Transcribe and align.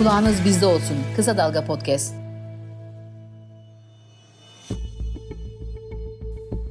Kulağınız 0.00 0.44
bizde 0.44 0.66
olsun. 0.66 0.96
Kısa 1.16 1.36
Dalga 1.36 1.64
Podcast. 1.64 2.14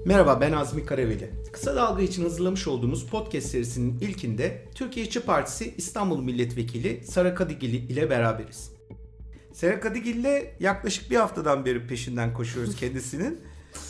Merhaba 0.06 0.42
ben 0.42 0.52
Azmi 0.52 0.86
Karaveli. 0.86 1.30
Kısa 1.52 1.76
Dalga 1.76 2.02
için 2.02 2.24
hazırlamış 2.24 2.68
olduğumuz 2.68 3.08
podcast 3.08 3.48
serisinin 3.48 4.00
ilkinde 4.00 4.66
Türkiye 4.76 5.06
İşçi 5.06 5.20
Partisi 5.20 5.74
İstanbul 5.78 6.24
Milletvekili 6.24 7.04
Sara 7.06 7.36
Kadigil 7.36 7.90
ile 7.90 8.10
beraberiz. 8.10 8.72
Sara 9.54 9.80
Kadigil 9.80 10.16
ile 10.16 10.56
yaklaşık 10.60 11.12
bir 11.12 11.16
haftadan 11.16 11.66
beri 11.66 11.88
peşinden 11.88 12.34
koşuyoruz 12.34 12.76
kendisinin. 12.80 13.40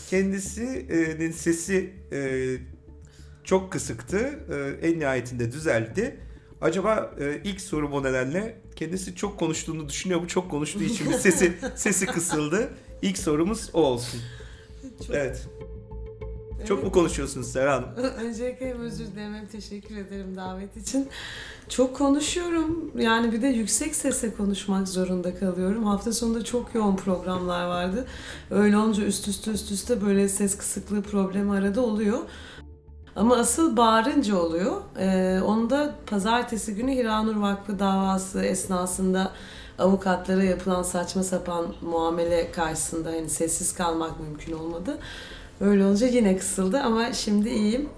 Kendisinin 0.10 1.32
sesi 1.32 1.94
e, 2.12 2.20
çok 3.44 3.72
kısıktı. 3.72 4.40
E, 4.52 4.88
en 4.88 5.00
nihayetinde 5.00 5.52
düzeldi. 5.52 6.20
Acaba 6.62 7.16
e, 7.20 7.42
ilk 7.44 7.62
sorum 7.62 7.94
o 7.94 8.04
nedenle 8.04 8.56
kendisi 8.80 9.16
çok 9.16 9.40
konuştuğunu 9.40 9.90
düşünüyor. 9.90 10.22
Bu 10.22 10.28
çok 10.28 10.52
konuştuğu 10.52 10.84
için 10.84 11.10
bir 11.10 11.14
sesi 11.14 11.58
sesi 11.76 12.06
kısıldı. 12.06 12.70
İlk 13.02 13.18
sorumuz 13.18 13.70
o 13.74 13.82
olsun. 13.82 14.20
Çok, 15.08 15.16
Evet. 15.16 15.48
Çok 16.68 16.84
mu 16.84 16.92
konuşuyorsunuz 16.92 17.52
Serra 17.52 17.74
Hanım? 17.74 17.90
Öncelikle 18.20 18.70
hem 18.70 18.80
özür 18.80 19.06
dilerim 19.06 19.34
hem 19.34 19.46
teşekkür 19.46 19.98
ederim 19.98 20.36
davet 20.36 20.78
için. 20.78 21.08
Çok 21.70 21.96
konuşuyorum. 21.96 22.92
Yani 22.98 23.32
bir 23.32 23.42
de 23.42 23.48
yüksek 23.48 23.96
sesle 23.96 24.34
konuşmak 24.34 24.88
zorunda 24.88 25.36
kalıyorum. 25.36 25.84
Hafta 25.84 26.14
sonunda 26.14 26.44
çok 26.44 26.76
yoğun 26.76 26.96
programlar 26.96 27.68
vardı. 27.68 28.08
Öyle 28.52 28.78
olunca 28.78 29.04
üst 29.04 29.28
üste 29.28 29.52
üst 29.52 29.72
üste 29.72 30.02
böyle 30.02 30.30
ses 30.30 30.58
kısıklığı 30.58 31.02
problemi 31.02 31.52
arada 31.52 31.82
oluyor. 31.82 32.20
Ama 33.16 33.36
asıl 33.36 33.78
bağırınca 33.78 34.38
oluyor. 34.38 34.82
Ee, 35.00 35.42
onu 35.46 35.70
da 35.70 35.96
pazartesi 36.06 36.76
günü 36.76 36.92
Hiranur 36.92 37.36
Vakfı 37.36 37.80
davası 37.80 38.44
esnasında 38.44 39.32
avukatlara 39.80 40.44
yapılan 40.44 40.84
saçma 40.84 41.24
sapan 41.24 41.66
muamele 41.82 42.52
karşısında 42.52 43.10
hani 43.10 43.30
sessiz 43.30 43.74
kalmak 43.74 44.20
mümkün 44.20 44.54
olmadı. 44.54 44.98
Öyle 45.62 45.86
olunca 45.86 46.08
yine 46.08 46.38
kısıldı 46.38 46.80
ama 46.80 47.14
şimdi 47.14 47.50
iyiyim. 47.50 47.90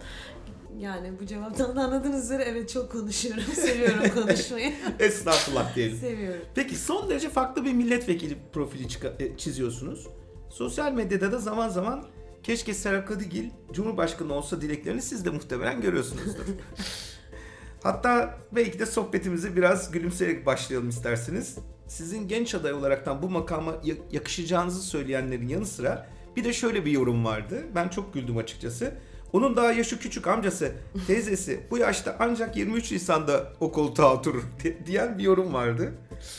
Yani 0.79 1.11
bu 1.21 1.25
cevaptan 1.25 1.75
da 1.75 1.81
anladığınız 1.81 2.23
üzere 2.23 2.43
evet 2.43 2.69
çok 2.69 2.91
konuşuyorum. 2.91 3.43
Seviyorum 3.53 4.03
konuşmayı. 4.13 4.73
Estağfurullah 4.99 5.75
diyelim. 5.75 5.97
Seviyorum. 5.97 6.41
Peki 6.55 6.75
son 6.75 7.09
derece 7.09 7.29
farklı 7.29 7.65
bir 7.65 7.73
milletvekili 7.73 8.37
profili 8.53 8.87
e, 9.19 9.37
çiziyorsunuz. 9.37 10.07
Sosyal 10.49 10.91
medyada 10.91 11.31
da 11.31 11.39
zaman 11.39 11.69
zaman 11.69 12.03
keşke 12.43 12.73
Serap 12.73 13.07
Kadıgil 13.07 13.49
Cumhurbaşkanı 13.73 14.33
olsa 14.33 14.61
dileklerini 14.61 15.01
siz 15.01 15.25
de 15.25 15.29
muhtemelen 15.29 15.81
görüyorsunuzdur. 15.81 16.43
Hatta 17.83 18.37
belki 18.51 18.79
de 18.79 18.85
sohbetimizi 18.85 19.55
biraz 19.55 19.91
gülümseyerek 19.91 20.45
başlayalım 20.45 20.89
isterseniz. 20.89 21.57
Sizin 21.87 22.27
genç 22.27 22.55
aday 22.55 22.73
olaraktan 22.73 23.21
bu 23.21 23.29
makama 23.29 23.75
ya- 23.83 23.95
yakışacağınızı 24.11 24.81
söyleyenlerin 24.81 25.47
yanı 25.47 25.65
sıra 25.65 26.09
bir 26.35 26.43
de 26.43 26.53
şöyle 26.53 26.85
bir 26.85 26.91
yorum 26.91 27.25
vardı. 27.25 27.63
Ben 27.75 27.89
çok 27.89 28.13
güldüm 28.13 28.37
açıkçası. 28.37 28.93
Onun 29.33 29.55
daha 29.55 29.71
yaşı 29.71 29.99
küçük 29.99 30.27
amcası, 30.27 30.71
teyzesi 31.07 31.59
bu 31.71 31.77
yaşta 31.77 32.15
ancak 32.19 32.57
23 32.57 32.91
Nisan'da 32.91 33.53
o 33.59 33.71
koltuğa 33.71 34.13
oturur 34.15 34.43
di- 34.63 34.77
diyen 34.85 35.17
bir 35.17 35.23
yorum 35.23 35.53
vardı. 35.53 35.93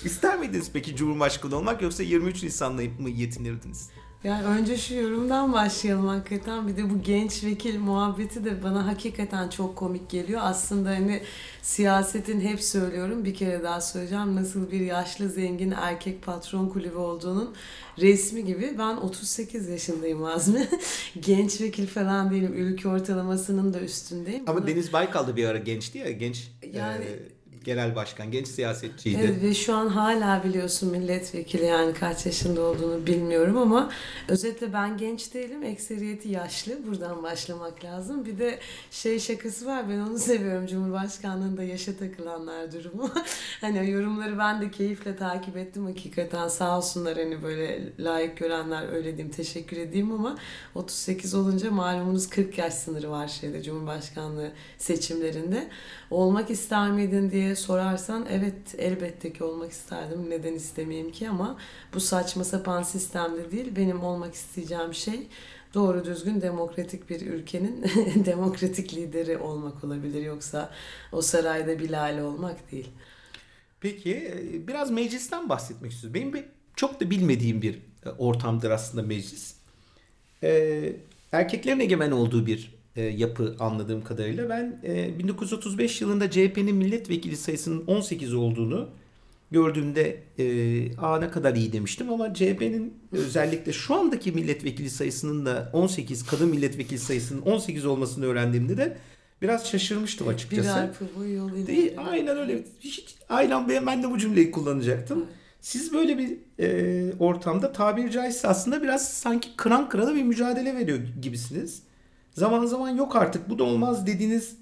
İster 0.05 0.39
miydiniz 0.39 0.71
peki 0.73 0.97
Cumhurbaşkanı 0.97 1.57
olmak 1.57 1.83
yoksa 1.83 2.03
23 2.03 2.43
Nisan'la 2.43 2.83
mı 2.99 3.11
yetinirdiniz? 3.11 3.91
Yani 4.25 4.45
önce 4.45 4.77
şu 4.77 4.95
yorumdan 4.95 5.53
başlayalım 5.53 6.07
hakikaten. 6.07 6.69
Bir 6.69 6.77
de 6.77 6.91
bu 6.91 7.03
genç 7.03 7.45
vekil 7.45 7.79
muhabbeti 7.79 8.45
de 8.45 8.63
bana 8.63 8.87
hakikaten 8.87 9.49
çok 9.49 9.77
komik 9.77 10.11
geliyor. 10.11 10.41
Aslında 10.45 10.89
hani 10.91 11.23
siyasetin 11.63 12.41
hep 12.41 12.61
söylüyorum 12.63 13.25
bir 13.25 13.35
kere 13.35 13.63
daha 13.63 13.81
söyleyeceğim. 13.81 14.37
Nasıl 14.37 14.71
bir 14.71 14.81
yaşlı 14.81 15.29
zengin 15.29 15.71
erkek 15.71 16.23
patron 16.23 16.69
kulübü 16.69 16.97
olduğunun 16.97 17.55
resmi 17.99 18.45
gibi. 18.45 18.75
Ben 18.79 18.97
38 18.97 19.69
yaşındayım 19.69 20.25
Azmi. 20.25 20.69
genç 21.21 21.61
vekil 21.61 21.87
falan 21.87 22.31
değilim. 22.31 22.53
Ülke 22.57 22.89
ortalamasının 22.89 23.75
da 23.75 23.81
üstündeyim. 23.81 24.43
Ama 24.47 24.59
Bunu- 24.59 24.67
Deniz 24.67 24.93
Baykal 24.93 25.27
da 25.27 25.37
bir 25.37 25.45
ara 25.47 25.59
gençti 25.59 25.99
ya, 25.99 26.11
genç 26.11 26.51
Yani- 26.73 27.05
e, 27.05 27.32
genel 27.65 27.97
başkan, 27.97 28.31
genç 28.31 28.49
siyasetçiydi. 28.49 29.21
Evet 29.25 29.43
ve 29.43 29.55
şu 29.55 29.75
an 29.75 29.89
hala 29.89 30.45
biliyorsun 30.45 30.91
milletvekili 30.91 31.65
yani 31.65 31.95
kaç 31.95 32.27
yaşında 32.27 32.63
olduğunu 32.63 33.07
bilmiyorum 33.07 33.57
ama 33.57 33.91
özetle 34.29 34.73
ben 34.73 34.97
genç 34.97 35.35
değilim. 35.35 35.63
Ekseriyeti 35.63 36.29
yaşlı. 36.29 36.87
Buradan 36.87 37.23
başlamak 37.23 37.85
lazım. 37.85 38.25
Bir 38.25 38.39
de 38.39 38.59
şey 38.91 39.19
şakası 39.19 39.67
var 39.67 39.89
ben 39.89 39.99
onu 39.99 40.19
seviyorum. 40.33 40.67
Cumhurbaşkanlığında 40.67 41.63
yaşa 41.63 41.97
takılanlar 41.97 42.73
durumu. 42.73 43.11
hani 43.61 43.91
yorumları 43.91 44.39
ben 44.39 44.61
de 44.61 44.71
keyifle 44.71 45.17
takip 45.17 45.57
ettim 45.57 45.87
hakikaten. 45.87 46.49
Sağ 46.49 46.79
olsunlar 46.79 47.17
hani 47.17 47.43
böyle 47.43 47.93
layık 47.99 48.37
görenler 48.37 48.93
öyle 48.93 49.17
diyeyim 49.17 49.31
teşekkür 49.31 49.77
edeyim 49.77 50.13
ama 50.13 50.39
38 50.75 51.35
olunca 51.35 51.71
malumunuz 51.71 52.29
40 52.29 52.59
yaş 52.59 52.75
sınırı 52.75 53.11
var 53.11 53.29
şeyde 53.29 53.63
Cumhurbaşkanlığı 53.63 54.53
seçimlerinde. 54.79 55.69
Olmak 56.11 56.51
ister 56.51 56.91
miydin 56.91 57.31
diye 57.31 57.52
sorarsan 57.57 58.27
evet 58.31 58.75
elbette 58.79 59.33
ki 59.33 59.45
olmak 59.45 59.73
isterdim. 59.73 60.31
Neden 60.31 60.55
istemeyeyim 60.55 61.13
ki 61.13 61.29
ama 61.29 61.59
bu 61.95 62.01
saçma 62.01 62.45
sapan 62.45 62.83
sistemde 62.83 63.51
değil. 63.51 63.77
Benim 63.77 64.05
olmak 64.05 64.35
isteyeceğim 64.35 64.95
şey 64.95 65.27
doğru 65.75 66.05
düzgün 66.05 66.41
demokratik 66.41 67.11
bir 67.11 67.21
ülkenin 67.21 67.83
demokratik 68.25 68.95
lideri 68.95 69.39
olmak 69.39 69.85
olabilir. 69.85 70.23
Yoksa 70.23 70.71
o 71.13 71.23
sarayda 71.23 71.79
bir 71.79 71.91
lale 71.91 72.23
olmak 72.23 72.73
değil. 72.73 72.89
Peki 73.81 74.15
e, 74.15 74.67
biraz 74.69 74.91
meclisten 74.91 75.49
bahsetmek 75.49 75.93
istiyorum. 75.93 76.15
Benim 76.15 76.33
bir, 76.33 76.45
çok 76.77 77.01
da 77.01 77.11
bilmediğim 77.11 77.63
bir 77.63 77.79
e, 78.07 78.09
ortamdır 78.09 78.71
aslında 78.71 79.07
meclis. 79.07 79.63
Ee, 80.43 80.93
erkeklerin 81.33 81.81
egemen 81.81 82.11
olduğu 82.11 82.47
bir 82.47 82.75
e, 82.97 83.03
yapı 83.03 83.57
anladığım 83.61 84.05
kadarıyla. 84.05 84.49
Ben 84.49 84.81
e, 84.85 85.19
1935 85.19 86.01
yılında 86.01 86.31
CHP'nin 86.31 86.77
milletvekili 86.77 87.37
sayısının 87.37 87.87
18 87.87 88.35
olduğunu 88.35 88.89
gördüğümde 89.51 90.23
e, 90.39 90.97
aa 90.97 91.19
ne 91.19 91.31
kadar 91.31 91.55
iyi 91.55 91.73
demiştim 91.73 92.11
ama 92.11 92.35
CHP'nin 92.35 92.95
özellikle 93.13 93.73
şu 93.73 93.95
andaki 93.95 94.33
milletvekili 94.33 94.91
sayısının 94.91 95.47
da 95.47 95.71
18 95.73 96.27
kadın 96.27 96.49
milletvekili 96.49 96.99
sayısının 96.99 97.43
18 97.43 97.87
olmasını 97.87 98.27
öğrendiğimde 98.27 98.77
de 98.77 98.97
biraz 99.43 99.71
şaşırmıştım 99.71 100.29
açıkçası. 100.29 100.69
Bir 100.69 100.75
arpa 100.75 101.05
boyu 101.17 101.35
yol 101.35 101.67
Değil, 101.67 101.93
aynen 101.97 102.37
öyle. 102.37 102.65
Hiç, 102.81 103.05
aynen 103.29 103.69
ben 103.69 104.03
de 104.03 104.11
bu 104.11 104.19
cümleyi 104.19 104.51
kullanacaktım. 104.51 105.27
Siz 105.61 105.93
böyle 105.93 106.19
bir 106.19 106.39
e, 106.59 107.13
ortamda 107.19 107.73
tabiri 107.73 108.11
caizse 108.11 108.49
aslında 108.49 108.83
biraz 108.83 109.13
sanki 109.13 109.57
kıran 109.57 109.89
kırana 109.89 110.15
bir 110.15 110.23
mücadele 110.23 110.75
veriyor 110.75 110.99
gibisiniz. 111.23 111.83
Zaman 112.33 112.67
zaman 112.67 112.89
yok 112.91 113.17
artık 113.17 113.51
bu 113.51 113.59
da 113.59 113.65
olmaz 113.65 114.07
dediğiniz 114.07 114.57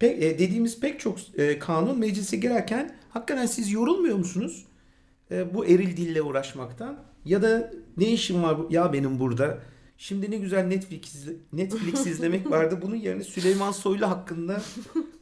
pe- 0.00 0.06
e, 0.24 0.38
dediğimiz 0.38 0.80
pek 0.80 1.00
çok 1.00 1.18
e, 1.38 1.58
kanun 1.58 1.98
meclise 1.98 2.36
girerken 2.36 2.96
hakikaten 3.10 3.46
siz 3.46 3.72
yorulmuyor 3.72 4.16
musunuz? 4.18 4.66
E, 5.30 5.54
bu 5.54 5.66
eril 5.66 5.96
dille 5.96 6.22
uğraşmaktan 6.22 6.98
ya 7.24 7.42
da 7.42 7.72
ne 7.96 8.08
işim 8.12 8.42
var 8.42 8.56
ya 8.70 8.92
benim 8.92 9.18
burada? 9.20 9.58
Şimdi 10.02 10.30
ne 10.30 10.36
güzel 10.36 10.66
Netflix 10.66 11.26
Netflix 11.52 12.06
izlemek 12.06 12.50
vardı. 12.50 12.78
Bunun 12.82 12.96
yerine 12.96 13.24
Süleyman 13.24 13.72
Soylu 13.72 14.10
hakkında 14.10 14.62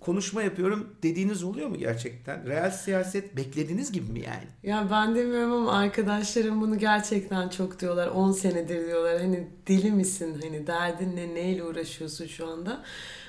konuşma 0.01 0.43
yapıyorum 0.43 0.89
dediğiniz 1.03 1.43
oluyor 1.43 1.69
mu 1.69 1.79
gerçekten? 1.79 2.47
Real 2.47 2.71
siyaset 2.71 3.37
beklediğiniz 3.37 3.93
gibi 3.93 4.13
mi 4.13 4.21
yani? 4.21 4.47
Ya 4.63 4.89
ben 4.91 5.15
demiyorum 5.15 5.53
ama 5.53 5.73
arkadaşlarım 5.73 6.61
bunu 6.61 6.79
gerçekten 6.79 7.49
çok 7.49 7.81
diyorlar. 7.81 8.09
10 8.09 8.33
senedir 8.33 8.87
diyorlar. 8.87 9.21
Hani 9.21 9.49
deli 9.69 9.93
misin? 9.93 10.41
Hani 10.43 10.67
derdin 10.67 11.17
ne? 11.17 11.35
Neyle 11.35 11.65
uğraşıyorsun 11.65 12.27
şu 12.27 12.49
anda? 12.49 12.83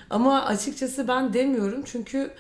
Ama 0.10 0.46
açıkçası 0.46 1.08
ben 1.08 1.34
demiyorum 1.34 1.82
çünkü 1.86 2.32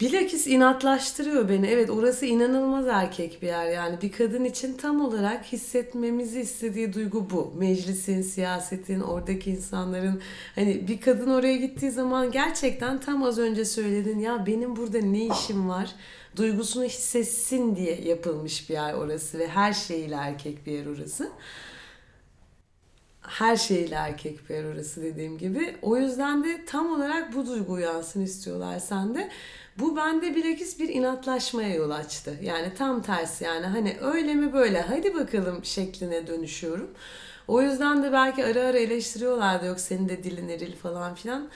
bilakis 0.00 0.46
inatlaştırıyor 0.46 1.48
beni. 1.48 1.66
Evet 1.66 1.90
orası 1.90 2.26
inanılmaz 2.26 2.86
erkek 2.86 3.42
bir 3.42 3.46
yer. 3.46 3.66
Yani 3.66 4.02
bir 4.02 4.12
kadın 4.12 4.44
için 4.44 4.76
tam 4.76 5.04
olarak 5.04 5.44
hissetmemizi 5.44 6.40
istediği 6.40 6.92
duygu 6.92 7.30
bu. 7.30 7.52
Meclisin, 7.58 8.22
siyasetin, 8.22 9.00
oradaki 9.00 9.50
insanların 9.50 10.20
hani 10.54 10.88
bir 10.88 11.00
kadın 11.00 11.30
oraya 11.30 11.56
gittiği 11.56 11.90
zaman 11.90 12.32
gerçekten 12.32 13.00
tam 13.00 13.22
az 13.22 13.38
önce 13.38 13.64
söyledin 13.64 14.18
ya 14.18 14.46
benim 14.46 14.76
burada 14.76 14.98
ne 14.98 15.26
işim 15.26 15.68
var? 15.68 15.94
duygusunu 16.36 16.84
hissetsin 16.84 17.76
diye 17.76 18.00
yapılmış 18.00 18.70
bir 18.70 18.74
yer 18.74 18.94
orası 18.94 19.38
ve 19.38 19.48
her 19.48 19.72
şeyiyle 19.72 20.14
erkek 20.14 20.66
bir 20.66 20.72
yer 20.72 20.86
orası. 20.86 21.30
Her 23.20 23.56
şeyiyle 23.56 23.94
erkek 23.94 24.50
bir 24.50 24.54
yer 24.54 24.64
orası 24.64 25.02
dediğim 25.02 25.38
gibi. 25.38 25.76
O 25.82 25.96
yüzden 25.96 26.44
de 26.44 26.64
tam 26.64 26.92
olarak 26.92 27.34
bu 27.34 27.46
duygu 27.46 27.72
uyansın 27.72 28.22
istiyorlar 28.22 28.78
sende. 28.78 29.30
Bu 29.78 29.96
bende 29.96 30.34
bilakis 30.34 30.78
bir 30.80 30.88
inatlaşmaya 30.88 31.74
yol 31.74 31.90
açtı. 31.90 32.38
Yani 32.42 32.74
tam 32.74 33.02
tersi 33.02 33.44
yani 33.44 33.66
hani 33.66 33.96
öyle 34.00 34.34
mi 34.34 34.52
böyle 34.52 34.80
hadi 34.80 35.14
bakalım 35.14 35.64
şekline 35.64 36.26
dönüşüyorum. 36.26 36.90
O 37.48 37.62
yüzden 37.62 38.02
de 38.02 38.12
belki 38.12 38.44
ara 38.44 38.60
ara 38.60 38.78
eleştiriyorlardı 38.78 39.66
yok 39.66 39.80
senin 39.80 40.08
de 40.08 40.24
dilin 40.24 40.48
eril 40.48 40.76
falan 40.76 41.14
filan. 41.14 41.50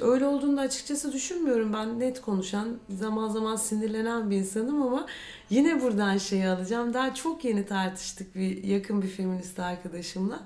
öyle 0.00 0.26
olduğunu 0.26 0.56
da 0.56 0.60
açıkçası 0.60 1.12
düşünmüyorum. 1.12 1.72
Ben 1.72 2.00
net 2.00 2.20
konuşan, 2.20 2.78
zaman 2.90 3.28
zaman 3.28 3.56
sinirlenen 3.56 4.30
bir 4.30 4.36
insanım 4.36 4.82
ama 4.82 5.06
yine 5.50 5.82
buradan 5.82 6.18
şeyi 6.18 6.48
alacağım. 6.48 6.94
Daha 6.94 7.14
çok 7.14 7.44
yeni 7.44 7.66
tartıştık 7.66 8.34
bir 8.34 8.64
yakın 8.64 9.02
bir 9.02 9.08
feminist 9.08 9.58
arkadaşımla. 9.58 10.40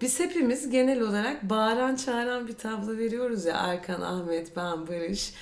Biz 0.00 0.20
hepimiz 0.20 0.70
genel 0.70 1.00
olarak 1.00 1.50
bağıran 1.50 1.96
çağıran 1.96 2.48
bir 2.48 2.52
tablo 2.52 2.96
veriyoruz 2.96 3.44
ya 3.44 3.56
Erkan, 3.56 4.00
Ahmet, 4.00 4.56
ben, 4.56 4.86
Barış. 4.86 5.32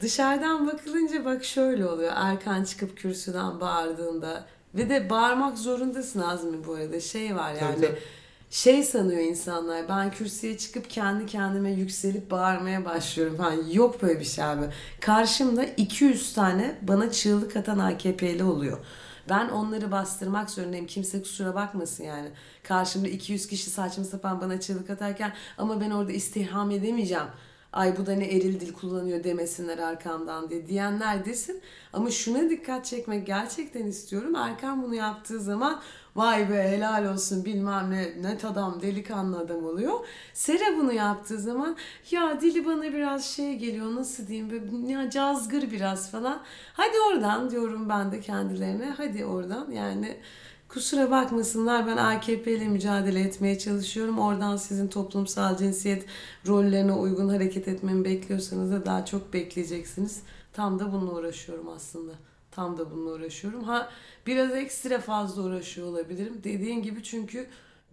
Dışarıdan 0.00 0.66
bakılınca 0.66 1.24
bak 1.24 1.44
şöyle 1.44 1.86
oluyor. 1.86 2.12
Erkan 2.16 2.64
çıkıp 2.64 2.96
kürsüden 2.96 3.60
bağırdığında 3.60 4.44
ve 4.74 4.88
de 4.88 5.10
bağırmak 5.10 5.58
zorundasın 5.58 6.20
Azmi 6.20 6.66
bu 6.66 6.74
arada. 6.74 7.00
Şey 7.00 7.36
var 7.36 7.54
yani. 7.54 7.74
Tabii, 7.74 7.86
tabii. 7.86 7.98
Şey 8.50 8.82
sanıyor 8.82 9.20
insanlar 9.20 9.88
ben 9.88 10.10
kürsüye 10.10 10.58
çıkıp 10.58 10.90
kendi 10.90 11.26
kendime 11.26 11.70
yükselip 11.70 12.30
bağırmaya 12.30 12.84
başlıyorum 12.84 13.36
falan. 13.36 13.68
Yok 13.72 14.02
böyle 14.02 14.20
bir 14.20 14.24
şey 14.24 14.44
abi. 14.44 14.64
Karşımda 15.00 15.64
200 15.64 16.34
tane 16.34 16.78
bana 16.82 17.10
çığlık 17.10 17.56
atan 17.56 17.78
AKP'li 17.78 18.44
oluyor. 18.44 18.78
Ben 19.28 19.48
onları 19.48 19.92
bastırmak 19.92 20.50
zorundayım. 20.50 20.86
Kimse 20.86 21.22
kusura 21.22 21.54
bakmasın 21.54 22.04
yani. 22.04 22.28
Karşımda 22.62 23.08
200 23.08 23.46
kişi 23.46 23.70
saçma 23.70 24.04
sapan 24.04 24.40
bana 24.40 24.60
çığlık 24.60 24.90
atarken 24.90 25.32
ama 25.58 25.80
ben 25.80 25.90
orada 25.90 26.12
istiham 26.12 26.70
edemeyeceğim. 26.70 27.26
Ay 27.72 27.96
bu 27.96 28.06
da 28.06 28.12
ne 28.14 28.24
eril 28.24 28.60
dil 28.60 28.72
kullanıyor 28.72 29.24
demesinler 29.24 29.78
arkamdan 29.78 30.50
diye 30.50 30.66
diyenler 30.66 31.24
desin. 31.24 31.60
Ama 31.92 32.10
şuna 32.10 32.50
dikkat 32.50 32.84
çekmek 32.84 33.26
gerçekten 33.26 33.86
istiyorum. 33.86 34.34
Erkan 34.34 34.82
bunu 34.82 34.94
yaptığı 34.94 35.40
zaman 35.40 35.80
vay 36.16 36.50
be 36.50 36.62
helal 36.62 37.12
olsun 37.12 37.44
bilmem 37.44 37.90
ne 37.90 38.22
net 38.22 38.44
adam 38.44 38.82
delikanlı 38.82 39.38
adam 39.38 39.64
oluyor. 39.64 40.06
Sera 40.32 40.76
bunu 40.78 40.92
yaptığı 40.92 41.38
zaman 41.38 41.76
ya 42.10 42.40
dili 42.40 42.64
bana 42.64 42.82
biraz 42.82 43.24
şey 43.24 43.58
geliyor 43.58 43.94
nasıl 43.94 44.26
diyeyim 44.26 44.50
böyle 44.50 44.92
ya 44.92 45.10
cazgır 45.10 45.70
biraz 45.70 46.10
falan. 46.10 46.40
Hadi 46.72 46.96
oradan 47.10 47.50
diyorum 47.50 47.88
ben 47.88 48.12
de 48.12 48.20
kendilerine 48.20 48.94
hadi 48.96 49.24
oradan 49.24 49.70
yani 49.70 50.16
Kusura 50.68 51.10
bakmasınlar 51.10 51.86
ben 51.86 51.96
AKP 51.96 52.52
ile 52.52 52.68
mücadele 52.68 53.20
etmeye 53.20 53.58
çalışıyorum. 53.58 54.18
Oradan 54.18 54.56
sizin 54.56 54.88
toplumsal 54.88 55.56
cinsiyet 55.56 56.06
rollerine 56.46 56.92
uygun 56.92 57.28
hareket 57.28 57.68
etmemi 57.68 58.04
bekliyorsanız 58.04 58.70
da 58.70 58.86
daha 58.86 59.04
çok 59.04 59.32
bekleyeceksiniz. 59.32 60.22
Tam 60.52 60.78
da 60.78 60.92
bununla 60.92 61.12
uğraşıyorum 61.12 61.68
aslında. 61.68 62.12
Tam 62.56 62.78
da 62.78 62.90
bununla 62.90 63.10
uğraşıyorum. 63.10 63.64
Ha 63.64 63.90
biraz 64.26 64.54
ekstra 64.54 65.00
fazla 65.00 65.42
uğraşıyor 65.42 65.86
olabilirim. 65.86 66.40
Dediğin 66.44 66.82
gibi 66.82 67.02
çünkü 67.02 67.46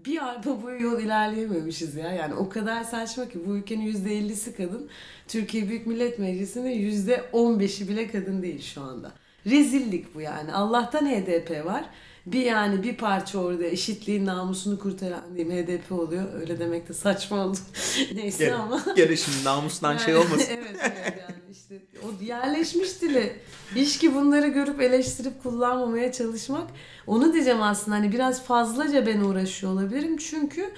bir 0.05 0.27
arpa 0.27 0.63
boyu 0.63 0.81
yol 0.81 0.99
ilerleyememişiz 0.99 1.95
ya. 1.95 2.11
Yani 2.11 2.33
o 2.33 2.49
kadar 2.49 2.83
saçma 2.83 3.29
ki 3.29 3.39
bu 3.47 3.55
ülkenin 3.55 3.93
%50'si 3.93 4.55
kadın. 4.57 4.89
Türkiye 5.27 5.69
Büyük 5.69 5.87
Millet 5.87 6.19
Meclisi'nde 6.19 6.75
%15'i 6.75 7.87
bile 7.89 8.07
kadın 8.11 8.41
değil 8.41 8.61
şu 8.61 8.81
anda. 8.81 9.11
Rezillik 9.45 10.15
bu 10.15 10.21
yani. 10.21 10.53
Allah'tan 10.53 11.05
HDP 11.05 11.65
var 11.65 11.85
bir 12.25 12.45
yani 12.45 12.83
bir 12.83 12.97
parça 12.97 13.39
orada 13.39 13.65
eşitliğin 13.65 14.25
namusunu 14.25 14.79
kurtaran 14.79 15.35
diyeyim 15.35 15.65
HDP 15.65 15.91
oluyor. 15.91 16.33
Öyle 16.33 16.59
demek 16.59 16.89
de 16.89 16.93
saçma 16.93 17.45
oldu. 17.45 17.57
Neyse 18.15 18.45
Gene, 18.45 18.55
ama. 18.55 18.81
gene 18.95 19.15
şimdi 19.15 19.43
namustan 19.43 19.97
şey 19.97 20.15
olmasın. 20.15 20.47
evet 20.49 20.75
evet 20.81 21.17
yani 21.21 21.30
işte 21.61 21.81
o 22.03 22.23
yerleşmiş 22.23 23.01
dili. 23.01 23.33
İş 23.75 23.97
ki 23.97 24.15
bunları 24.15 24.47
görüp 24.47 24.81
eleştirip 24.81 25.43
kullanmamaya 25.43 26.11
çalışmak. 26.11 26.71
Onu 27.07 27.33
diyeceğim 27.33 27.61
aslında 27.61 27.97
hani 27.97 28.11
biraz 28.11 28.43
fazlaca 28.43 29.05
ben 29.05 29.19
uğraşıyor 29.19 29.73
olabilirim. 29.73 30.17
Çünkü 30.17 30.73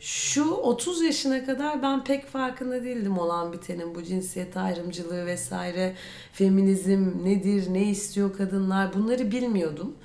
şu 0.00 0.44
30 0.44 1.02
yaşına 1.02 1.44
kadar 1.44 1.82
ben 1.82 2.04
pek 2.04 2.26
farkında 2.26 2.84
değildim 2.84 3.18
olan 3.18 3.52
bitenin 3.52 3.94
bu 3.94 4.02
cinsiyet 4.02 4.56
ayrımcılığı 4.56 5.26
vesaire 5.26 5.94
feminizm 6.32 7.24
nedir 7.24 7.72
ne 7.72 7.84
istiyor 7.84 8.36
kadınlar 8.36 8.94
bunları 8.94 9.30
bilmiyordum 9.30 9.96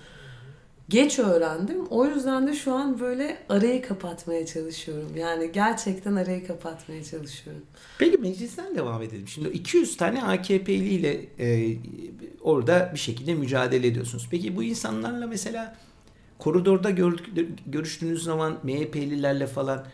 geç 0.91 1.19
öğrendim. 1.19 1.85
O 1.89 2.05
yüzden 2.05 2.47
de 2.47 2.53
şu 2.53 2.73
an 2.73 2.99
böyle 2.99 3.37
arayı 3.49 3.81
kapatmaya 3.81 4.45
çalışıyorum. 4.45 5.09
Yani 5.17 5.51
gerçekten 5.51 6.15
arayı 6.15 6.47
kapatmaya 6.47 7.03
çalışıyorum. 7.03 7.63
Peki 7.97 8.17
meclisten 8.17 8.75
devam 8.75 9.01
edelim. 9.01 9.27
Şimdi 9.27 9.49
200 9.49 9.97
tane 9.97 10.23
AKP'li 10.23 10.89
ile 10.89 11.25
e, 11.39 11.77
orada 12.41 12.91
bir 12.93 12.99
şekilde 12.99 13.33
mücadele 13.33 13.87
ediyorsunuz. 13.87 14.27
Peki 14.31 14.55
bu 14.55 14.63
insanlarla 14.63 15.27
mesela 15.27 15.75
koridorda 16.39 16.89
gördük, 16.89 17.59
görüştüğünüz 17.65 18.23
zaman 18.23 18.57
MHP'lilerle 18.63 19.47
falan 19.47 19.85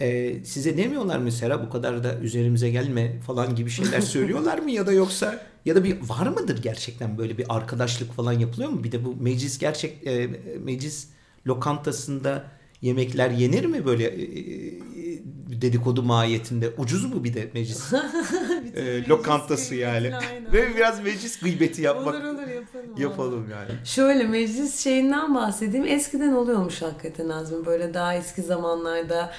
e, 0.00 0.44
size 0.44 0.76
demiyorlar 0.76 1.18
mesela 1.18 1.66
bu 1.66 1.70
kadar 1.70 2.04
da 2.04 2.18
üzerimize 2.18 2.70
gelme 2.70 3.20
falan 3.20 3.56
gibi 3.56 3.70
şeyler 3.70 4.00
söylüyorlar 4.14 4.58
mı 4.58 4.70
ya 4.70 4.86
da 4.86 4.92
yoksa 4.92 5.40
ya 5.64 5.76
da 5.76 5.84
bir 5.84 6.08
var 6.08 6.26
mıdır 6.26 6.62
gerçekten 6.62 7.18
böyle 7.18 7.38
bir 7.38 7.46
arkadaşlık 7.48 8.12
falan 8.12 8.32
yapılıyor 8.32 8.70
mu? 8.70 8.84
Bir 8.84 8.92
de 8.92 9.04
bu 9.04 9.16
meclis 9.16 9.58
gerçek 9.58 10.06
e, 10.06 10.28
meclis 10.64 11.08
lokantasında 11.46 12.44
yemekler 12.82 13.30
yenir 13.30 13.64
mi 13.64 13.86
böyle 13.86 14.04
e, 14.04 14.22
e 14.22 15.62
dedikodu 15.62 16.02
mahiyetinde? 16.02 16.70
Ucuz 16.78 17.04
mu 17.04 17.24
bir 17.24 17.34
de 17.34 17.50
meclis 17.54 17.92
e, 18.74 19.08
lokantası 19.08 19.74
yani? 19.74 20.16
Aynen. 20.16 20.52
Ve 20.52 20.76
biraz 20.76 21.02
meclis 21.02 21.40
gıybeti 21.40 21.82
yapmak. 21.82 22.14
Olur 22.14 22.24
olur 22.24 22.48
yapalım. 22.48 22.96
Yapalım 22.96 23.50
yani. 23.50 23.70
Şöyle 23.84 24.24
meclis 24.24 24.84
şeyinden 24.84 25.34
bahsedeyim. 25.34 25.86
Eskiden 25.86 26.32
oluyormuş 26.32 26.82
hakikaten 26.82 27.28
Azmi. 27.28 27.66
Böyle 27.66 27.94
daha 27.94 28.14
eski 28.14 28.42
zamanlarda 28.42 29.32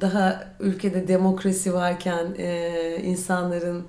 daha 0.00 0.54
ülkede 0.60 1.08
demokrasi 1.08 1.74
varken 1.74 2.34
e, 2.38 2.96
insanların 3.02 3.86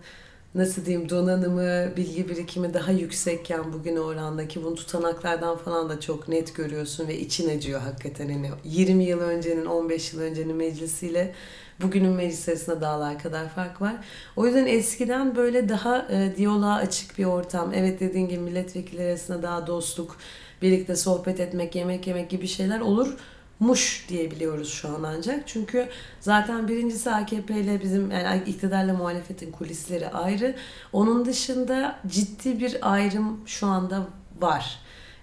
nasıl 0.55 0.85
diyeyim 0.85 1.09
donanımı, 1.09 1.97
bilgi 1.97 2.29
birikimi 2.29 2.73
daha 2.73 2.91
yüksekken 2.91 3.73
bugün 3.73 3.97
orandaki 3.97 4.63
bunu 4.63 4.75
tutanaklardan 4.75 5.57
falan 5.57 5.89
da 5.89 5.99
çok 5.99 6.27
net 6.27 6.55
görüyorsun 6.55 7.07
ve 7.07 7.19
için 7.19 7.57
acıyor 7.57 7.81
hakikaten. 7.81 8.29
Yani 8.29 8.49
20 8.63 9.03
yıl 9.03 9.19
öncenin, 9.19 9.65
15 9.65 10.13
yıl 10.13 10.21
öncenin 10.21 10.55
meclisiyle 10.55 11.33
bugünün 11.81 12.11
meclis 12.11 12.49
arasında 12.49 12.81
dağlar 12.81 13.19
kadar 13.19 13.49
fark 13.49 13.81
var. 13.81 13.95
O 14.35 14.45
yüzden 14.45 14.65
eskiden 14.65 15.35
böyle 15.35 15.69
daha 15.69 16.07
e, 16.09 16.33
diyaloğa 16.37 16.75
açık 16.75 17.17
bir 17.17 17.25
ortam. 17.25 17.71
Evet 17.75 17.99
dediğin 17.99 18.27
gibi 18.27 18.39
milletvekilleri 18.39 19.09
arasında 19.09 19.43
daha 19.43 19.67
dostluk, 19.67 20.17
birlikte 20.61 20.95
sohbet 20.95 21.39
etmek, 21.39 21.75
yemek 21.75 22.07
yemek 22.07 22.29
gibi 22.29 22.47
şeyler 22.47 22.79
olur 22.79 23.17
muş 23.59 24.05
diyebiliyoruz 24.09 24.73
şu 24.73 24.89
an 24.89 25.03
ancak. 25.03 25.47
Çünkü 25.47 25.89
zaten 26.19 26.67
birincisi 26.67 27.11
AKP 27.11 27.53
ile 27.59 27.81
bizim 27.81 28.11
yani 28.11 28.43
iktidarla 28.45 28.93
muhalefetin 28.93 29.51
kulisleri 29.51 30.09
ayrı. 30.09 30.55
Onun 30.93 31.25
dışında 31.25 31.99
ciddi 32.07 32.59
bir 32.59 32.93
ayrım 32.93 33.41
şu 33.45 33.67
anda 33.67 34.07
var. 34.39 34.79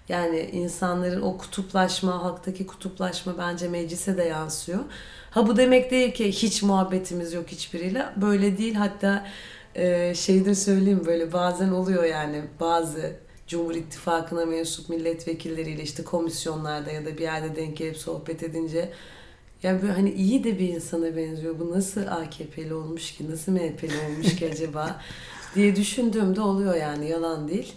Yani 0.09 0.39
insanların 0.39 1.21
o 1.21 1.37
kutuplaşma, 1.37 2.23
halktaki 2.23 2.67
kutuplaşma 2.67 3.37
bence 3.37 3.67
meclise 3.67 4.17
de 4.17 4.23
yansıyor. 4.23 4.79
Ha 5.31 5.47
bu 5.47 5.57
demek 5.57 5.91
değil 5.91 6.13
ki 6.13 6.31
hiç 6.31 6.63
muhabbetimiz 6.63 7.33
yok 7.33 7.47
hiçbiriyle. 7.47 8.05
Böyle 8.15 8.57
değil. 8.57 8.75
Hatta 8.75 9.25
e, 9.75 10.15
şey 10.15 10.45
de 10.45 10.55
söyleyeyim 10.55 11.03
böyle 11.05 11.33
bazen 11.33 11.69
oluyor 11.71 12.03
yani 12.03 12.41
bazı 12.59 13.15
Cumhur 13.51 13.75
İttifakı'na 13.75 14.45
mensup 14.45 14.89
milletvekilleriyle 14.89 15.83
işte 15.83 16.03
komisyonlarda 16.03 16.91
ya 16.91 17.05
da 17.05 17.17
bir 17.17 17.21
yerde 17.21 17.55
denk 17.55 17.77
gelip 17.77 17.97
sohbet 17.97 18.43
edince 18.43 18.89
yani 19.63 19.81
böyle 19.81 19.93
hani 19.93 20.11
iyi 20.11 20.43
de 20.43 20.59
bir 20.59 20.69
insana 20.69 21.15
benziyor. 21.15 21.59
Bu 21.59 21.71
nasıl 21.71 22.01
AKP'li 22.07 22.73
olmuş 22.73 23.11
ki, 23.11 23.31
nasıl 23.31 23.51
MHP'li 23.51 23.93
olmuş 24.09 24.35
ki 24.35 24.49
acaba 24.53 25.01
diye 25.55 25.75
düşündüğümde 25.75 26.41
oluyor 26.41 26.75
yani 26.75 27.09
yalan 27.09 27.47
değil. 27.47 27.73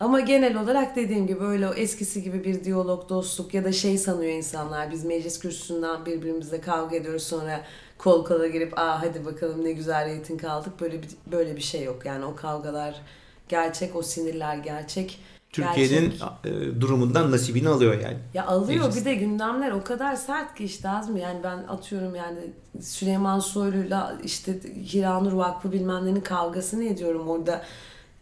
Ama 0.00 0.20
genel 0.20 0.62
olarak 0.62 0.96
dediğim 0.96 1.26
gibi 1.26 1.44
öyle 1.44 1.68
o 1.68 1.74
eskisi 1.74 2.22
gibi 2.22 2.44
bir 2.44 2.64
diyalog, 2.64 3.08
dostluk 3.08 3.54
ya 3.54 3.64
da 3.64 3.72
şey 3.72 3.98
sanıyor 3.98 4.32
insanlar. 4.32 4.90
Biz 4.90 5.04
meclis 5.04 5.38
kürsüsünden 5.38 6.06
birbirimizle 6.06 6.60
kavga 6.60 6.96
ediyoruz 6.96 7.22
sonra 7.22 7.64
kol 7.98 8.24
kola 8.24 8.46
girip 8.46 8.78
aa 8.78 9.02
hadi 9.02 9.24
bakalım 9.24 9.64
ne 9.64 9.72
güzel 9.72 10.06
reyting 10.06 10.40
kaldık. 10.40 10.80
Böyle 10.80 11.02
bir, 11.02 11.08
böyle 11.32 11.56
bir 11.56 11.62
şey 11.62 11.84
yok. 11.84 12.06
Yani 12.06 12.24
o 12.24 12.36
kavgalar 12.36 13.02
gerçek, 13.48 13.96
o 13.96 14.02
sinirler 14.02 14.56
gerçek. 14.56 15.20
Türkiye'nin 15.52 16.10
gerçek. 16.10 16.80
durumundan 16.80 17.30
nasibini 17.30 17.68
alıyor 17.68 18.00
yani. 18.00 18.16
Ya 18.34 18.46
alıyor 18.46 18.84
Meclis. 18.84 19.00
bir 19.00 19.04
de 19.04 19.14
gündemler 19.14 19.70
o 19.70 19.84
kadar 19.84 20.16
sert 20.16 20.54
ki 20.54 20.64
işte 20.64 20.88
az 20.88 21.10
mı 21.10 21.18
yani 21.18 21.40
ben 21.42 21.56
atıyorum 21.56 22.14
yani 22.14 22.38
Süleyman 22.80 23.38
Soylu'yla 23.38 24.18
işte 24.24 24.60
Hiranur 24.92 25.32
Vakfı 25.32 25.72
bilmem 25.72 26.06
nenin 26.06 26.20
kavgasını 26.20 26.84
ediyorum 26.84 27.28
orada 27.28 27.62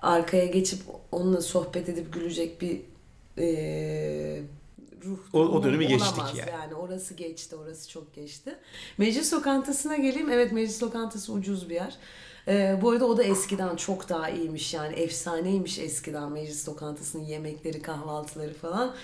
arkaya 0.02 0.46
geçip 0.46 0.80
onunla 1.12 1.40
sohbet 1.40 1.88
edip 1.88 2.12
gülecek 2.12 2.60
bir 2.60 2.80
e, 3.38 4.42
ruh 5.04 5.18
o, 5.32 5.38
o 5.38 5.62
dönemi 5.62 5.86
geçtik 5.86 6.24
yani. 6.36 6.50
yani. 6.50 6.74
Orası 6.74 7.14
geçti, 7.14 7.56
orası 7.56 7.90
çok 7.90 8.14
geçti. 8.14 8.54
Meclis 8.98 9.32
lokantasına 9.32 9.96
geleyim. 9.96 10.30
Evet 10.30 10.52
meclis 10.52 10.82
lokantası 10.82 11.32
ucuz 11.32 11.70
bir 11.70 11.74
yer. 11.74 11.96
Ee, 12.48 12.78
bu 12.82 12.90
arada 12.90 13.06
o 13.06 13.16
da 13.16 13.22
eskiden 13.22 13.76
çok 13.76 14.08
daha 14.08 14.30
iyiymiş 14.30 14.74
yani 14.74 14.94
efsaneymiş 14.94 15.78
eskiden 15.78 16.32
meclis 16.32 16.68
lokantasının 16.68 17.22
yemekleri 17.22 17.82
kahvaltıları 17.82 18.54
falan. 18.54 18.94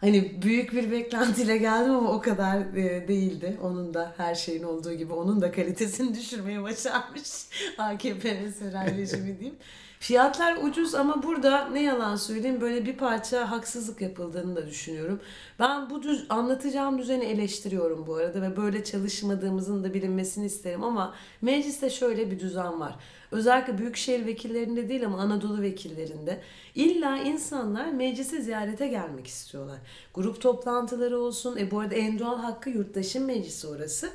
Hani 0.00 0.42
büyük 0.42 0.72
bir 0.72 0.90
beklentiyle 0.90 1.56
geldim 1.56 1.92
ama 1.92 2.12
o 2.12 2.20
kadar 2.20 2.58
e, 2.58 3.08
değildi. 3.08 3.58
Onun 3.62 3.94
da 3.94 4.14
her 4.16 4.34
şeyin 4.34 4.62
olduğu 4.62 4.92
gibi 4.92 5.12
onun 5.12 5.40
da 5.40 5.52
kalitesini 5.52 6.14
düşürmeye 6.18 6.62
başarmış 6.62 7.46
AKP 7.78 8.40
mesela 8.44 8.86
rejimi 8.86 9.38
diyeyim. 9.38 9.56
Fiyatlar 10.04 10.56
ucuz 10.56 10.94
ama 10.94 11.22
burada 11.22 11.68
ne 11.68 11.82
yalan 11.82 12.16
söyleyeyim 12.16 12.60
böyle 12.60 12.86
bir 12.86 12.96
parça 12.96 13.50
haksızlık 13.50 14.00
yapıldığını 14.00 14.56
da 14.56 14.66
düşünüyorum. 14.66 15.20
Ben 15.58 15.90
bu 15.90 16.02
düz, 16.02 16.26
anlatacağım 16.28 16.98
düzeni 16.98 17.24
eleştiriyorum 17.24 18.06
bu 18.06 18.14
arada 18.14 18.42
ve 18.42 18.56
böyle 18.56 18.84
çalışmadığımızın 18.84 19.84
da 19.84 19.94
bilinmesini 19.94 20.46
isterim 20.46 20.84
ama 20.84 21.14
mecliste 21.42 21.90
şöyle 21.90 22.30
bir 22.30 22.40
düzen 22.40 22.80
var. 22.80 22.94
Özellikle 23.32 23.78
büyükşehir 23.78 24.26
vekillerinde 24.26 24.88
değil 24.88 25.06
ama 25.06 25.18
Anadolu 25.18 25.62
vekillerinde 25.62 26.40
illa 26.74 27.18
insanlar 27.18 27.86
meclise 27.86 28.40
ziyarete 28.42 28.88
gelmek 28.88 29.26
istiyorlar. 29.26 29.78
Grup 30.14 30.40
toplantıları 30.40 31.18
olsun. 31.18 31.56
E 31.56 31.70
bu 31.70 31.80
arada 31.80 31.94
en 31.94 32.18
doğal 32.18 32.38
hakkı 32.38 32.70
yurttaşın 32.70 33.24
meclisi 33.24 33.68
orası. 33.68 34.10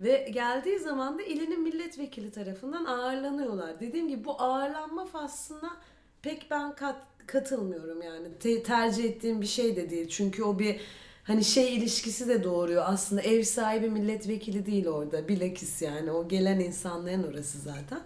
Ve 0.00 0.28
geldiği 0.32 0.78
zaman 0.78 1.18
da 1.18 1.22
ilinin 1.22 1.62
milletvekili 1.62 2.30
tarafından 2.30 2.84
ağırlanıyorlar. 2.84 3.80
Dediğim 3.80 4.08
gibi 4.08 4.24
bu 4.24 4.42
ağırlanma 4.42 5.04
faslına 5.04 5.76
pek 6.22 6.46
ben 6.50 6.74
kat, 6.74 6.96
katılmıyorum 7.26 8.02
yani. 8.02 8.28
Te, 8.40 8.62
tercih 8.62 9.04
ettiğim 9.04 9.40
bir 9.40 9.46
şey 9.46 9.76
de 9.76 9.90
değil. 9.90 10.08
Çünkü 10.08 10.42
o 10.42 10.58
bir 10.58 10.80
hani 11.24 11.44
şey 11.44 11.76
ilişkisi 11.76 12.28
de 12.28 12.44
doğuruyor. 12.44 12.82
Aslında 12.86 13.22
ev 13.22 13.42
sahibi 13.42 13.90
milletvekili 13.90 14.66
değil 14.66 14.86
orada. 14.86 15.28
Bilakis 15.28 15.82
yani 15.82 16.12
o 16.12 16.28
gelen 16.28 16.60
insanların 16.60 17.32
orası 17.32 17.58
zaten. 17.58 18.00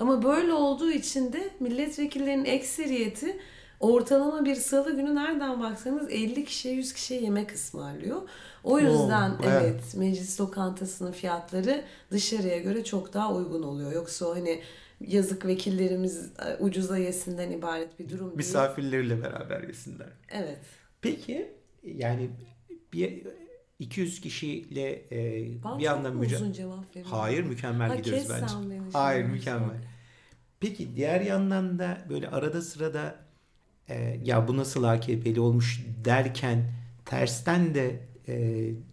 Ama 0.00 0.22
böyle 0.22 0.52
olduğu 0.52 0.90
için 0.90 1.32
de 1.32 1.50
milletvekillerinin 1.60 2.44
ekseriyeti 2.44 3.38
ortalama 3.82 4.44
bir 4.44 4.54
salı 4.54 4.96
günü 4.96 5.14
nereden 5.14 5.60
baksanız 5.60 6.10
50 6.10 6.44
kişiye 6.44 6.74
100 6.74 6.92
kişiye 6.92 7.20
yemek 7.22 7.54
ısmarlıyor. 7.54 8.22
O 8.64 8.78
yüzden 8.78 9.30
Oo, 9.30 9.36
evet. 9.42 9.62
evet. 9.62 9.94
meclis 9.94 10.40
lokantasının 10.40 11.12
fiyatları 11.12 11.84
dışarıya 12.10 12.58
göre 12.58 12.84
çok 12.84 13.14
daha 13.14 13.34
uygun 13.34 13.62
oluyor. 13.62 13.92
Yoksa 13.92 14.30
hani 14.30 14.60
yazık 15.00 15.46
vekillerimiz 15.46 16.32
e, 16.46 16.56
ucuza 16.60 16.98
yesinden 16.98 17.50
ibaret 17.50 17.98
bir 17.98 18.08
durum 18.08 18.26
değil. 18.26 18.36
Misafirleriyle 18.36 19.22
beraber 19.22 19.62
yesinler. 19.62 20.08
Evet. 20.30 20.60
Peki 21.00 21.52
yani 21.82 22.30
bir 22.92 23.26
200 23.78 24.20
kişiyle 24.20 24.90
e, 25.12 25.46
bir 25.78 25.90
mu 25.90 26.20
mücadele... 26.20 27.02
Hayır 27.04 27.44
mükemmel 27.44 27.88
Ha, 27.88 27.94
gidiyoruz 27.94 28.28
bence. 28.30 28.80
Hayır 28.92 29.24
mükemmel. 29.24 29.76
Peki 30.60 30.96
diğer 30.96 31.20
yandan 31.20 31.78
da 31.78 31.98
böyle 32.10 32.28
arada 32.28 32.62
sırada 32.62 33.21
e, 33.88 34.20
ya 34.24 34.48
bu 34.48 34.56
nasıl 34.56 34.82
AKP'li 34.84 35.40
olmuş 35.40 35.86
derken 36.04 36.72
tersten 37.04 37.74
de 37.74 38.00
e, 38.28 38.34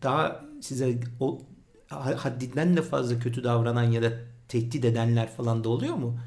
daha 0.04 0.46
size 0.62 1.00
o 1.20 1.40
ha- 1.88 2.16
haddinden 2.26 2.78
de 2.78 2.82
fazla 2.82 3.20
kötü 3.20 3.44
davranan 3.44 3.84
ya 3.92 4.02
da 4.04 4.12
tehdit 4.48 4.86
edenler 4.86 5.30
falan 5.32 5.64
da 5.64 5.70
oluyor 5.70 5.96
mu? 5.96 6.20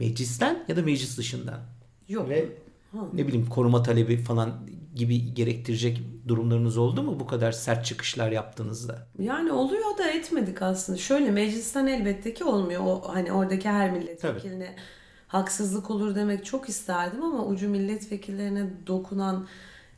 Meclisten 0.00 0.64
ya 0.68 0.76
da 0.76 0.82
meclis 0.82 1.18
dışından. 1.18 1.60
Yok. 2.08 2.28
Ve 2.28 2.48
Ha. 2.92 2.98
ne 3.12 3.26
bileyim 3.26 3.46
koruma 3.46 3.82
talebi 3.82 4.16
falan 4.16 4.68
gibi 4.94 5.34
gerektirecek 5.34 6.00
durumlarınız 6.28 6.76
oldu 6.78 7.02
mu 7.02 7.20
bu 7.20 7.26
kadar 7.26 7.52
sert 7.52 7.84
çıkışlar 7.84 8.32
yaptığınızda? 8.32 9.06
Yani 9.18 9.52
oluyor 9.52 9.98
da 9.98 10.10
etmedik 10.10 10.62
aslında. 10.62 10.98
Şöyle 10.98 11.30
meclisten 11.30 11.86
elbette 11.86 12.34
ki 12.34 12.44
olmuyor. 12.44 12.82
O 12.84 13.02
hani 13.14 13.32
oradaki 13.32 13.68
her 13.68 13.90
milletvekiline 13.90 14.74
haksızlık 15.32 15.90
olur 15.90 16.14
demek 16.14 16.44
çok 16.44 16.68
isterdim 16.68 17.22
ama 17.22 17.46
ucu 17.46 17.68
milletvekillerine 17.68 18.64
dokunan 18.86 19.46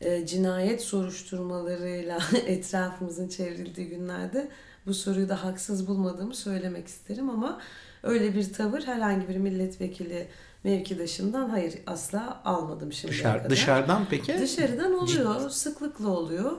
e, 0.01 0.25
cinayet 0.25 0.81
soruşturmalarıyla 0.81 2.19
etrafımızın 2.45 3.27
çevrildiği 3.27 3.87
günlerde 3.87 4.47
bu 4.85 4.93
soruyu 4.93 5.29
da 5.29 5.43
haksız 5.43 5.87
bulmadığımı 5.87 6.35
söylemek 6.35 6.87
isterim 6.87 7.29
ama 7.29 7.61
öyle 8.03 8.35
bir 8.35 8.53
tavır 8.53 8.81
herhangi 8.83 9.29
bir 9.29 9.37
milletvekili 9.37 10.27
mevkidaşımdan 10.63 11.49
hayır 11.49 11.73
asla 11.87 12.41
almadım 12.45 12.93
şimdiye 12.93 13.19
Dışarı, 13.19 13.37
kadar. 13.37 13.49
dışarıdan 13.49 14.05
peki? 14.09 14.39
Dışarıdan 14.39 14.93
oluyor, 14.99 15.49
sıklıkla 15.49 16.09
oluyor. 16.09 16.51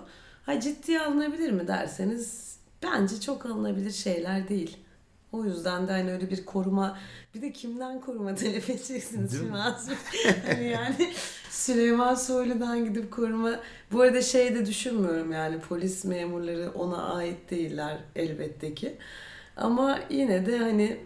Ha 0.47 0.61
ciddiye 0.61 1.01
alınabilir 1.01 1.51
mi 1.53 1.69
derseniz 1.69 2.57
bence 2.83 3.21
çok 3.21 3.47
alınabilir 3.47 3.93
şeyler 3.93 4.49
değil. 4.49 4.77
O 5.33 5.45
yüzden 5.45 5.89
de 5.89 5.93
hani 5.93 6.13
öyle 6.13 6.31
bir 6.31 6.45
koruma 6.45 6.99
bir 7.35 7.43
de 7.43 7.53
kimden 7.53 8.01
koruma 8.01 8.35
talep 8.35 8.71
edeceksiniz 8.71 9.33
Değil 9.33 9.43
şimdi 9.43 9.57
hani 10.47 10.65
yani 10.65 11.15
Süleyman 11.51 12.15
Soylu'dan 12.15 12.85
gidip 12.85 13.13
koruma 13.13 13.61
bu 13.93 14.01
arada 14.01 14.23
şey 14.23 14.55
de 14.55 14.67
düşünmüyorum 14.67 15.33
yani 15.33 15.61
polis 15.61 16.05
memurları 16.05 16.71
ona 16.75 17.15
ait 17.15 17.51
değiller 17.51 17.99
elbette 18.17 18.75
ki. 18.75 18.99
Ama 19.57 19.99
yine 20.11 20.47
de 20.47 20.59
hani 20.59 21.01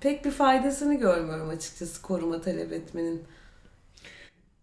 pek 0.00 0.24
bir 0.24 0.30
faydasını 0.30 0.94
görmüyorum 0.94 1.48
açıkçası 1.48 2.02
koruma 2.02 2.40
talep 2.40 2.72
etmenin. 2.72 3.22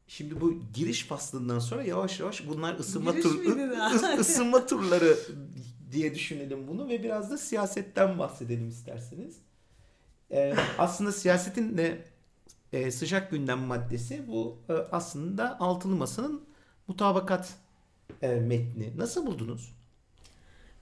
Şimdi 0.08 0.41
bu 0.41 0.53
giriş 0.74 1.03
faslından 1.03 1.60
sonra 1.60 1.84
yavaş 1.84 2.20
yavaş 2.20 2.48
bunlar 2.48 2.79
ısınma 2.79 3.12
tur 3.13 3.58
ısınma 4.20 4.65
turları 4.65 5.17
diye 5.95 6.15
düşünelim 6.15 6.67
bunu 6.67 6.89
ve 6.89 7.03
biraz 7.03 7.31
da 7.31 7.37
siyasetten 7.37 8.19
bahsedelim 8.19 8.69
isterseniz. 8.69 9.37
Ee, 10.31 10.55
aslında 10.77 11.11
siyasetin 11.11 11.77
de 11.77 12.01
e, 12.73 12.91
sıcak 12.91 13.31
gündem 13.31 13.59
maddesi 13.59 14.27
bu 14.27 14.57
e, 14.69 14.73
aslında 14.73 15.59
altılı 15.59 15.95
masanın 15.95 16.41
mutabakat 16.87 17.53
e, 18.21 18.27
metni. 18.27 18.97
Nasıl 18.97 19.25
buldunuz? 19.25 19.75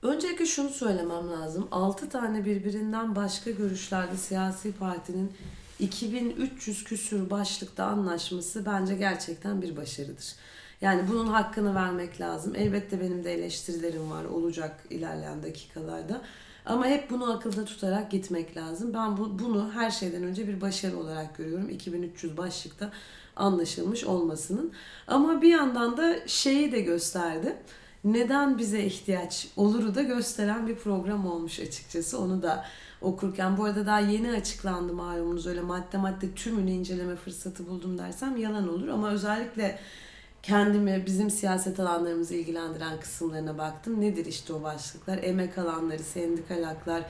Öncelikle 0.01 0.45
şunu 0.45 0.69
söylemem 0.69 1.31
lazım. 1.31 1.67
6 1.71 2.09
tane 2.09 2.45
birbirinden 2.45 3.15
başka 3.15 3.51
görüşlerde 3.51 4.17
siyasi 4.17 4.71
partinin 4.71 5.31
2300 5.79 6.83
küsür 6.83 7.29
başlıkta 7.29 7.85
anlaşması 7.85 8.65
bence 8.65 8.95
gerçekten 8.95 9.61
bir 9.61 9.77
başarıdır. 9.77 10.35
Yani 10.83 11.01
bunun 11.09 11.27
hakkını 11.27 11.75
vermek 11.75 12.21
lazım. 12.21 12.55
Elbette 12.55 13.01
benim 13.01 13.23
de 13.23 13.33
eleştirilerim 13.33 14.11
var 14.11 14.25
olacak 14.25 14.83
ilerleyen 14.89 15.43
dakikalarda. 15.43 16.21
Ama 16.65 16.85
hep 16.85 17.09
bunu 17.09 17.33
akılda 17.33 17.65
tutarak 17.65 18.11
gitmek 18.11 18.57
lazım. 18.57 18.93
Ben 18.93 19.17
bu, 19.17 19.39
bunu 19.39 19.71
her 19.73 19.91
şeyden 19.91 20.23
önce 20.23 20.47
bir 20.47 20.61
başarı 20.61 20.97
olarak 20.97 21.37
görüyorum. 21.37 21.69
2300 21.69 22.37
başlıkta 22.37 22.91
anlaşılmış 23.35 24.03
olmasının. 24.03 24.71
Ama 25.07 25.41
bir 25.41 25.51
yandan 25.51 25.97
da 25.97 26.27
şeyi 26.27 26.71
de 26.71 26.81
gösterdi 26.81 27.55
neden 28.03 28.57
bize 28.57 28.83
ihtiyaç 28.83 29.47
oluru 29.55 29.95
da 29.95 30.01
gösteren 30.01 30.67
bir 30.67 30.75
program 30.75 31.27
olmuş 31.27 31.59
açıkçası. 31.59 32.19
Onu 32.19 32.41
da 32.41 32.65
okurken. 33.01 33.57
Bu 33.57 33.63
arada 33.63 33.85
daha 33.85 33.99
yeni 33.99 34.31
açıklandı 34.31 34.93
malumunuz 34.93 35.47
öyle 35.47 35.61
madde 35.61 35.97
madde 35.97 36.33
tümünü 36.35 36.71
inceleme 36.71 37.15
fırsatı 37.15 37.67
buldum 37.67 37.97
dersem 37.97 38.37
yalan 38.37 38.69
olur. 38.69 38.87
Ama 38.87 39.09
özellikle 39.09 39.79
kendimi 40.43 41.03
bizim 41.05 41.29
siyaset 41.29 41.79
alanlarımızı 41.79 42.35
ilgilendiren 42.35 42.99
kısımlarına 42.99 43.57
baktım. 43.57 44.01
Nedir 44.01 44.25
işte 44.25 44.53
o 44.53 44.63
başlıklar? 44.63 45.19
Emek 45.23 45.57
alanları, 45.57 46.03
sendikal 46.03 46.63
haklar, 46.63 47.03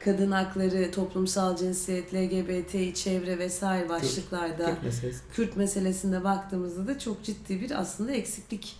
kadın 0.00 0.30
hakları, 0.30 0.90
toplumsal 0.90 1.56
cinsiyet, 1.56 2.14
LGBTİ, 2.14 2.94
çevre 2.94 3.38
vesaire 3.38 3.88
başlıklarda 3.88 4.66
Tek 4.66 4.82
meselesi. 4.82 5.20
Kürt 5.32 5.56
meselesinde 5.56 6.24
baktığımızda 6.24 6.86
da 6.86 6.98
çok 6.98 7.24
ciddi 7.24 7.60
bir 7.60 7.80
aslında 7.80 8.12
eksiklik 8.12 8.76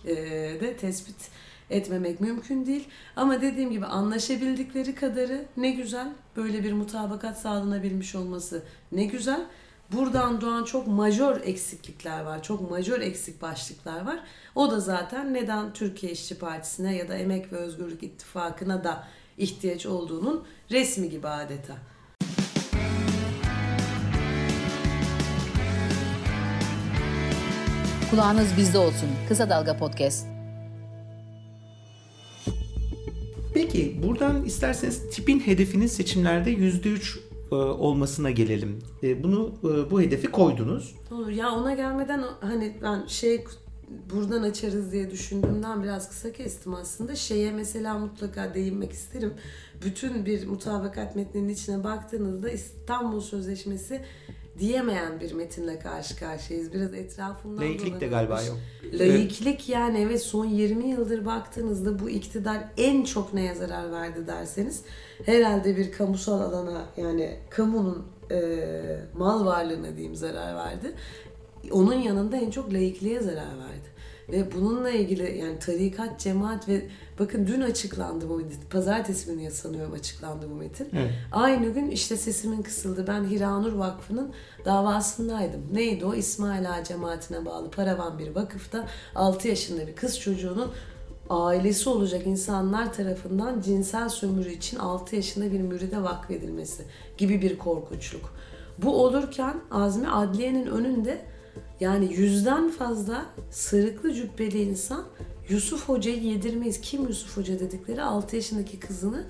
de 0.61 0.77
tespit 0.77 1.29
etmemek 1.69 2.21
mümkün 2.21 2.65
değil. 2.65 2.87
Ama 3.15 3.41
dediğim 3.41 3.71
gibi 3.71 3.85
anlaşabildikleri 3.85 4.95
kadarı 4.95 5.45
ne 5.57 5.71
güzel. 5.71 6.13
Böyle 6.35 6.63
bir 6.63 6.73
mutabakat 6.73 7.39
sağlanabilmiş 7.39 8.15
olması 8.15 8.63
ne 8.91 9.05
güzel. 9.05 9.45
Buradan 9.93 10.41
doğan 10.41 10.63
çok 10.63 10.87
majör 10.87 11.41
eksiklikler 11.43 12.21
var. 12.23 12.43
Çok 12.43 12.71
majör 12.71 13.01
eksik 13.01 13.41
başlıklar 13.41 14.05
var. 14.05 14.19
O 14.55 14.71
da 14.71 14.79
zaten 14.79 15.33
neden 15.33 15.73
Türkiye 15.73 16.11
İşçi 16.11 16.37
Partisi'ne 16.37 16.95
ya 16.95 17.07
da 17.07 17.15
Emek 17.17 17.53
ve 17.53 17.57
Özgürlük 17.57 18.03
İttifakı'na 18.03 18.83
da 18.83 19.07
ihtiyaç 19.37 19.85
olduğunun 19.85 20.43
resmi 20.71 21.09
gibi 21.09 21.27
adeta. 21.27 21.73
Kulağınız 28.11 28.47
bizde 28.57 28.77
olsun. 28.77 29.09
Kısa 29.27 29.49
Dalga 29.49 29.77
Podcast. 29.77 30.27
Peki 33.53 33.99
buradan 34.03 34.45
isterseniz 34.45 35.09
tipin 35.11 35.39
hedefinin 35.39 35.87
seçimlerde 35.87 36.53
%3 36.53 37.17
e, 37.17 37.22
olmasına 37.55 38.31
gelelim. 38.31 38.79
E, 39.03 39.23
Bunu 39.23 39.51
e, 39.63 39.91
bu 39.91 40.01
hedefi 40.01 40.27
koydunuz. 40.31 40.95
Olur. 41.11 41.29
Ya 41.29 41.51
ona 41.51 41.73
gelmeden 41.73 42.23
hani 42.41 42.77
ben 42.81 43.05
şey 43.07 43.43
buradan 44.13 44.43
açarız 44.43 44.91
diye 44.91 45.11
düşündüğümden 45.11 45.83
biraz 45.83 46.09
kısa 46.09 46.31
kestim 46.31 46.73
aslında. 46.73 47.15
Şeye 47.15 47.51
mesela 47.51 47.99
mutlaka 47.99 48.53
değinmek 48.53 48.91
isterim. 48.91 49.33
Bütün 49.85 50.25
bir 50.25 50.47
mutabakat 50.47 51.15
metninin 51.15 51.49
içine 51.49 51.83
baktığınızda 51.83 52.49
İstanbul 52.49 53.21
Sözleşmesi 53.21 54.01
diyemeyen 54.59 55.19
bir 55.19 55.33
metinle 55.33 55.79
karşı 55.79 56.19
karşıyayız. 56.19 56.73
Biraz 56.73 56.93
etrafından 56.93 57.63
Laiklik 57.63 58.01
de 58.01 58.07
galiba 58.07 58.41
yok. 58.41 58.57
Laiklik 58.93 59.69
yani 59.69 59.99
evet 59.99 60.21
son 60.21 60.45
20 60.45 60.87
yıldır 60.87 61.25
baktığınızda 61.25 61.99
bu 61.99 62.09
iktidar 62.09 62.63
en 62.77 63.03
çok 63.03 63.33
neye 63.33 63.55
zarar 63.55 63.91
verdi 63.91 64.27
derseniz 64.27 64.81
herhalde 65.25 65.77
bir 65.77 65.91
kamusal 65.91 66.41
alana 66.41 66.85
yani 66.97 67.37
kamunun 67.49 68.05
e, 68.31 68.39
mal 69.17 69.45
varlığına 69.45 69.95
diyeyim 69.95 70.15
zarar 70.15 70.55
verdi. 70.55 70.93
Onun 71.71 71.93
yanında 71.93 72.37
en 72.37 72.49
çok 72.49 72.73
laikliğe 72.73 73.21
zarar 73.21 73.57
verdi. 73.57 73.92
Ve 74.29 74.51
bununla 74.55 74.89
ilgili 74.89 75.37
yani 75.37 75.59
tarikat, 75.59 76.19
cemaat 76.19 76.67
ve 76.67 76.85
bakın 77.19 77.47
dün 77.47 77.61
açıklandı 77.61 78.29
bu 78.29 78.37
metin. 78.37 78.61
Pazartesi 78.69 79.31
günü 79.31 79.51
sanıyorum 79.51 79.93
açıklandı 79.93 80.49
bu 80.49 80.55
metin. 80.55 80.89
Evet. 80.93 81.11
Aynı 81.31 81.69
gün 81.69 81.91
işte 81.91 82.17
sesimin 82.17 82.61
kısıldı. 82.61 83.07
Ben 83.07 83.29
Hiranur 83.29 83.73
Vakfı'nın 83.73 84.31
davasındaydım. 84.65 85.61
Neydi 85.73 86.05
o? 86.05 86.13
İsmail 86.13 86.71
Ağa 86.71 86.83
cemaatine 86.83 87.45
bağlı 87.45 87.71
paravan 87.71 88.19
bir 88.19 88.35
vakıfta 88.35 88.87
6 89.15 89.47
yaşında 89.47 89.87
bir 89.87 89.95
kız 89.95 90.19
çocuğunun 90.19 90.71
ailesi 91.29 91.89
olacak 91.89 92.27
insanlar 92.27 92.93
tarafından 92.93 93.61
cinsel 93.61 94.09
sömürü 94.09 94.51
için 94.51 94.77
6 94.77 95.15
yaşında 95.15 95.51
bir 95.51 95.61
müride 95.61 96.03
vakfedilmesi 96.03 96.83
gibi 97.17 97.41
bir 97.41 97.57
korkunçluk. 97.57 98.33
Bu 98.77 99.03
olurken 99.03 99.55
Azmi 99.71 100.09
Adliye'nin 100.09 100.67
önünde 100.67 101.21
yani 101.83 102.13
yüzden 102.13 102.69
fazla 102.69 103.25
sarıklı 103.51 104.13
cübbeli 104.13 104.61
insan 104.61 105.03
Yusuf 105.49 105.89
Hoca'yı 105.89 106.23
yedirmeyiz. 106.23 106.81
Kim 106.81 107.07
Yusuf 107.07 107.37
Hoca 107.37 107.59
dedikleri 107.59 108.01
6 108.01 108.35
yaşındaki 108.35 108.79
kızını 108.79 109.23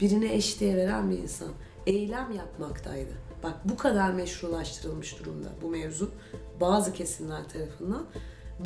birine 0.00 0.34
eş 0.34 0.60
diye 0.60 0.76
veren 0.76 1.10
bir 1.10 1.18
insan. 1.18 1.48
Eylem 1.86 2.32
yapmaktaydı. 2.32 3.10
Bak 3.42 3.54
bu 3.64 3.76
kadar 3.76 4.12
meşrulaştırılmış 4.12 5.18
durumda 5.20 5.48
bu 5.62 5.70
mevzu 5.70 6.10
bazı 6.60 6.92
kesimler 6.92 7.48
tarafından. 7.48 8.06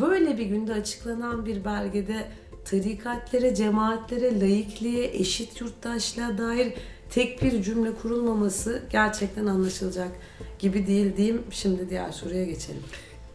Böyle 0.00 0.38
bir 0.38 0.46
günde 0.46 0.72
açıklanan 0.72 1.46
bir 1.46 1.64
belgede 1.64 2.28
tarikatlere, 2.64 3.54
cemaatlere, 3.54 4.40
laikliğe, 4.40 5.04
eşit 5.04 5.60
yurttaşlığa 5.60 6.38
dair 6.38 6.74
tek 7.10 7.42
bir 7.42 7.62
cümle 7.62 7.94
kurulmaması 7.94 8.82
gerçekten 8.90 9.46
anlaşılacak 9.46 10.10
gibi 10.58 10.86
değil 10.86 11.16
diyeyim. 11.16 11.42
Şimdi 11.50 11.90
diğer 11.90 12.12
soruya 12.12 12.44
geçelim. 12.44 12.82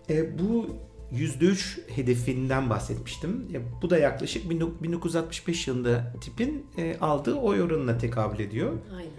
E, 0.10 0.40
bu 0.40 0.68
%3 1.12 1.90
hedefinden 1.96 2.70
bahsetmiştim. 2.70 3.48
E, 3.54 3.82
bu 3.82 3.90
da 3.90 3.98
yaklaşık 3.98 4.50
1965 4.50 5.68
yılında 5.68 6.14
tipin 6.22 6.66
e, 6.78 6.98
aldığı 7.02 7.36
oy 7.36 7.62
oranına 7.62 7.98
tekabül 7.98 8.40
ediyor. 8.40 8.74
Aynen. 8.98 9.12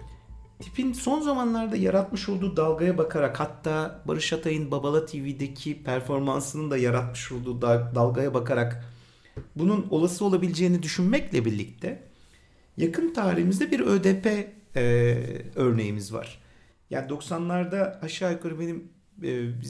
Tipin 0.59 0.93
son 0.93 1.21
zamanlarda 1.21 1.75
yaratmış 1.75 2.29
olduğu 2.29 2.57
dalgaya 2.57 2.97
bakarak 2.97 3.39
hatta 3.39 4.03
Barış 4.07 4.33
Atay'ın 4.33 4.71
Babala 4.71 5.05
TV'deki 5.05 5.83
performansının 5.83 6.71
da 6.71 6.77
yaratmış 6.77 7.31
olduğu 7.31 7.61
da- 7.61 7.91
dalgaya 7.95 8.33
bakarak 8.33 8.85
bunun 9.55 9.87
olası 9.89 10.25
olabileceğini 10.25 10.83
düşünmekle 10.83 11.45
birlikte 11.45 12.03
yakın 12.77 13.13
tarihimizde 13.13 13.71
bir 13.71 13.79
ÖDP 13.79 14.25
e, 14.75 14.81
örneğimiz 15.55 16.13
var. 16.13 16.41
Yani 16.89 17.09
90'larda 17.11 17.99
aşağı 18.01 18.31
yukarı 18.31 18.59
benim 18.59 18.83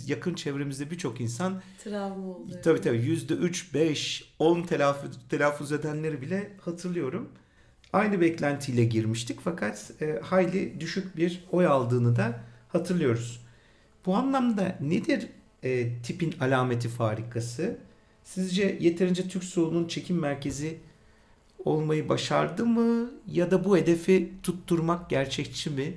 yakın 0.08 0.34
çevremizde 0.34 0.92
birçok 0.92 1.22
insan 1.22 1.62
Travma 1.84 2.28
oldu. 2.28 2.52
Tabii 2.64 2.82
tabii 2.82 2.98
yüzde 2.98 3.34
üç, 3.34 3.74
beş, 3.74 4.34
on 4.40 4.64
telaffuz, 4.64 5.12
telaffuz 5.30 5.72
edenleri 5.72 6.22
bile 6.22 6.52
hatırlıyorum. 6.62 7.30
Aynı 7.94 8.22
beklentiyle 8.22 8.84
girmiştik 8.86 9.40
fakat 9.44 9.92
e, 10.02 10.20
hayli 10.24 10.80
düşük 10.80 11.18
bir 11.18 11.44
oy 11.52 11.68
aldığını 11.68 12.16
da 12.16 12.40
hatırlıyoruz. 12.70 13.42
Bu 14.06 14.16
anlamda 14.16 14.78
nedir 14.82 15.28
e, 15.64 16.02
tipin 16.02 16.36
alameti 16.40 16.90
farikası? 16.90 17.78
Sizce 18.24 18.78
yeterince 18.82 19.28
Türk 19.28 19.44
solunun 19.44 19.88
çekim 19.88 20.20
merkezi 20.20 20.78
olmayı 21.66 22.10
başardı 22.10 22.66
mı 22.66 23.12
ya 23.28 23.52
da 23.52 23.66
bu 23.66 23.78
hedefi 23.78 24.34
tutturmak 24.44 25.10
gerçekçi 25.10 25.70
mi? 25.70 25.94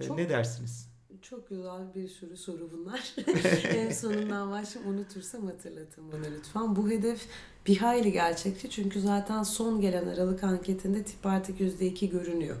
E, 0.00 0.06
Çok- 0.06 0.18
Ne 0.18 0.28
dersiniz? 0.28 0.87
Çok 1.22 1.48
güzel 1.48 1.94
bir 1.94 2.08
sürü 2.08 2.36
soru 2.36 2.70
bunlar. 2.72 3.14
en 3.64 3.90
sonundan 3.92 4.50
başlayayım 4.50 4.94
unutursam 4.94 5.46
hatırlatın 5.46 6.12
bana 6.12 6.26
lütfen. 6.36 6.76
Bu 6.76 6.90
hedef 6.90 7.26
bir 7.66 7.76
hayli 7.76 8.12
gerçekçi 8.12 8.70
çünkü 8.70 9.00
zaten 9.00 9.42
son 9.42 9.80
gelen 9.80 10.06
Aralık 10.06 10.44
anketinde 10.44 11.02
tip 11.02 11.26
artık 11.26 11.60
%2 11.60 12.10
görünüyor. 12.10 12.56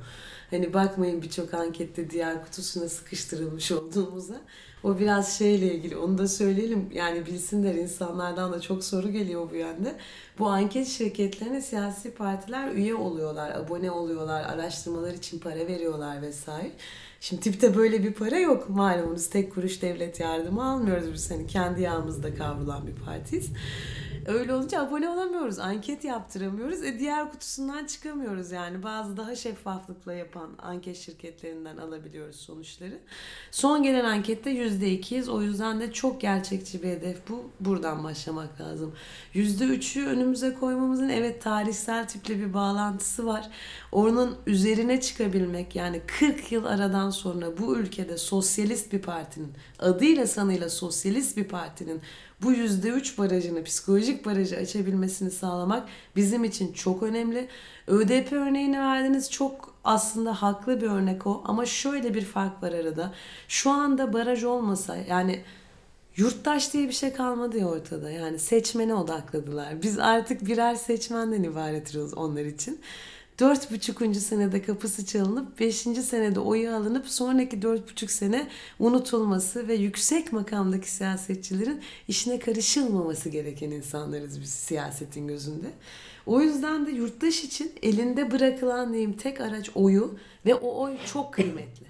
Hani 0.50 0.74
bakmayın 0.74 1.22
birçok 1.22 1.54
ankette 1.54 2.10
diğer 2.10 2.44
kutusuna 2.44 2.88
sıkıştırılmış 2.88 3.72
olduğumuza. 3.72 4.40
O 4.84 4.98
biraz 4.98 5.38
şeyle 5.38 5.74
ilgili 5.74 5.96
onu 5.96 6.18
da 6.18 6.28
söyleyelim. 6.28 6.90
Yani 6.92 7.26
bilsinler 7.26 7.74
insanlardan 7.74 8.52
da 8.52 8.60
çok 8.60 8.84
soru 8.84 9.10
geliyor 9.10 9.50
bu 9.50 9.54
yönde. 9.54 9.96
Bu 10.38 10.48
anket 10.48 10.86
şirketlerine 10.86 11.60
siyasi 11.60 12.14
partiler 12.14 12.72
üye 12.72 12.94
oluyorlar, 12.94 13.50
abone 13.50 13.90
oluyorlar, 13.90 14.44
araştırmalar 14.44 15.14
için 15.14 15.38
para 15.38 15.66
veriyorlar 15.66 16.22
vesaire. 16.22 16.72
Şimdi 17.20 17.42
tipte 17.42 17.76
böyle 17.76 18.04
bir 18.04 18.12
para 18.12 18.38
yok 18.38 18.68
malumunuz. 18.68 19.30
Tek 19.30 19.54
kuruş 19.54 19.82
devlet 19.82 20.20
yardımı 20.20 20.70
almıyoruz 20.70 21.12
biz. 21.12 21.30
Hani 21.30 21.46
kendi 21.46 21.82
yağımızda 21.82 22.34
kavrulan 22.34 22.86
bir 22.86 22.94
partiyiz. 22.94 23.50
Öyle 24.28 24.54
olunca 24.54 24.80
abone 24.80 25.08
olamıyoruz. 25.08 25.58
Anket 25.58 26.04
yaptıramıyoruz. 26.04 26.84
E 26.84 26.98
diğer 26.98 27.30
kutusundan 27.30 27.86
çıkamıyoruz 27.86 28.50
yani. 28.50 28.82
Bazı 28.82 29.16
daha 29.16 29.36
şeffaflıkla 29.36 30.12
yapan 30.12 30.50
anket 30.58 30.96
şirketlerinden 30.96 31.76
alabiliyoruz 31.76 32.36
sonuçları. 32.36 32.98
Son 33.50 33.82
gelen 33.82 34.04
ankette 34.04 34.50
%2'yiz. 34.50 35.30
O 35.30 35.42
yüzden 35.42 35.80
de 35.80 35.92
çok 35.92 36.20
gerçekçi 36.20 36.82
bir 36.82 36.88
hedef 36.88 37.28
bu. 37.28 37.50
Buradan 37.60 38.04
başlamak 38.04 38.60
lazım. 38.60 38.94
%3'ü 39.34 40.06
önümüze 40.06 40.54
koymamızın 40.54 41.08
evet 41.08 41.42
tarihsel 41.42 42.08
tiple 42.08 42.38
bir 42.38 42.54
bağlantısı 42.54 43.26
var. 43.26 43.50
Onun 43.92 44.36
üzerine 44.46 45.00
çıkabilmek 45.00 45.76
yani 45.76 46.00
40 46.06 46.52
yıl 46.52 46.64
aradan 46.64 47.10
sonra 47.10 47.58
bu 47.58 47.76
ülkede 47.76 48.18
sosyalist 48.18 48.92
bir 48.92 49.02
partinin 49.02 49.52
adıyla 49.78 50.26
sanıyla 50.26 50.70
sosyalist 50.70 51.36
bir 51.36 51.44
partinin 51.44 52.00
bu 52.42 52.52
%3 52.52 53.18
barajını, 53.18 53.64
psikolojik 53.64 54.26
barajı 54.26 54.56
açabilmesini 54.56 55.30
sağlamak 55.30 55.88
bizim 56.16 56.44
için 56.44 56.72
çok 56.72 57.02
önemli. 57.02 57.48
ÖDP 57.86 58.32
örneğini 58.32 58.78
verdiniz 58.78 59.30
çok 59.30 59.74
aslında 59.84 60.42
haklı 60.42 60.80
bir 60.80 60.86
örnek 60.86 61.26
o 61.26 61.42
ama 61.44 61.66
şöyle 61.66 62.14
bir 62.14 62.24
fark 62.24 62.62
var 62.62 62.72
arada. 62.72 63.14
Şu 63.48 63.70
anda 63.70 64.12
baraj 64.12 64.44
olmasa 64.44 64.96
yani 64.96 65.44
Yurttaş 66.16 66.72
diye 66.72 66.88
bir 66.88 66.92
şey 66.92 67.12
kalmadı 67.12 67.58
ya 67.58 67.66
ortada. 67.68 68.10
Yani 68.10 68.38
seçmene 68.38 68.94
odakladılar. 68.94 69.82
Biz 69.82 69.98
artık 69.98 70.46
birer 70.46 70.74
seçmenden 70.74 71.42
ibaretiz 71.42 72.14
onlar 72.14 72.44
için. 72.44 72.80
Dört 73.40 73.70
buçukuncu 73.70 74.20
senede 74.20 74.62
kapısı 74.62 75.06
çalınıp 75.06 75.60
beşinci 75.60 76.02
senede 76.02 76.40
oyu 76.40 76.70
alınıp 76.70 77.08
sonraki 77.08 77.62
dört 77.62 77.90
buçuk 77.90 78.10
sene 78.10 78.48
unutulması 78.78 79.68
ve 79.68 79.74
yüksek 79.74 80.32
makamdaki 80.32 80.90
siyasetçilerin 80.90 81.80
işine 82.08 82.38
karışılmaması 82.38 83.28
gereken 83.28 83.70
insanlarız 83.70 84.40
biz 84.40 84.50
siyasetin 84.50 85.28
gözünde. 85.28 85.66
O 86.26 86.40
yüzden 86.40 86.86
de 86.86 86.90
yurttaş 86.90 87.44
için 87.44 87.72
elinde 87.82 88.30
bırakılan 88.30 88.92
diyeyim 88.92 89.12
tek 89.12 89.40
araç 89.40 89.70
oyu 89.74 90.18
ve 90.46 90.54
o 90.54 90.82
oy 90.82 90.96
çok 91.12 91.34
kıymetli. 91.34 91.86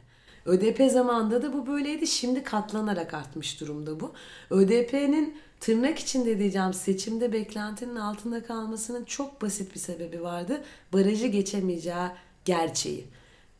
ÖDP 0.47 0.91
zamanında 0.93 1.43
da 1.43 1.53
bu 1.53 1.67
böyleydi. 1.67 2.07
Şimdi 2.07 2.43
katlanarak 2.43 3.15
artmış 3.15 3.61
durumda 3.61 4.01
bu. 4.01 4.13
ÖDP'nin 4.51 5.37
tırnak 5.61 5.99
içinde 5.99 6.39
diyeceğim 6.39 6.75
seçimde 6.75 7.33
beklentinin 7.33 7.97
altında 7.97 8.43
kalmasının 8.45 9.05
çok 9.05 9.43
basit 9.43 9.75
bir 9.75 9.81
sebebi 9.81 10.23
vardı. 10.23 10.63
Barajı 10.93 11.27
geçemeyeceği 11.27 12.09
gerçeği. 12.45 13.05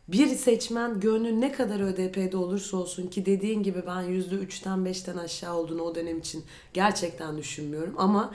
Bir 0.09 0.27
seçmen 0.27 1.01
gönlü 1.01 1.41
ne 1.41 1.53
kadar 1.53 1.81
ÖDP'de 1.81 2.37
olursa 2.37 2.77
olsun 2.77 3.07
ki 3.07 3.27
dediğin 3.27 3.63
gibi 3.63 3.83
ben 3.87 4.05
%3'ten 4.05 4.79
5'ten 4.79 5.17
aşağı 5.17 5.55
olduğunu 5.57 5.83
o 5.83 5.95
dönem 5.95 6.19
için 6.19 6.45
gerçekten 6.73 7.39
düşünmüyorum 7.39 7.95
ama 7.99 8.35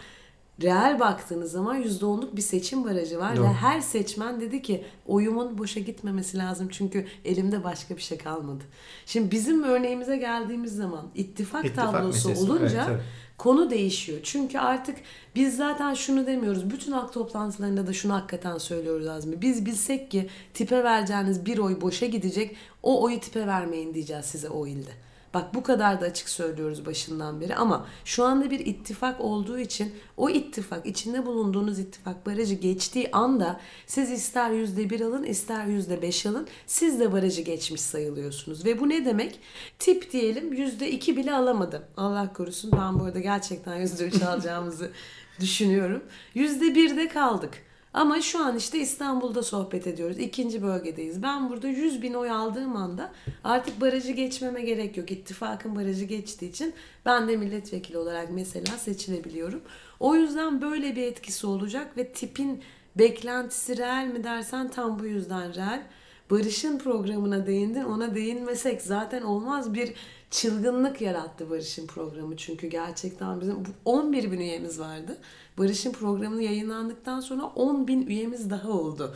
reel 0.61 0.99
baktığınız 0.99 1.51
zaman 1.51 1.83
%10'luk 1.83 2.35
bir 2.35 2.41
seçim 2.41 2.83
barajı 2.83 3.19
var 3.19 3.35
Doğru. 3.37 3.43
ve 3.43 3.47
her 3.47 3.81
seçmen 3.81 4.41
dedi 4.41 4.61
ki 4.61 4.85
oyumun 5.07 5.57
boşa 5.57 5.79
gitmemesi 5.79 6.37
lazım 6.37 6.67
çünkü 6.71 7.05
elimde 7.25 7.63
başka 7.63 7.97
bir 7.97 8.01
şey 8.01 8.17
kalmadı. 8.17 8.63
Şimdi 9.05 9.31
bizim 9.31 9.63
örneğimize 9.63 10.17
geldiğimiz 10.17 10.75
zaman 10.75 11.05
ittifak, 11.15 11.65
İttifak 11.65 11.91
tablosu 11.91 12.29
meselesi. 12.29 12.51
olunca 12.51 12.65
Evet, 12.65 12.85
tabii. 12.85 13.01
Konu 13.43 13.69
değişiyor. 13.69 14.19
Çünkü 14.23 14.59
artık 14.59 14.97
biz 15.35 15.57
zaten 15.57 15.93
şunu 15.93 16.27
demiyoruz. 16.27 16.69
Bütün 16.69 16.91
halk 16.91 17.13
toplantılarında 17.13 17.87
da 17.87 17.93
şunu 17.93 18.13
hakikaten 18.13 18.57
söylüyoruz 18.57 19.07
Azmi. 19.07 19.41
Biz 19.41 19.65
bilsek 19.65 20.11
ki 20.11 20.29
tipe 20.53 20.83
vereceğiniz 20.83 21.45
bir 21.45 21.57
oy 21.57 21.81
boşa 21.81 22.05
gidecek. 22.05 22.55
O 22.83 23.03
oyu 23.03 23.19
tipe 23.19 23.47
vermeyin 23.47 23.93
diyeceğiz 23.93 24.25
size 24.25 24.49
o 24.49 24.67
ilde. 24.67 24.91
Bak 25.33 25.53
bu 25.53 25.63
kadar 25.63 26.01
da 26.01 26.05
açık 26.05 26.29
söylüyoruz 26.29 26.85
başından 26.85 27.41
beri 27.41 27.55
ama 27.55 27.87
şu 28.05 28.23
anda 28.23 28.51
bir 28.51 28.59
ittifak 28.59 29.21
olduğu 29.21 29.59
için 29.59 29.95
o 30.17 30.29
ittifak 30.29 30.85
içinde 30.85 31.25
bulunduğunuz 31.25 31.79
ittifak 31.79 32.25
barajı 32.25 32.55
geçtiği 32.55 33.11
anda 33.11 33.59
siz 33.87 34.11
ister 34.11 34.51
yüzde 34.51 34.89
bir 34.89 35.01
alın 35.01 35.23
ister 35.23 35.65
yüzde 35.65 36.01
beş 36.01 36.25
alın 36.25 36.47
siz 36.67 36.99
de 36.99 37.11
barajı 37.11 37.41
geçmiş 37.41 37.81
sayılıyorsunuz. 37.81 38.65
Ve 38.65 38.79
bu 38.79 38.89
ne 38.89 39.05
demek? 39.05 39.39
Tip 39.79 40.11
diyelim 40.11 40.53
yüzde 40.53 40.91
iki 40.91 41.17
bile 41.17 41.33
alamadı. 41.33 41.87
Allah 41.97 42.33
korusun 42.33 42.71
ben 42.71 42.99
bu 42.99 43.03
arada 43.03 43.19
gerçekten 43.19 43.75
yüzde 43.75 44.07
üç 44.07 44.21
alacağımızı 44.21 44.91
düşünüyorum. 45.39 46.03
Yüzde 46.33 46.75
birde 46.75 47.07
kaldık. 47.07 47.72
Ama 47.93 48.21
şu 48.21 48.45
an 48.45 48.57
işte 48.57 48.79
İstanbul'da 48.79 49.43
sohbet 49.43 49.87
ediyoruz. 49.87 50.19
İkinci 50.19 50.63
bölgedeyiz. 50.63 51.23
Ben 51.23 51.49
burada 51.49 51.67
100 51.67 52.01
bin 52.01 52.13
oy 52.13 52.29
aldığım 52.29 52.75
anda 52.75 53.11
artık 53.43 53.81
barajı 53.81 54.11
geçmeme 54.11 54.61
gerek 54.61 54.97
yok. 54.97 55.11
İttifakın 55.11 55.75
barajı 55.75 56.05
geçtiği 56.05 56.49
için 56.49 56.73
ben 57.05 57.27
de 57.27 57.37
milletvekili 57.37 57.97
olarak 57.97 58.29
mesela 58.31 58.77
seçilebiliyorum. 58.77 59.61
O 59.99 60.15
yüzden 60.15 60.61
böyle 60.61 60.95
bir 60.95 61.03
etkisi 61.03 61.47
olacak 61.47 61.97
ve 61.97 62.07
tipin 62.07 62.63
beklentisi 62.95 63.77
reel 63.77 64.07
mi 64.07 64.23
dersen 64.23 64.69
tam 64.69 64.99
bu 64.99 65.05
yüzden 65.05 65.55
reel. 65.55 65.83
Barış'ın 66.31 66.77
programına 66.79 67.47
değindin 67.47 67.83
ona 67.83 68.15
değinmesek 68.15 68.81
zaten 68.81 69.21
olmaz 69.21 69.73
bir 69.73 69.93
çılgınlık 70.31 71.01
yarattı 71.01 71.49
Barış'ın 71.49 71.87
programı. 71.87 72.37
Çünkü 72.37 72.67
gerçekten 72.67 73.41
bizim 73.41 73.63
11 73.85 74.31
bin 74.31 74.39
üyemiz 74.39 74.79
vardı. 74.79 75.17
Barış'ın 75.57 75.91
programı 75.91 76.41
yayınlandıktan 76.41 77.19
sonra 77.19 77.43
10 77.43 77.87
bin 77.87 78.07
üyemiz 78.07 78.49
daha 78.49 78.69
oldu. 78.69 79.15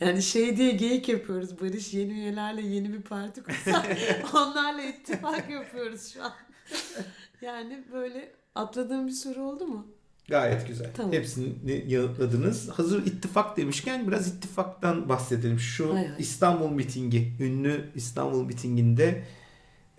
Yani 0.00 0.22
şey 0.22 0.56
diye 0.56 0.72
geyik 0.72 1.08
yapıyoruz. 1.08 1.60
Barış 1.60 1.94
yeni 1.94 2.12
üyelerle 2.12 2.62
yeni 2.62 2.92
bir 2.92 3.02
parti 3.02 3.42
kursa 3.42 3.86
onlarla 4.34 4.82
ittifak 4.82 5.50
yapıyoruz 5.50 6.12
şu 6.12 6.24
an. 6.24 6.32
Yani 7.42 7.84
böyle 7.92 8.32
atladığım 8.54 9.06
bir 9.06 9.12
soru 9.12 9.42
oldu 9.42 9.66
mu? 9.66 9.86
Gayet 10.28 10.68
güzel. 10.68 10.90
Tamam. 10.96 11.12
Hepsini 11.12 11.84
yanıtladınız. 11.86 12.68
Hazır 12.68 13.06
ittifak 13.06 13.56
demişken 13.56 14.08
biraz 14.08 14.28
ittifaktan 14.28 15.08
bahsedelim. 15.08 15.58
Şu 15.58 15.94
Hay 15.94 16.06
hay. 16.06 16.16
İstanbul 16.18 16.70
mitingi, 16.70 17.32
ünlü 17.40 17.84
İstanbul 17.94 18.44
mitinginde 18.44 19.24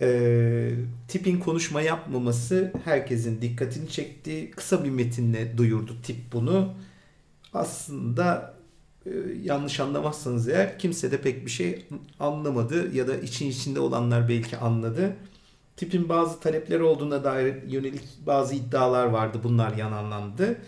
e, 0.00 0.70
tipin 1.08 1.40
konuşma 1.40 1.82
yapmaması 1.82 2.72
herkesin 2.84 3.42
dikkatini 3.42 3.88
çekti. 3.88 4.50
Kısa 4.50 4.84
bir 4.84 4.90
metinle 4.90 5.58
duyurdu 5.58 5.96
tip 6.02 6.16
bunu. 6.32 6.74
Aslında 7.54 8.54
e, 9.06 9.10
yanlış 9.42 9.80
anlamazsanız 9.80 10.48
eğer 10.48 10.78
kimse 10.78 11.10
de 11.10 11.20
pek 11.20 11.46
bir 11.46 11.50
şey 11.50 11.86
anlamadı 12.20 12.94
ya 12.94 13.08
da 13.08 13.16
için 13.16 13.50
içinde 13.50 13.80
olanlar 13.80 14.28
belki 14.28 14.56
anladı. 14.56 15.16
Tipin 15.80 16.08
bazı 16.08 16.40
talepleri 16.40 16.82
olduğuna 16.82 17.24
dair 17.24 17.62
yönelik 17.62 18.02
bazı 18.26 18.54
iddialar 18.54 19.06
vardı. 19.06 19.40
Bunlar 19.44 19.76
yalanlandı. 19.76 20.58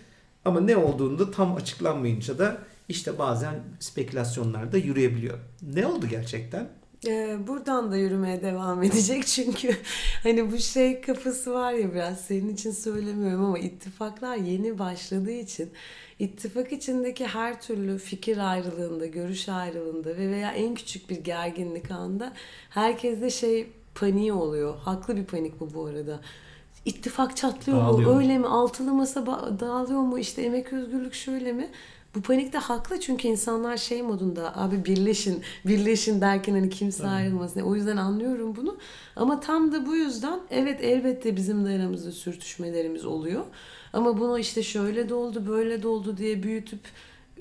Ama 0.44 0.60
ne 0.60 0.76
olduğunu 0.76 1.18
da 1.18 1.30
tam 1.30 1.56
açıklanmayınca 1.56 2.38
da 2.38 2.58
işte 2.88 3.18
bazen 3.18 3.54
spekülasyonlar 3.80 4.72
da 4.72 4.78
yürüyebiliyor. 4.78 5.38
Ne 5.74 5.86
oldu 5.86 6.06
gerçekten? 6.06 6.68
Ee, 7.06 7.38
buradan 7.46 7.92
da 7.92 7.96
yürümeye 7.96 8.42
devam 8.42 8.82
edecek 8.82 9.26
çünkü 9.26 9.76
hani 10.22 10.52
bu 10.52 10.58
şey 10.58 11.00
kafası 11.00 11.54
var 11.54 11.72
ya 11.72 11.94
biraz 11.94 12.20
senin 12.20 12.54
için 12.54 12.70
söylemiyorum 12.70 13.44
ama 13.44 13.58
ittifaklar 13.58 14.36
yeni 14.36 14.78
başladığı 14.78 15.32
için 15.32 15.70
ittifak 16.18 16.72
içindeki 16.72 17.26
her 17.26 17.60
türlü 17.60 17.98
fikir 17.98 18.50
ayrılığında, 18.50 19.06
görüş 19.06 19.48
ayrılığında 19.48 20.16
ve 20.16 20.30
veya 20.30 20.52
en 20.52 20.74
küçük 20.74 21.10
bir 21.10 21.24
gerginlik 21.24 21.90
anında 21.90 22.32
herkeste 22.70 23.30
şey 23.30 23.68
paniği 23.94 24.32
oluyor. 24.32 24.78
Haklı 24.78 25.16
bir 25.16 25.24
panik 25.24 25.60
bu 25.60 25.74
bu 25.74 25.86
arada. 25.86 26.20
İttifak 26.84 27.36
çatlıyor 27.36 27.78
Dağılıyor 27.78 28.08
mu? 28.08 28.14
mu? 28.14 28.20
Öyle 28.20 28.38
mi? 28.38 28.46
Altılı 28.46 28.92
masa 28.92 29.26
dağılıyor 29.60 30.00
mu? 30.00 30.18
İşte 30.18 30.42
emek 30.42 30.72
özgürlük 30.72 31.14
şöyle 31.14 31.52
mi? 31.52 31.70
Bu 32.14 32.22
panik 32.22 32.52
de 32.52 32.58
haklı 32.58 33.00
çünkü 33.00 33.28
insanlar 33.28 33.76
şey 33.76 34.02
modunda 34.02 34.56
abi 34.56 34.84
birleşin, 34.84 35.42
birleşin 35.66 36.20
derken 36.20 36.52
hani 36.52 36.70
kimse 36.70 37.06
ayrılmasın. 37.08 37.60
O 37.60 37.74
yüzden 37.74 37.96
anlıyorum 37.96 38.56
bunu. 38.56 38.76
Ama 39.16 39.40
tam 39.40 39.72
da 39.72 39.86
bu 39.86 39.94
yüzden 39.96 40.40
evet 40.50 40.80
elbette 40.82 41.36
bizim 41.36 41.64
de 41.64 41.68
aramızda 41.68 42.12
sürtüşmelerimiz 42.12 43.04
oluyor. 43.04 43.44
Ama 43.92 44.18
bunu 44.18 44.38
işte 44.38 44.62
şöyle 44.62 45.08
de 45.08 45.14
oldu, 45.14 45.46
böyle 45.48 45.82
de 45.82 45.88
oldu 45.88 46.16
diye 46.16 46.42
büyütüp 46.42 46.80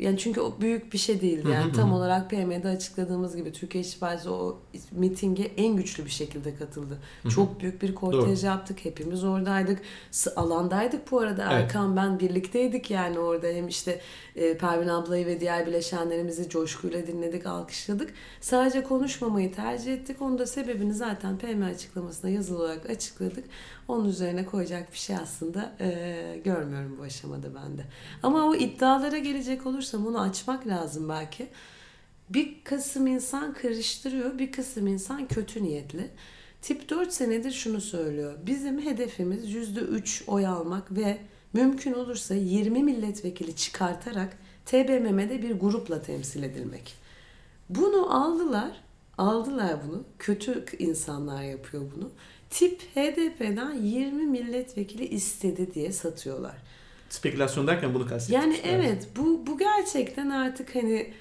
yani 0.01 0.17
çünkü 0.17 0.41
o 0.41 0.53
büyük 0.61 0.93
bir 0.93 0.97
şey 0.97 1.21
değildi. 1.21 1.49
Yani 1.53 1.71
tam 1.71 1.93
olarak 1.93 2.29
PM'de 2.29 2.67
açıkladığımız 2.67 3.35
gibi 3.35 3.51
Türkiye 3.51 3.83
Partisi 3.99 4.29
o 4.29 4.59
mitinge 4.91 5.43
en 5.43 5.75
güçlü 5.75 6.05
bir 6.05 6.09
şekilde 6.09 6.55
katıldı. 6.55 6.97
Çok 7.29 7.61
büyük 7.61 7.81
bir 7.81 7.95
kortej 7.95 8.43
yaptık. 8.43 8.85
Hepimiz 8.85 9.23
oradaydık. 9.23 9.81
Alandaydık 10.35 11.11
bu 11.11 11.19
arada. 11.19 11.43
Evet. 11.43 11.53
Erkan 11.53 11.95
ben 11.95 12.19
birlikteydik 12.19 12.91
yani 12.91 13.19
orada. 13.19 13.47
Hem 13.47 13.67
işte 13.67 14.01
e, 14.35 14.57
Pervin 14.57 14.87
ablayı 14.87 15.25
ve 15.25 15.39
diğer 15.39 15.67
bileşenlerimizi 15.67 16.49
coşkuyla 16.49 17.07
dinledik, 17.07 17.45
alkışladık. 17.45 18.13
Sadece 18.41 18.83
konuşmamayı 18.83 19.53
tercih 19.53 19.93
ettik. 19.93 20.21
Onun 20.21 20.39
da 20.39 20.45
sebebini 20.45 20.93
zaten 20.93 21.37
PM 21.37 21.61
açıklamasında 21.61 22.31
yazılı 22.31 22.57
olarak 22.57 22.89
açıkladık. 22.89 23.45
Onun 23.91 24.09
üzerine 24.09 24.45
koyacak 24.45 24.91
bir 24.91 24.97
şey 24.97 25.15
aslında 25.15 25.75
e, 25.79 26.41
görmüyorum 26.43 26.95
bu 26.99 27.03
aşamada 27.03 27.55
bende. 27.55 27.85
Ama 28.23 28.45
o 28.45 28.55
iddialara 28.55 29.17
gelecek 29.17 29.65
olursam 29.65 30.07
onu 30.07 30.21
açmak 30.21 30.67
lazım 30.67 31.09
belki. 31.09 31.47
Bir 32.29 32.63
kısım 32.63 33.07
insan 33.07 33.53
karıştırıyor, 33.53 34.39
bir 34.39 34.51
kısım 34.51 34.87
insan 34.87 35.27
kötü 35.27 35.63
niyetli. 35.63 36.09
Tip 36.61 36.89
4 36.89 37.13
senedir 37.13 37.51
şunu 37.51 37.81
söylüyor. 37.81 38.33
Bizim 38.45 38.81
hedefimiz 38.81 39.55
%3 39.55 40.25
oy 40.27 40.47
almak 40.47 40.91
ve 40.91 41.17
mümkün 41.53 41.93
olursa 41.93 42.35
20 42.35 42.83
milletvekili 42.83 43.55
çıkartarak 43.55 44.37
TBMM'de 44.65 45.41
bir 45.41 45.59
grupla 45.59 46.01
temsil 46.01 46.43
edilmek. 46.43 46.95
Bunu 47.69 48.15
aldılar, 48.15 48.83
aldılar 49.17 49.75
bunu. 49.87 50.03
Kötü 50.19 50.65
insanlar 50.79 51.43
yapıyor 51.43 51.83
bunu. 51.95 52.09
Tip 52.51 52.81
HDP'den 52.95 53.73
20 53.73 54.25
milletvekili 54.25 55.07
istedi 55.07 55.73
diye 55.73 55.91
satıyorlar. 55.91 56.55
Spekülasyon 57.09 57.67
derken 57.67 57.93
bunu 57.93 58.07
kastettik. 58.07 58.35
Yani 58.35 58.59
evet 58.63 59.07
bu 59.17 59.47
bu 59.47 59.57
gerçekten 59.57 60.29
artık 60.29 60.75
hani 60.75 61.13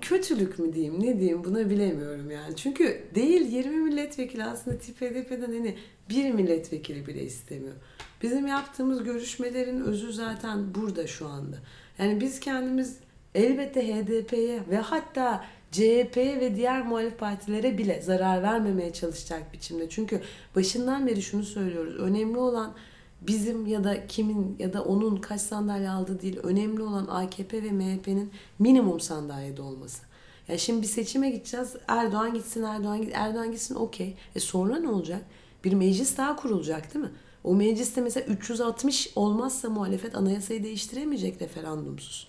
kötülük 0.00 0.58
mü 0.58 0.74
diyeyim 0.74 1.02
ne 1.02 1.18
diyeyim 1.18 1.44
buna 1.44 1.70
bilemiyorum 1.70 2.30
yani. 2.30 2.56
Çünkü 2.56 3.04
değil 3.14 3.52
20 3.52 3.76
milletvekili 3.76 4.44
aslında 4.44 4.78
tip 4.78 5.00
HDP'den 5.00 5.52
hani 5.52 5.78
bir 6.08 6.30
milletvekili 6.30 7.06
bile 7.06 7.22
istemiyor. 7.22 7.74
Bizim 8.22 8.46
yaptığımız 8.46 9.04
görüşmelerin 9.04 9.80
özü 9.80 10.12
zaten 10.12 10.74
burada 10.74 11.06
şu 11.06 11.28
anda. 11.28 11.56
Yani 11.98 12.20
biz 12.20 12.40
kendimiz 12.40 12.96
elbette 13.34 13.94
HDP'ye 13.94 14.60
ve 14.70 14.76
hatta 14.76 15.44
CHP'ye 15.72 16.40
ve 16.40 16.56
diğer 16.56 16.86
muhalif 16.86 17.18
partilere 17.18 17.78
bile 17.78 18.02
zarar 18.02 18.42
vermemeye 18.42 18.92
çalışacak 18.92 19.52
biçimde. 19.52 19.88
Çünkü 19.88 20.20
başından 20.56 21.06
beri 21.06 21.22
şunu 21.22 21.42
söylüyoruz. 21.42 21.96
Önemli 21.96 22.38
olan 22.38 22.74
bizim 23.20 23.66
ya 23.66 23.84
da 23.84 24.06
kimin 24.06 24.56
ya 24.58 24.72
da 24.72 24.84
onun 24.84 25.16
kaç 25.16 25.40
sandalye 25.40 25.90
aldığı 25.90 26.22
değil. 26.22 26.38
Önemli 26.42 26.82
olan 26.82 27.06
AKP 27.06 27.62
ve 27.62 27.70
MHP'nin 27.70 28.30
minimum 28.58 29.00
sandalyede 29.00 29.62
olması. 29.62 30.02
Ya 30.48 30.58
şimdi 30.58 30.82
bir 30.82 30.86
seçime 30.86 31.30
gideceğiz. 31.30 31.76
Erdoğan 31.88 32.34
gitsin, 32.34 32.62
Erdoğan 32.62 33.02
git, 33.02 33.10
Erdoğan 33.14 33.52
gitsin 33.52 33.74
okey. 33.74 34.16
E 34.34 34.40
sonra 34.40 34.76
ne 34.76 34.88
olacak? 34.88 35.22
Bir 35.64 35.72
meclis 35.72 36.16
daha 36.16 36.36
kurulacak 36.36 36.94
değil 36.94 37.04
mi? 37.04 37.10
O 37.44 37.54
mecliste 37.54 38.00
mesela 38.00 38.26
360 38.26 39.12
olmazsa 39.16 39.70
muhalefet 39.70 40.14
anayasayı 40.14 40.64
değiştiremeyecek 40.64 41.42
referandumsuz. 41.42 42.28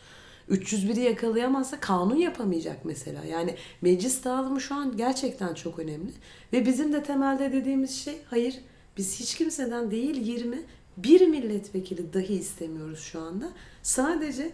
301'i 0.52 1.04
yakalayamazsa 1.04 1.80
kanun 1.80 2.16
yapamayacak 2.16 2.86
mesela. 2.86 3.24
Yani 3.26 3.56
meclis 3.82 4.24
dağılımı 4.24 4.62
şu 4.62 4.76
an 4.76 4.98
gerçekten 4.98 5.54
çok 5.54 5.80
önemli. 5.80 6.12
Ve 6.54 6.66
bizim 6.66 6.94
de 6.94 7.04
temelde 7.04 7.54
dediğimiz 7.54 8.04
şey 8.04 8.18
hayır 8.30 8.60
biz 8.98 9.20
hiç 9.20 9.36
kimseden 9.36 9.92
değil 9.92 10.28
20 10.28 10.64
bir 10.98 11.28
milletvekili 11.28 12.14
dahi 12.14 12.34
istemiyoruz 12.34 13.00
şu 13.00 13.22
anda. 13.22 13.50
Sadece 13.84 14.52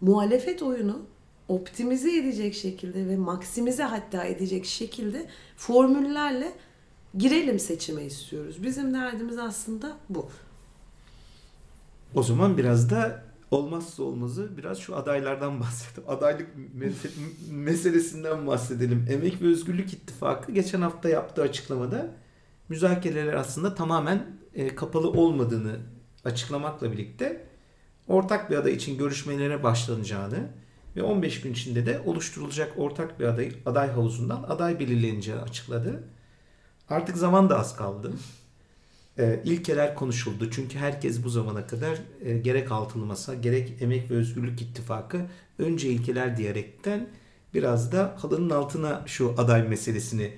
muhalefet 0.00 0.62
oyunu 0.62 1.02
optimize 1.48 2.16
edecek 2.16 2.54
şekilde 2.54 3.08
ve 3.08 3.16
maksimize 3.16 3.82
hatta 3.82 4.24
edecek 4.24 4.64
şekilde 4.64 5.26
formüllerle 5.56 6.52
girelim 7.18 7.58
seçime 7.58 8.04
istiyoruz. 8.04 8.62
Bizim 8.62 8.94
derdimiz 8.94 9.38
aslında 9.38 9.96
bu. 10.08 10.28
O 12.14 12.22
zaman 12.22 12.58
biraz 12.58 12.90
da 12.90 13.25
olmazsa 13.50 14.02
olmazı 14.02 14.56
biraz 14.56 14.78
şu 14.78 14.96
adaylardan 14.96 15.60
bahsedelim. 15.60 16.10
Adaylık 16.10 16.48
mes- 16.78 17.50
meselesinden 17.50 18.46
bahsedelim. 18.46 19.06
Emek 19.10 19.42
ve 19.42 19.46
Özgürlük 19.46 19.92
İttifakı 19.92 20.52
geçen 20.52 20.80
hafta 20.80 21.08
yaptığı 21.08 21.42
açıklamada 21.42 22.14
müzakereler 22.68 23.34
aslında 23.34 23.74
tamamen 23.74 24.26
e, 24.54 24.74
kapalı 24.74 25.10
olmadığını 25.10 25.76
açıklamakla 26.24 26.92
birlikte 26.92 27.46
ortak 28.08 28.50
bir 28.50 28.56
aday 28.56 28.72
için 28.72 28.98
görüşmelere 28.98 29.62
başlanacağını 29.62 30.48
ve 30.96 31.02
15 31.02 31.40
gün 31.40 31.52
içinde 31.52 31.86
de 31.86 32.00
oluşturulacak 32.06 32.72
ortak 32.78 33.20
bir 33.20 33.24
aday, 33.24 33.52
aday 33.66 33.90
havuzundan 33.90 34.42
aday 34.42 34.80
belirleneceğini 34.80 35.40
açıkladı. 35.40 36.02
Artık 36.88 37.16
zaman 37.16 37.50
da 37.50 37.58
az 37.58 37.76
kaldı. 37.76 38.12
E, 39.18 39.40
ilkeler 39.44 39.94
konuşuldu. 39.94 40.50
Çünkü 40.50 40.78
herkes 40.78 41.24
bu 41.24 41.28
zamana 41.28 41.66
kadar 41.66 41.98
e, 42.24 42.38
gerek 42.38 42.72
altılı 42.72 43.06
masa 43.06 43.34
gerek 43.34 43.72
Emek 43.80 44.10
ve 44.10 44.14
Özgürlük 44.14 44.62
İttifakı 44.62 45.26
önce 45.58 45.88
ilkeler 45.88 46.36
diyerekten 46.36 47.08
biraz 47.54 47.92
da 47.92 48.14
halının 48.18 48.50
altına 48.50 49.02
şu 49.06 49.34
aday 49.38 49.68
meselesini 49.68 50.32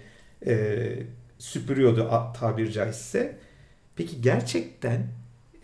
e, 0.46 1.02
süpürüyordu 1.38 2.10
tabir 2.40 2.70
caizse. 2.70 3.38
Peki 3.96 4.20
gerçekten 4.22 5.06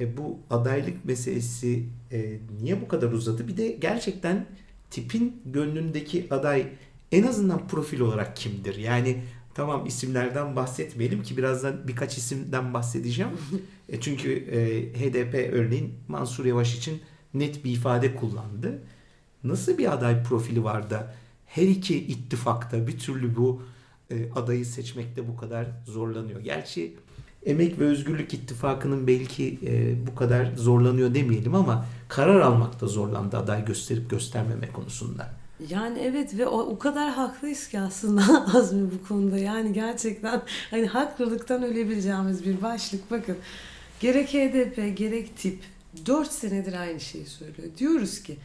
e, 0.00 0.16
bu 0.16 0.38
adaylık 0.50 1.04
meselesi 1.04 1.84
e, 2.12 2.38
niye 2.62 2.80
bu 2.80 2.88
kadar 2.88 3.12
uzadı? 3.12 3.48
Bir 3.48 3.56
de 3.56 3.68
gerçekten 3.68 4.46
tipin 4.90 5.42
gönlündeki 5.46 6.26
aday 6.30 6.66
en 7.12 7.22
azından 7.22 7.68
profil 7.68 8.00
olarak 8.00 8.36
kimdir? 8.36 8.76
Yani 8.76 9.22
tamam 9.54 9.86
isimlerden 9.86 10.56
bahsetmeyelim 10.56 11.22
ki 11.22 11.36
birazdan 11.36 11.88
birkaç 11.88 12.18
isimden 12.18 12.74
bahsedeceğim. 12.74 13.32
e, 13.88 14.00
çünkü 14.00 14.32
e, 14.32 14.92
HDP 14.92 15.34
örneğin 15.52 15.94
Mansur 16.08 16.44
Yavaş 16.44 16.74
için 16.74 17.02
net 17.34 17.64
bir 17.64 17.70
ifade 17.70 18.14
kullandı. 18.14 18.82
Nasıl 19.44 19.78
bir 19.78 19.92
aday 19.92 20.22
profili 20.22 20.64
var 20.64 20.90
da 20.90 21.14
her 21.46 21.66
iki 21.66 21.98
ittifakta 22.06 22.86
bir 22.86 22.98
türlü 22.98 23.36
bu 23.36 23.62
e, 24.10 24.32
adayı 24.32 24.66
seçmekte 24.66 25.28
bu 25.28 25.36
kadar 25.36 25.66
zorlanıyor? 25.86 26.40
Gerçi 26.40 26.94
Emek 27.46 27.80
ve 27.80 27.84
Özgürlük 27.84 28.34
İttifakı'nın 28.34 29.06
belki 29.06 29.58
e, 29.66 30.06
bu 30.06 30.14
kadar 30.14 30.52
zorlanıyor 30.56 31.14
demeyelim 31.14 31.54
ama 31.54 31.86
karar 32.08 32.40
almakta 32.40 32.86
zorlandı 32.86 33.38
aday 33.38 33.64
gösterip 33.64 34.10
göstermeme 34.10 34.72
konusunda. 34.72 35.43
Yani 35.70 35.98
evet 35.98 36.38
ve 36.38 36.46
o, 36.46 36.58
o 36.58 36.78
kadar 36.78 37.10
haklıyız 37.10 37.68
ki 37.68 37.80
aslında 37.80 38.46
Azmi 38.54 38.90
bu 38.90 39.08
konuda. 39.08 39.38
Yani 39.38 39.72
gerçekten 39.72 40.42
hani 40.70 40.86
haklılıktan 40.86 41.62
ölebileceğimiz 41.62 42.44
bir 42.44 42.62
başlık. 42.62 43.10
Bakın 43.10 43.36
gerek 44.00 44.28
HDP 44.28 44.98
gerek 44.98 45.36
tip 45.36 45.58
4 46.06 46.32
senedir 46.32 46.72
aynı 46.72 47.00
şeyi 47.00 47.26
söylüyor. 47.26 47.68
Diyoruz 47.78 48.22
ki 48.22 48.36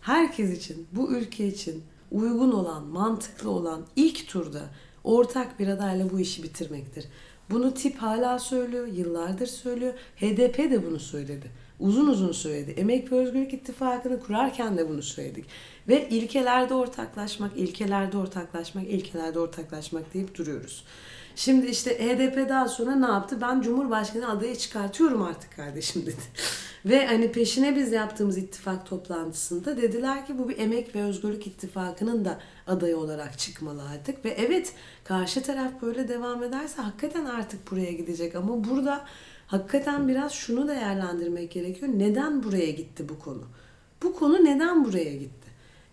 herkes 0.00 0.58
için, 0.58 0.86
bu 0.92 1.12
ülke 1.12 1.48
için 1.48 1.82
uygun 2.10 2.52
olan, 2.52 2.86
mantıklı 2.86 3.50
olan 3.50 3.86
ilk 3.96 4.28
turda 4.28 4.62
ortak 5.04 5.58
bir 5.58 5.68
adayla 5.68 6.10
bu 6.10 6.20
işi 6.20 6.42
bitirmektir. 6.42 7.04
Bunu 7.50 7.74
tip 7.74 7.96
hala 7.96 8.38
söylüyor, 8.38 8.86
yıllardır 8.86 9.46
söylüyor. 9.46 9.94
HDP 10.16 10.58
de 10.58 10.86
bunu 10.86 10.98
söyledi. 10.98 11.50
Uzun 11.80 12.06
uzun 12.06 12.32
söyledi. 12.32 12.70
Emek 12.70 13.12
ve 13.12 13.16
Özgürlük 13.16 13.54
İttifakı'nı 13.54 14.20
kurarken 14.20 14.78
de 14.78 14.88
bunu 14.88 15.02
söyledik. 15.02 15.44
Ve 15.88 16.08
ilkelerde 16.08 16.74
ortaklaşmak, 16.74 17.56
ilkelerde 17.56 18.18
ortaklaşmak, 18.18 18.84
ilkelerde 18.84 19.38
ortaklaşmak 19.38 20.14
deyip 20.14 20.38
duruyoruz. 20.38 20.84
Şimdi 21.36 21.66
işte 21.66 21.90
HDP 21.90 22.48
daha 22.48 22.68
sonra 22.68 22.96
ne 22.96 23.06
yaptı? 23.06 23.40
Ben 23.40 23.60
Cumhurbaşkanı 23.60 24.30
adayı 24.30 24.56
çıkartıyorum 24.56 25.22
artık 25.22 25.56
kardeşim 25.56 26.02
dedi. 26.06 26.22
Ve 26.84 27.06
hani 27.06 27.32
peşine 27.32 27.76
biz 27.76 27.92
yaptığımız 27.92 28.38
ittifak 28.38 28.86
toplantısında 28.86 29.76
dediler 29.76 30.26
ki 30.26 30.38
bu 30.38 30.48
bir 30.48 30.58
emek 30.58 30.94
ve 30.94 31.02
özgürlük 31.02 31.46
ittifakının 31.46 32.24
da 32.24 32.38
adayı 32.66 32.96
olarak 32.96 33.38
çıkmalı 33.38 33.82
artık. 33.82 34.24
Ve 34.24 34.28
evet 34.28 34.72
karşı 35.04 35.42
taraf 35.42 35.72
böyle 35.82 36.08
devam 36.08 36.42
ederse 36.42 36.82
hakikaten 36.82 37.24
artık 37.24 37.70
buraya 37.70 37.92
gidecek. 37.92 38.34
Ama 38.34 38.64
burada 38.64 39.04
hakikaten 39.46 40.08
biraz 40.08 40.32
şunu 40.32 40.68
değerlendirmek 40.68 41.50
gerekiyor. 41.50 41.92
Neden 41.94 42.42
buraya 42.42 42.70
gitti 42.70 43.08
bu 43.08 43.18
konu? 43.18 43.42
Bu 44.02 44.16
konu 44.16 44.44
neden 44.44 44.84
buraya 44.84 45.16
gitti? 45.16 45.37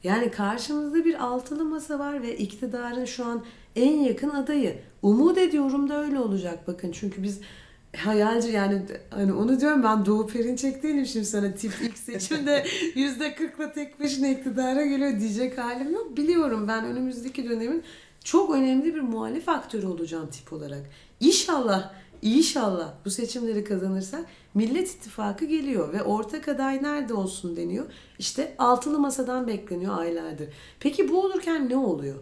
Yani 0.05 0.31
karşımızda 0.31 1.05
bir 1.05 1.23
altılı 1.23 1.65
masa 1.65 1.99
var 1.99 2.23
ve 2.23 2.37
iktidarın 2.37 3.05
şu 3.05 3.25
an 3.25 3.43
en 3.75 3.99
yakın 3.99 4.29
adayı. 4.29 4.79
Umut 5.01 5.37
ediyorum 5.37 5.89
da 5.89 6.03
öyle 6.03 6.19
olacak 6.19 6.67
bakın. 6.67 6.91
Çünkü 6.91 7.23
biz 7.23 7.41
hayalci 7.97 8.51
yani 8.51 8.81
hani 9.09 9.33
onu 9.33 9.59
diyorum 9.59 9.83
ben 9.83 10.05
Doğu 10.05 10.27
Perinçek 10.27 10.83
değilim 10.83 11.05
şimdi 11.05 11.25
sana 11.25 11.53
tip 11.53 11.71
ilk 11.81 11.97
seçimde 11.97 12.65
yüzde 12.95 13.35
kırkla 13.35 13.71
tek 13.71 13.99
başına 13.99 14.27
iktidara 14.27 14.85
geliyor 14.85 15.19
diyecek 15.19 15.57
halim 15.57 15.93
yok. 15.93 16.17
Biliyorum 16.17 16.67
ben 16.67 16.85
önümüzdeki 16.85 17.49
dönemin 17.49 17.83
çok 18.23 18.55
önemli 18.55 18.95
bir 18.95 19.01
muhalif 19.01 19.49
aktörü 19.49 19.85
olacağım 19.85 20.29
tip 20.31 20.53
olarak. 20.53 20.89
İnşallah 21.19 21.93
İnşallah 22.25 22.93
bu 23.05 23.09
seçimleri 23.09 23.63
kazanırsak 23.63 24.25
Millet 24.53 24.89
İttifakı 24.89 25.45
geliyor 25.45 25.93
ve 25.93 26.03
ortak 26.03 26.47
aday 26.47 26.83
nerede 26.83 27.13
olsun 27.13 27.55
deniyor. 27.55 27.85
İşte 28.19 28.55
altılı 28.57 28.99
masadan 28.99 29.47
bekleniyor 29.47 29.97
aylardır. 29.97 30.47
Peki 30.79 31.09
bu 31.09 31.21
olurken 31.21 31.69
ne 31.69 31.77
oluyor? 31.77 32.15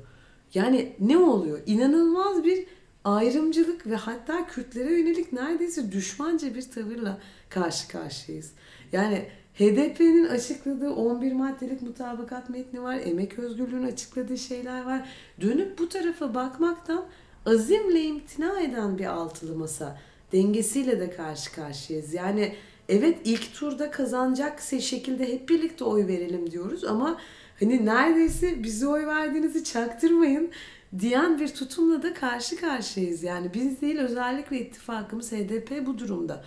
Yani 0.53 0.95
ne 0.99 1.17
oluyor? 1.17 1.59
İnanılmaz 1.65 2.43
bir 2.43 2.65
ayrımcılık 3.03 3.87
ve 3.87 3.95
hatta 3.95 4.47
Kürtlere 4.47 4.99
yönelik 4.99 5.33
neredeyse 5.33 5.91
düşmanca 5.91 6.55
bir 6.55 6.71
tavırla 6.71 7.17
karşı 7.49 7.87
karşıyayız. 7.87 8.51
Yani 8.91 9.25
HDP'nin 9.53 10.25
açıkladığı 10.25 10.93
11 10.93 11.31
maddelik 11.33 11.81
mutabakat 11.81 12.49
metni 12.49 12.81
var. 12.81 12.99
Emek 13.05 13.39
özgürlüğünün 13.39 13.87
açıkladığı 13.87 14.37
şeyler 14.37 14.83
var. 14.83 15.09
Dönüp 15.41 15.79
bu 15.79 15.89
tarafa 15.89 16.35
bakmaktan 16.35 17.05
azimle 17.45 18.03
imtina 18.03 18.61
eden 18.61 18.97
bir 18.97 19.05
altılı 19.05 19.55
masa 19.55 19.97
dengesiyle 20.31 20.99
de 20.99 21.09
karşı 21.09 21.51
karşıyayız. 21.51 22.13
Yani 22.13 22.55
evet 22.89 23.17
ilk 23.25 23.53
turda 23.53 23.91
kazanacak 23.91 24.61
şekilde 24.61 25.33
hep 25.33 25.49
birlikte 25.49 25.83
oy 25.83 26.07
verelim 26.07 26.51
diyoruz 26.51 26.83
ama 26.83 27.19
hani 27.59 27.85
neredeyse 27.85 28.63
bize 28.63 28.87
oy 28.87 29.05
verdiğinizi 29.05 29.63
çaktırmayın 29.63 30.51
diyen 30.99 31.39
bir 31.39 31.47
tutumla 31.47 32.03
da 32.03 32.13
karşı 32.13 32.55
karşıyayız. 32.55 33.23
Yani 33.23 33.53
biz 33.53 33.81
değil 33.81 33.99
özellikle 33.99 34.59
ittifakımız 34.59 35.31
HDP 35.31 35.85
bu 35.85 35.97
durumda. 35.97 36.43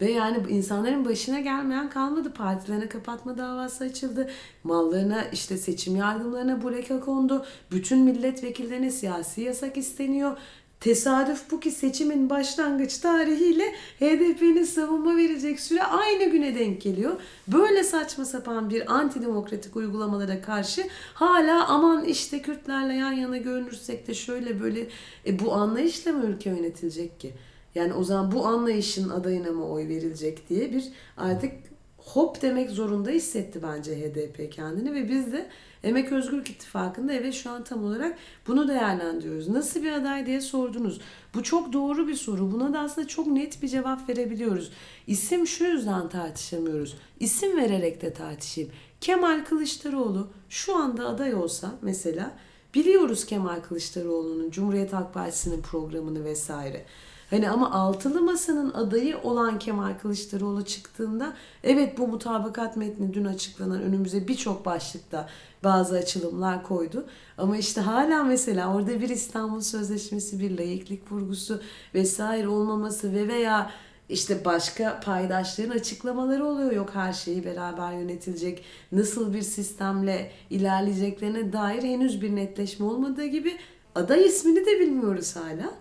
Ve 0.00 0.10
yani 0.10 0.38
insanların 0.48 1.04
başına 1.04 1.40
gelmeyen 1.40 1.90
kalmadı. 1.90 2.32
Partilerine 2.32 2.88
kapatma 2.88 3.38
davası 3.38 3.84
açıldı. 3.84 4.30
Mallarına 4.64 5.24
işte 5.32 5.56
seçim 5.56 5.96
yardımlarına 5.96 6.62
bloke 6.62 7.00
kondu. 7.00 7.46
Bütün 7.70 7.98
milletvekillerine 7.98 8.90
siyasi 8.90 9.40
yasak 9.40 9.76
isteniyor. 9.76 10.36
Tesadüf 10.80 11.50
bu 11.50 11.60
ki 11.60 11.70
seçimin 11.70 12.30
başlangıç 12.30 12.98
tarihiyle 12.98 13.64
HDP'nin 14.00 14.64
savunma 14.64 15.16
verecek 15.16 15.60
süre 15.60 15.82
aynı 15.82 16.24
güne 16.24 16.54
denk 16.58 16.80
geliyor. 16.80 17.20
Böyle 17.48 17.84
saçma 17.84 18.24
sapan 18.24 18.70
bir 18.70 18.94
antidemokratik 18.94 19.76
uygulamalara 19.76 20.42
karşı 20.42 20.84
hala 21.14 21.66
aman 21.66 22.04
işte 22.04 22.42
Kürtlerle 22.42 22.94
yan 22.94 23.12
yana 23.12 23.36
görünürsek 23.36 24.06
de 24.08 24.14
şöyle 24.14 24.60
böyle 24.60 24.86
e, 25.26 25.38
bu 25.38 25.52
anlayışla 25.52 26.12
mı 26.12 26.26
ülke 26.26 26.50
yönetilecek 26.50 27.20
ki? 27.20 27.34
Yani 27.74 27.92
o 27.92 28.04
zaman 28.04 28.32
bu 28.32 28.46
anlayışın 28.46 29.08
adayına 29.08 29.50
mı 29.50 29.68
oy 29.68 29.88
verilecek 29.88 30.48
diye 30.48 30.72
bir 30.72 30.84
artık 31.16 31.52
hop 31.96 32.42
demek 32.42 32.70
zorunda 32.70 33.10
hissetti 33.10 33.62
bence 33.62 33.96
HDP 33.96 34.52
kendini 34.52 34.94
ve 34.94 35.08
biz 35.08 35.32
de 35.32 35.48
Emek 35.84 36.12
Özgürlük 36.12 36.50
İttifakı'nda 36.50 37.12
evet 37.12 37.34
şu 37.34 37.50
an 37.50 37.64
tam 37.64 37.84
olarak 37.84 38.18
bunu 38.46 38.68
değerlendiriyoruz. 38.68 39.48
Nasıl 39.48 39.82
bir 39.82 39.92
aday 39.92 40.26
diye 40.26 40.40
sordunuz. 40.40 41.00
Bu 41.34 41.42
çok 41.42 41.72
doğru 41.72 42.08
bir 42.08 42.14
soru. 42.14 42.52
Buna 42.52 42.72
da 42.72 42.80
aslında 42.80 43.08
çok 43.08 43.26
net 43.26 43.62
bir 43.62 43.68
cevap 43.68 44.08
verebiliyoruz. 44.08 44.72
İsim 45.06 45.46
şu 45.46 45.64
yüzden 45.64 46.08
tartışamıyoruz. 46.08 46.96
İsim 47.20 47.56
vererek 47.56 48.02
de 48.02 48.12
tartışayım. 48.12 48.70
Kemal 49.00 49.44
Kılıçdaroğlu 49.44 50.28
şu 50.48 50.76
anda 50.76 51.08
aday 51.08 51.34
olsa 51.34 51.74
mesela 51.82 52.34
biliyoruz 52.74 53.26
Kemal 53.26 53.60
Kılıçdaroğlu'nun 53.60 54.50
Cumhuriyet 54.50 54.92
Halk 54.92 55.14
Partisi'nin 55.14 55.62
programını 55.62 56.24
vesaire. 56.24 56.84
Hani 57.30 57.50
ama 57.50 57.72
altılı 57.72 58.22
masanın 58.22 58.70
adayı 58.70 59.18
olan 59.18 59.58
Kemal 59.58 59.98
Kılıçdaroğlu 60.02 60.64
çıktığında 60.64 61.32
evet 61.64 61.98
bu 61.98 62.08
mutabakat 62.08 62.76
metni 62.76 63.14
dün 63.14 63.24
açıklanan 63.24 63.82
önümüze 63.82 64.28
birçok 64.28 64.66
başlıkta 64.66 65.28
bazı 65.64 65.96
açılımlar 65.96 66.62
koydu. 66.62 67.06
Ama 67.38 67.56
işte 67.56 67.80
hala 67.80 68.24
mesela 68.24 68.74
orada 68.74 69.00
bir 69.00 69.08
İstanbul 69.08 69.60
Sözleşmesi, 69.60 70.40
bir 70.40 70.58
layıklık 70.58 71.12
vurgusu 71.12 71.60
vesaire 71.94 72.48
olmaması 72.48 73.12
ve 73.12 73.28
veya 73.28 73.70
işte 74.08 74.44
başka 74.44 75.00
paydaşların 75.00 75.76
açıklamaları 75.76 76.46
oluyor. 76.46 76.72
Yok 76.72 76.90
her 76.94 77.12
şeyi 77.12 77.44
beraber 77.44 77.92
yönetilecek, 77.92 78.64
nasıl 78.92 79.34
bir 79.34 79.42
sistemle 79.42 80.30
ilerleyeceklerine 80.50 81.52
dair 81.52 81.82
henüz 81.82 82.22
bir 82.22 82.36
netleşme 82.36 82.86
olmadığı 82.86 83.26
gibi 83.26 83.56
aday 83.94 84.26
ismini 84.26 84.66
de 84.66 84.80
bilmiyoruz 84.80 85.36
hala. 85.36 85.74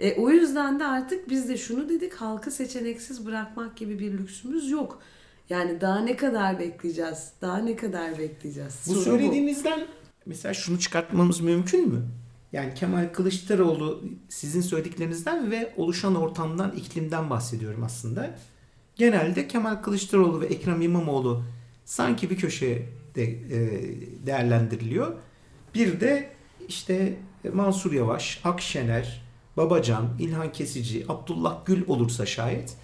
E, 0.00 0.14
o 0.14 0.30
yüzden 0.30 0.80
de 0.80 0.84
artık 0.84 1.30
biz 1.30 1.48
de 1.48 1.56
şunu 1.56 1.88
dedik 1.88 2.14
halkı 2.14 2.50
seçeneksiz 2.50 3.26
bırakmak 3.26 3.76
gibi 3.76 3.98
bir 3.98 4.12
lüksümüz 4.12 4.70
yok. 4.70 5.02
Yani 5.50 5.80
daha 5.80 5.98
ne 5.98 6.16
kadar 6.16 6.58
bekleyeceğiz? 6.58 7.32
Daha 7.40 7.58
ne 7.58 7.76
kadar 7.76 8.18
bekleyeceğiz? 8.18 8.74
Bu 8.86 8.94
Soru 8.94 9.04
söylediğinizden 9.04 9.80
bu. 9.80 9.84
mesela 10.26 10.54
şunu 10.54 10.78
çıkartmamız 10.78 11.40
mümkün 11.40 11.88
mü? 11.88 12.02
Yani 12.52 12.74
Kemal 12.74 13.08
Kılıçdaroğlu 13.12 14.04
sizin 14.28 14.60
söylediklerinizden 14.60 15.50
ve 15.50 15.72
oluşan 15.76 16.14
ortamdan, 16.14 16.72
iklimden 16.72 17.30
bahsediyorum 17.30 17.82
aslında. 17.84 18.38
Genelde 18.96 19.48
Kemal 19.48 19.74
Kılıçdaroğlu 19.74 20.40
ve 20.40 20.46
Ekrem 20.46 20.82
İmamoğlu 20.82 21.44
sanki 21.84 22.30
bir 22.30 22.36
köşede 22.36 23.22
e, 23.22 23.82
değerlendiriliyor. 24.26 25.16
Bir 25.74 26.00
de 26.00 26.30
işte 26.68 27.16
Mansur 27.52 27.92
Yavaş, 27.92 28.40
Akşener, 28.44 29.25
Babacan, 29.56 30.08
İlhan 30.18 30.52
Kesici, 30.52 31.04
Abdullah 31.08 31.66
Gül 31.66 31.86
olursa 31.86 32.26
şayet 32.26 32.76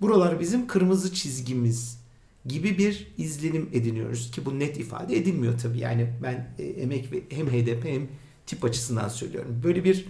buralar 0.00 0.40
bizim 0.40 0.66
kırmızı 0.66 1.14
çizgimiz 1.14 1.98
gibi 2.46 2.78
bir 2.78 3.06
izlenim 3.18 3.68
ediniyoruz 3.72 4.30
ki 4.30 4.44
bu 4.44 4.58
net 4.58 4.78
ifade 4.78 5.16
edilmiyor 5.16 5.58
tabii. 5.58 5.78
Yani 5.78 6.12
ben 6.22 6.54
e, 6.58 6.64
emek 6.64 7.12
ve 7.12 7.22
hem 7.30 7.46
HDP 7.46 7.84
hem 7.84 8.08
tip 8.46 8.64
açısından 8.64 9.08
söylüyorum. 9.08 9.60
Böyle 9.64 9.84
bir 9.84 10.06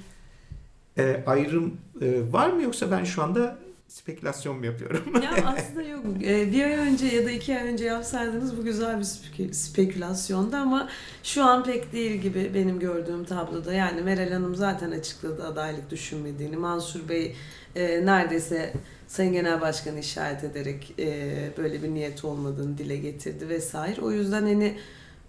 e, 0.98 1.24
ayrım 1.26 1.76
e, 2.00 2.32
var 2.32 2.50
mı 2.50 2.62
yoksa 2.62 2.90
ben 2.90 3.04
şu 3.04 3.22
anda 3.22 3.58
spekülasyon 3.88 4.56
mu 4.58 4.66
yapıyorum? 4.66 5.04
ya 5.22 5.30
aslında 5.46 5.82
yok. 5.82 6.04
Ee, 6.24 6.52
bir 6.52 6.64
ay 6.64 6.72
önce 6.72 7.06
ya 7.06 7.26
da 7.26 7.30
iki 7.30 7.58
ay 7.58 7.68
önce 7.68 7.84
yapsaydınız 7.84 8.56
bu 8.58 8.64
güzel 8.64 8.98
bir 8.98 9.04
spek- 9.04 9.54
spekülasyondu 9.54 10.56
ama 10.56 10.88
şu 11.22 11.44
an 11.44 11.64
pek 11.64 11.92
değil 11.92 12.20
gibi 12.20 12.50
benim 12.54 12.78
gördüğüm 12.78 13.24
tabloda. 13.24 13.72
Yani 13.74 14.02
Meral 14.02 14.32
Hanım 14.32 14.54
zaten 14.54 14.90
açıkladı 14.90 15.46
adaylık 15.46 15.90
düşünmediğini. 15.90 16.56
Mansur 16.56 17.08
Bey 17.08 17.36
e, 17.76 18.06
neredeyse 18.06 18.72
Sayın 19.06 19.32
Genel 19.32 19.60
Başkanı 19.60 19.98
işaret 19.98 20.44
ederek 20.44 20.94
e, 20.98 21.32
böyle 21.58 21.82
bir 21.82 21.88
niyet 21.88 22.24
olmadığını 22.24 22.78
dile 22.78 22.96
getirdi 22.96 23.48
vesaire. 23.48 24.00
O 24.00 24.10
yüzden 24.10 24.42
hani 24.42 24.78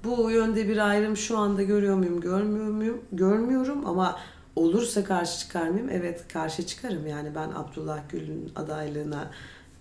bu 0.04 0.32
yönde 0.32 0.68
bir 0.70 0.78
ayrım 0.78 1.18
şu 1.18 1.38
anda 1.38 1.64
görüyor 1.64 1.96
muyum, 1.96 2.22
görmüyor 2.22 2.68
muyum? 2.68 3.02
Görmüyorum 3.12 3.86
ama 3.86 4.20
olursa 4.60 5.04
karşı 5.04 5.40
çıkar 5.40 5.70
mıyım? 5.70 5.90
Evet 5.92 6.28
karşı 6.34 6.66
çıkarım. 6.66 7.08
Yani 7.08 7.36
ben 7.36 7.50
Abdullah 7.50 8.10
Gül'ün 8.10 8.52
adaylığına 8.56 9.32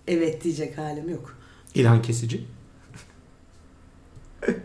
evet 0.07 0.43
diyecek 0.43 0.77
halim 0.77 1.09
yok. 1.09 1.37
İlhan 1.75 2.01
Kesici. 2.01 2.45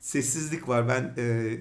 Sessizlik 0.00 0.68
var. 0.68 0.88
Ben 0.88 1.14
e, 1.22 1.56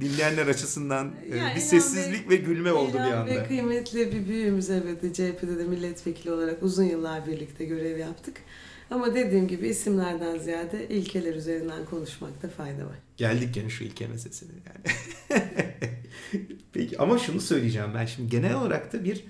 dinleyenler 0.00 0.46
açısından 0.46 1.14
e, 1.32 1.36
Ya 1.36 1.52
bir 1.56 1.60
sessizlik 1.60 2.30
ve 2.30 2.36
gülme 2.36 2.72
oldu 2.72 2.92
bir 2.94 2.98
Bey 2.98 3.12
anda. 3.12 3.44
kıymetli 3.44 4.12
bir 4.12 4.28
büyüğümüz 4.28 4.70
evet. 4.70 5.14
CHP'de 5.14 5.58
de 5.58 5.64
milletvekili 5.64 6.32
olarak 6.32 6.62
uzun 6.62 6.84
yıllar 6.84 7.26
birlikte 7.26 7.64
görev 7.64 7.98
yaptık. 7.98 8.36
Ama 8.90 9.14
dediğim 9.14 9.48
gibi 9.48 9.68
isimlerden 9.68 10.38
ziyade 10.38 10.88
ilkeler 10.88 11.34
üzerinden 11.34 11.84
konuşmakta 11.84 12.48
fayda 12.48 12.86
var. 12.86 12.98
Geldik 13.16 13.54
gene 13.54 13.68
şu 13.68 13.84
ilke 13.84 14.06
meselesine 14.06 14.50
yani. 14.66 14.96
Peki 16.78 16.98
ama 16.98 17.18
şunu 17.18 17.40
söyleyeceğim 17.40 17.88
ben 17.94 18.06
şimdi 18.06 18.30
genel 18.30 18.54
olarak 18.54 18.92
da 18.92 19.04
bir 19.04 19.24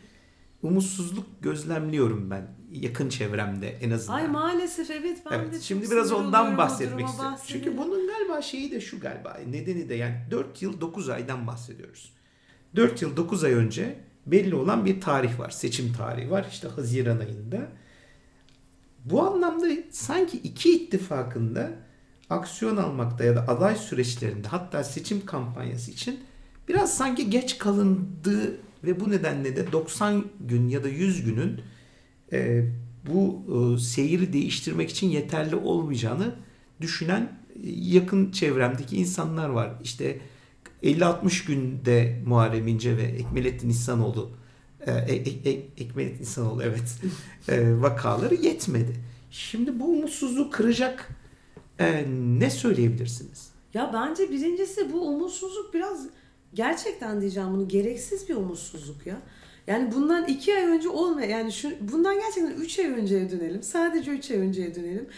umutsuzluk 0.63 1.27
gözlemliyorum 1.43 2.31
ben 2.31 2.47
yakın 2.73 3.09
çevremde 3.09 3.69
en 3.69 3.91
azından. 3.91 4.19
Ay 4.19 4.29
maalesef 4.29 4.91
evet 4.91 5.19
ben 5.31 5.39
de 5.39 5.43
Evet, 5.43 5.53
çok 5.53 5.63
şimdi 5.63 5.91
biraz 5.91 6.13
ondan 6.13 6.59
bahsetmek 6.59 7.07
istiyorum. 7.07 7.33
bahsedelim. 7.33 7.65
Çünkü 7.65 7.79
bunun 7.79 8.07
galiba 8.07 8.43
şeyi 8.43 8.71
de 8.71 8.81
şu 8.81 9.01
galiba 9.01 9.39
nedeni 9.51 9.89
de 9.89 9.95
yani 9.95 10.17
4 10.31 10.63
yıl 10.63 10.81
9 10.81 11.09
aydan 11.09 11.47
bahsediyoruz. 11.47 12.13
4 12.77 13.03
yıl 13.03 13.17
9 13.17 13.45
ay 13.45 13.53
önce 13.53 13.99
belli 14.27 14.55
olan 14.55 14.85
bir 14.85 15.01
tarih 15.01 15.39
var. 15.39 15.51
Seçim 15.51 15.93
tarihi 15.93 16.31
var 16.31 16.47
işte 16.51 16.69
Haziran 16.69 17.19
ayında. 17.19 17.69
Bu 19.05 19.23
anlamda 19.23 19.67
sanki 19.91 20.39
iki 20.39 20.73
ittifakında 20.77 21.71
aksiyon 22.31 22.77
almakta 22.77 23.25
ya 23.25 23.37
da 23.37 23.41
aday 23.49 23.77
süreçlerinde 23.77 24.49
hatta 24.49 24.85
seçim 24.85 25.27
kampanyası 25.27 25.91
için 25.91 26.21
biraz 26.69 26.97
sanki 26.97 27.31
geç 27.31 27.59
kalındığı 27.59 28.61
ve 28.85 29.01
bu 29.01 29.11
nedenle 29.11 29.57
de 29.57 29.73
90 29.73 30.25
gün 30.41 30.69
ya 30.69 30.85
da 30.85 30.89
100 30.89 31.25
günün 31.25 31.61
e, 32.33 32.65
bu 33.07 33.43
e, 33.49 33.81
seyri 33.81 34.33
değiştirmek 34.33 34.91
için 34.91 35.09
yeterli 35.09 35.57
olmayacağını 35.57 36.35
düşünen 36.81 37.23
e, 37.23 37.71
yakın 37.71 38.31
çevremdeki 38.31 38.97
insanlar 38.97 39.49
var. 39.49 39.73
İşte 39.83 40.21
50-60 40.83 41.47
günde 41.47 42.23
Muharrem 42.27 42.69
İnce 42.69 42.97
ve 42.97 43.03
Ekmelettin 43.03 43.69
İhsanoğlu 43.69 44.31
e, 44.87 44.93
e, 44.93 45.15
e, 45.15 45.51
e- 45.51 45.69
Ekmelettin 45.79 46.23
İhsanoğlu 46.23 46.63
evet 46.63 46.97
e, 47.49 47.81
vakaları 47.81 48.35
yetmedi. 48.35 48.93
Şimdi 49.31 49.81
bu 49.81 49.85
umutsuzluğu 49.85 50.51
kıracak 50.51 51.09
e, 51.79 52.05
ne 52.39 52.51
söyleyebilirsiniz? 52.51 53.51
Ya 53.75 53.91
bence 53.95 54.31
birincisi 54.31 54.93
bu 54.93 55.09
umutsuzluk 55.09 55.75
biraz 55.75 56.07
gerçekten 56.55 57.21
diyeceğim 57.21 57.49
bunu 57.53 57.69
gereksiz 57.69 58.29
bir 58.29 58.35
umutsuzluk 58.35 59.07
ya. 59.07 59.17
Yani 59.67 59.93
bundan 59.93 60.25
iki 60.25 60.57
ay 60.57 60.65
önce 60.65 60.89
olma 60.89 61.23
yani 61.23 61.53
şu, 61.53 61.71
bundan 61.81 62.15
gerçekten 62.15 62.51
üç 62.51 62.79
ay 62.79 62.87
önceye 62.87 63.31
dönelim. 63.31 63.63
Sadece 63.63 64.11
üç 64.11 64.31
ay 64.31 64.37
önceye 64.37 64.75
dönelim. 64.75 65.09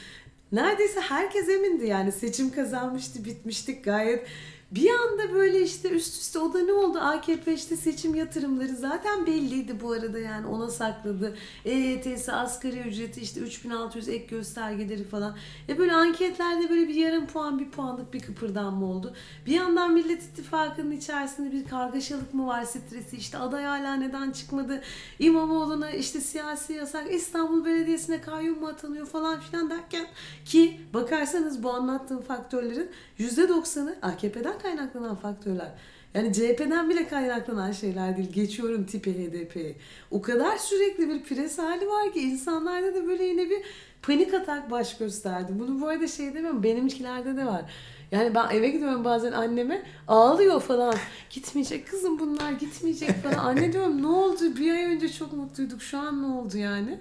Neredeyse 0.53 1.01
herkes 1.01 1.49
emindi 1.49 1.87
yani 1.87 2.13
seçim 2.13 2.51
kazanmıştı 2.51 3.25
bitmiştik 3.25 3.85
gayet. 3.85 4.27
Bir 4.71 4.91
anda 4.91 5.33
böyle 5.35 5.63
işte 5.63 5.91
üst 5.91 6.21
üste 6.23 6.39
o 6.39 6.55
da 6.55 6.59
ne 6.59 6.73
oldu? 6.73 6.99
AKP 6.99 7.55
işte 7.55 7.77
seçim 7.77 8.15
yatırımları 8.15 8.77
zaten 8.77 9.27
belliydi 9.27 9.81
bu 9.83 9.93
arada 9.93 10.19
yani 10.19 10.47
ona 10.47 10.71
sakladı. 10.71 11.37
EYT'si, 11.65 12.33
asgari 12.33 12.79
ücreti 12.79 13.21
işte 13.21 13.41
3600 13.41 14.09
ek 14.09 14.27
göstergeleri 14.27 15.05
falan. 15.05 15.37
E 15.69 15.79
böyle 15.79 15.93
anketlerde 15.93 16.71
böyle 16.71 16.89
bir 16.89 16.95
yarım 16.95 17.27
puan 17.27 17.59
bir 17.59 17.71
puanlık 17.71 18.15
bir 18.15 18.21
kıpırdanma 18.21 18.87
oldu. 18.87 19.15
Bir 19.47 19.53
yandan 19.53 19.93
Millet 19.93 20.23
İttifakı'nın 20.23 20.91
içerisinde 20.91 21.53
bir 21.53 21.65
kargaşalık 21.65 22.35
mı 22.35 22.47
var 22.47 22.65
stresi 22.65 23.17
işte 23.17 23.39
aday 23.39 23.65
hala 23.65 23.95
neden 23.95 24.31
çıkmadı 24.31 24.83
İmamoğlu'na 25.19 25.91
işte 25.91 26.21
siyasi 26.21 26.73
yasak 26.73 27.13
İstanbul 27.13 27.65
Belediyesi'ne 27.65 28.21
kayyum 28.21 28.61
mu 28.61 28.67
atanıyor 28.67 29.07
falan 29.07 29.41
filan 29.41 29.71
derken 29.71 30.07
ki 30.45 30.81
bakarsanız 30.95 31.63
bu 31.63 31.73
anlattığım 31.73 32.23
faktörlerin 32.23 32.91
%90'ı 33.19 33.97
AKP'den 34.03 34.60
kaynaklanan 34.63 35.17
faktörler. 35.17 35.69
Yani 36.15 36.33
CHP'den 36.33 36.91
bile 36.91 37.09
kaynaklanan 37.09 37.73
şeyler 37.73 38.17
değil. 38.17 38.33
Geçiyorum 38.33 38.85
tipi 38.85 39.13
HDP'yi. 39.13 39.77
O 40.11 40.23
kadar 40.23 40.57
sürekli 40.57 41.09
bir 41.09 41.23
pres 41.23 41.59
hali 41.59 41.89
var 41.89 42.13
ki 42.13 42.21
insanlarda 42.21 42.95
da 42.95 43.07
böyle 43.07 43.25
yine 43.25 43.51
bir 43.51 43.63
panik 44.03 44.35
atak 44.35 44.71
baş 44.71 44.99
gösterdi. 44.99 45.53
Bunu 45.59 45.81
bu 45.81 45.89
arada 45.89 46.07
şey 46.07 46.35
demiyorum 46.35 46.63
benimkilerde 46.63 47.37
de 47.37 47.47
var. 47.47 47.65
Yani 48.13 48.35
ben 48.35 48.49
eve 48.51 48.69
gidiyorum 48.69 49.05
bazen 49.05 49.33
anneme 49.33 49.83
ağlıyor 50.09 50.61
falan. 50.61 50.95
Gitmeyecek 51.31 51.89
kızım 51.89 52.19
bunlar 52.19 52.53
gitmeyecek 52.53 53.11
falan. 53.23 53.39
Anne 53.39 53.73
diyorum 53.73 54.03
ne 54.03 54.07
oldu? 54.07 54.57
Bir 54.57 54.73
ay 54.73 54.85
önce 54.85 55.09
çok 55.09 55.33
mutluyduk. 55.33 55.83
Şu 55.83 55.99
an 55.99 56.23
ne 56.23 56.27
oldu 56.27 56.59
yani? 56.59 56.99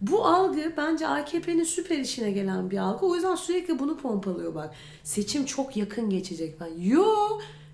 Bu 0.00 0.26
algı 0.26 0.72
bence 0.76 1.06
AKP'nin 1.08 1.64
süper 1.64 1.98
işine 1.98 2.30
gelen 2.30 2.70
bir 2.70 2.78
algı. 2.78 3.06
O 3.06 3.14
yüzden 3.14 3.34
sürekli 3.34 3.78
bunu 3.78 3.96
pompalıyor 3.96 4.54
bak. 4.54 4.74
Seçim 5.02 5.44
çok 5.44 5.76
yakın 5.76 6.10
geçecek 6.10 6.58
falan. 6.58 6.72
Yo 6.78 7.04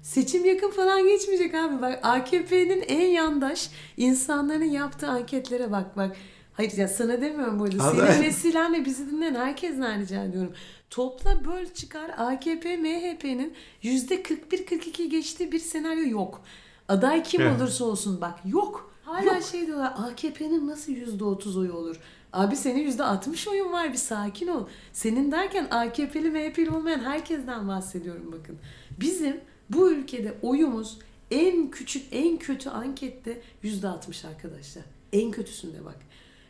seçim 0.02 0.44
yakın 0.44 0.70
falan 0.70 1.08
geçmeyecek 1.08 1.54
abi. 1.54 1.82
Bak 1.82 2.00
AKP'nin 2.02 2.84
en 2.88 3.06
yandaş 3.08 3.70
insanların 3.96 4.64
yaptığı 4.64 5.08
anketlere 5.08 5.72
bak 5.72 5.96
bak. 5.96 6.16
Hayır 6.52 6.72
ya 6.76 6.88
sana 6.88 7.20
demiyorum 7.20 7.58
bu 7.58 7.64
arada. 7.64 7.90
Senin 7.90 8.22
vesilenle 8.22 8.84
bizi 8.84 9.10
dinleyen 9.10 9.34
herkesten 9.34 10.00
rica 10.00 10.24
ediyorum. 10.24 10.52
Topla 10.90 11.44
böl 11.44 11.66
çıkar 11.66 12.10
AKP 12.16 12.76
MHP'nin 12.76 13.54
%41-42 13.82 15.04
geçtiği 15.08 15.52
bir 15.52 15.58
senaryo 15.58 16.08
yok. 16.08 16.40
Aday 16.88 17.22
kim 17.22 17.40
Evet. 17.40 17.60
olursa 17.60 17.84
olsun 17.84 18.20
bak 18.20 18.38
yok. 18.44 18.93
Hala 19.14 19.42
şey 19.42 19.66
diyorlar 19.66 19.94
AKP'nin 19.96 20.68
nasıl 20.68 20.92
%30 20.92 21.58
oyu 21.58 21.72
olur? 21.72 21.96
Abi 22.32 22.56
senin 22.56 22.90
%60 22.90 23.50
oyun 23.50 23.72
var 23.72 23.92
bir 23.92 23.98
sakin 23.98 24.48
ol. 24.48 24.66
Senin 24.92 25.32
derken 25.32 25.66
AKP'li 25.70 26.30
MHP'li 26.30 26.70
olmayan 26.70 27.00
herkesten 27.00 27.68
bahsediyorum 27.68 28.32
bakın. 28.32 28.58
Bizim 29.00 29.40
bu 29.70 29.90
ülkede 29.90 30.34
oyumuz 30.42 30.98
en 31.30 31.70
küçük 31.70 32.06
en 32.12 32.38
kötü 32.38 32.70
ankette 32.70 33.42
%60 33.64 34.28
arkadaşlar. 34.28 34.84
En 35.12 35.30
kötüsünde 35.30 35.84
bak. 35.84 35.96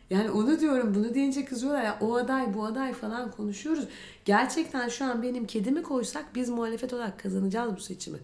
Yani 0.09 0.31
onu 0.31 0.59
diyorum 0.59 0.95
bunu 0.95 1.13
deyince 1.13 1.45
kızıyorlar 1.45 1.83
ya 1.83 1.97
o 2.01 2.15
aday 2.15 2.53
bu 2.53 2.65
aday 2.65 2.93
falan 2.93 3.31
konuşuyoruz. 3.31 3.85
Gerçekten 4.25 4.89
şu 4.89 5.05
an 5.05 5.23
benim 5.23 5.47
kedimi 5.47 5.83
koysak 5.83 6.35
biz 6.35 6.49
muhalefet 6.49 6.93
olarak 6.93 7.19
kazanacağız 7.19 7.75
bu 7.75 7.79
seçimi. 7.79 8.17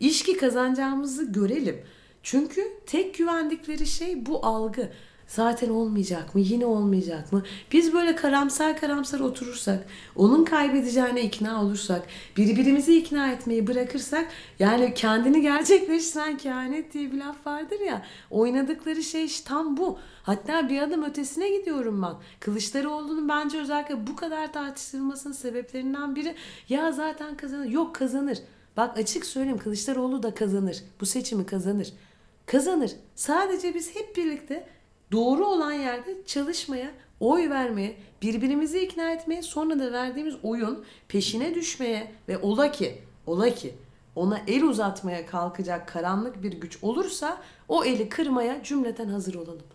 İş 0.00 0.22
ki 0.22 0.36
kazanacağımızı 0.36 1.24
görelim. 1.24 1.82
Çünkü 2.22 2.72
tek 2.86 3.18
güvendikleri 3.18 3.86
şey 3.86 4.26
bu 4.26 4.46
algı. 4.46 4.88
Zaten 5.26 5.68
olmayacak 5.68 6.34
mı? 6.34 6.40
Yine 6.40 6.66
olmayacak 6.66 7.32
mı? 7.32 7.42
Biz 7.72 7.92
böyle 7.92 8.16
karamsar 8.16 8.80
karamsar 8.80 9.20
oturursak, 9.20 9.86
onun 10.16 10.44
kaybedeceğine 10.44 11.22
ikna 11.22 11.64
olursak, 11.64 12.02
birbirimizi 12.36 12.98
ikna 12.98 13.32
etmeyi 13.32 13.66
bırakırsak, 13.66 14.28
yani 14.58 14.94
kendini 14.94 15.42
gerçekleştiren 15.42 16.36
kehanet 16.36 16.92
diye 16.92 17.12
bir 17.12 17.18
laf 17.18 17.46
vardır 17.46 17.80
ya, 17.80 18.02
oynadıkları 18.30 19.02
şey 19.02 19.24
işte 19.24 19.48
tam 19.48 19.76
bu. 19.76 19.98
Hatta 20.22 20.68
bir 20.68 20.82
adım 20.82 21.04
ötesine 21.04 21.48
gidiyorum 21.50 22.02
ben. 22.02 22.14
Kılıçdaroğlu'nun 22.40 23.28
bence 23.28 23.58
özellikle 23.58 24.06
bu 24.06 24.16
kadar 24.16 24.52
tartışılmasının 24.52 25.32
sebeplerinden 25.32 26.16
biri 26.16 26.34
ya 26.68 26.92
zaten 26.92 27.36
kazanır. 27.36 27.66
Yok 27.66 27.94
kazanır. 27.94 28.38
Bak 28.76 28.98
açık 28.98 29.26
söyleyeyim 29.26 29.58
Kılıçdaroğlu 29.58 30.22
da 30.22 30.34
kazanır. 30.34 30.76
Bu 31.00 31.06
seçimi 31.06 31.46
kazanır. 31.46 31.92
Kazanır. 32.46 32.92
Sadece 33.14 33.74
biz 33.74 33.94
hep 33.94 34.16
birlikte 34.16 34.68
doğru 35.12 35.46
olan 35.46 35.72
yerde 35.72 36.16
çalışmaya, 36.26 36.90
oy 37.20 37.50
vermeye, 37.50 37.96
birbirimizi 38.22 38.80
ikna 38.80 39.12
etmeye, 39.12 39.42
sonra 39.42 39.78
da 39.78 39.92
verdiğimiz 39.92 40.34
oyun 40.42 40.84
peşine 41.08 41.54
düşmeye 41.54 42.12
ve 42.28 42.38
ola 42.38 42.72
ki, 42.72 42.98
ola 43.26 43.50
ki 43.50 43.74
ona 44.16 44.40
el 44.46 44.62
uzatmaya 44.62 45.26
kalkacak 45.26 45.88
karanlık 45.88 46.42
bir 46.42 46.52
güç 46.52 46.78
olursa 46.82 47.40
o 47.68 47.84
eli 47.84 48.08
kırmaya 48.08 48.62
cümleten 48.62 49.08
hazır 49.08 49.34
olalım. 49.34 49.66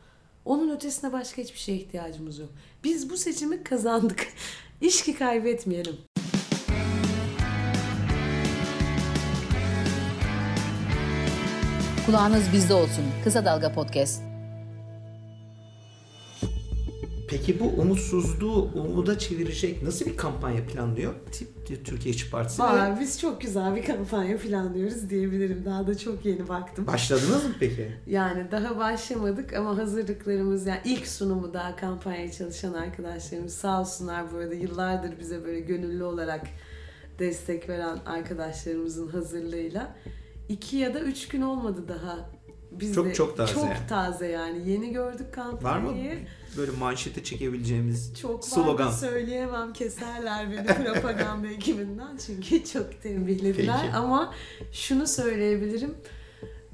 Onun 0.45 0.69
ötesine 0.75 1.11
başka 1.11 1.41
hiçbir 1.41 1.59
şeye 1.59 1.77
ihtiyacımız 1.77 2.39
yok. 2.39 2.49
Biz 2.83 3.09
bu 3.09 3.17
seçimi 3.17 3.63
kazandık. 3.63 4.27
İşki 4.81 5.15
kaybetmeyelim. 5.15 5.97
Kulağınız 12.07 12.53
bizde 12.53 12.73
olsun. 12.73 13.03
Kısa 13.23 13.45
Dalga 13.45 13.73
Podcast. 13.73 14.21
Peki 17.29 17.59
bu 17.59 17.65
umutsuzluğu 17.65 18.61
umuda 18.75 19.17
çevirecek 19.17 19.83
nasıl 19.83 20.05
bir 20.05 20.17
kampanya 20.17 20.65
planlıyor 20.65 21.13
Tip 21.31 21.85
Türkiye 21.85 22.15
İşçi 22.15 22.29
Partisi? 22.31 22.63
Aa, 22.63 22.99
biz 22.99 23.21
çok 23.21 23.41
güzel 23.41 23.75
bir 23.75 23.85
kampanya 23.85 24.37
planlıyoruz 24.37 25.09
diyebilirim. 25.09 25.65
Daha 25.65 25.87
da 25.87 25.97
çok 25.97 26.25
yeni 26.25 26.47
baktım. 26.47 26.87
Başladınız 26.87 27.43
mı 27.43 27.55
peki? 27.59 27.91
Yani 28.07 28.51
daha 28.51 28.77
başlamadık 28.77 29.53
ama 29.53 29.77
hazırlıklarımız 29.77 30.65
yani 30.65 30.81
ilk 30.85 31.07
sunumu 31.07 31.53
daha 31.53 31.75
kampanyaya 31.75 32.31
çalışan 32.31 32.73
arkadaşlarımız 32.73 33.53
sağ 33.53 33.81
olsunlar 33.81 34.33
bu 34.33 34.37
arada 34.37 34.53
yıllardır 34.53 35.19
bize 35.19 35.45
böyle 35.45 35.59
gönüllü 35.59 36.03
olarak 36.03 36.47
destek 37.19 37.69
veren 37.69 37.97
arkadaşlarımızın 38.05 39.07
hazırlığıyla 39.07 39.95
iki 40.49 40.77
ya 40.77 40.93
da 40.93 40.99
üç 40.99 41.27
gün 41.27 41.41
olmadı 41.41 41.85
daha. 41.87 42.29
Biz 42.71 42.95
Çok- 42.95 43.05
de 43.05 43.13
çok 43.13 43.37
taze 43.37 43.53
Çok 43.53 43.63
yani. 43.65 43.77
taze 43.89 44.27
yani. 44.27 44.69
Yeni 44.69 44.91
gördük 44.91 45.27
Var 45.27 45.31
kampanyayı. 45.33 46.19
mı 46.19 46.25
böyle 46.57 46.71
manşete 46.71 47.23
çekebileceğimiz 47.23 48.13
Çok 48.21 48.45
slogan? 48.45 48.73
var 48.73 48.77
da 48.79 48.91
söyleyemem 48.91 49.73
keserler 49.73 50.51
beni 50.51 50.65
propaganda 50.85 51.47
ekibinden 51.47 52.17
çünkü 52.25 52.63
çok 52.65 53.01
tembihlediler 53.03 53.79
Peki. 53.81 53.93
ama 53.93 54.33
şunu 54.71 55.07
söyleyebilirim 55.07 55.95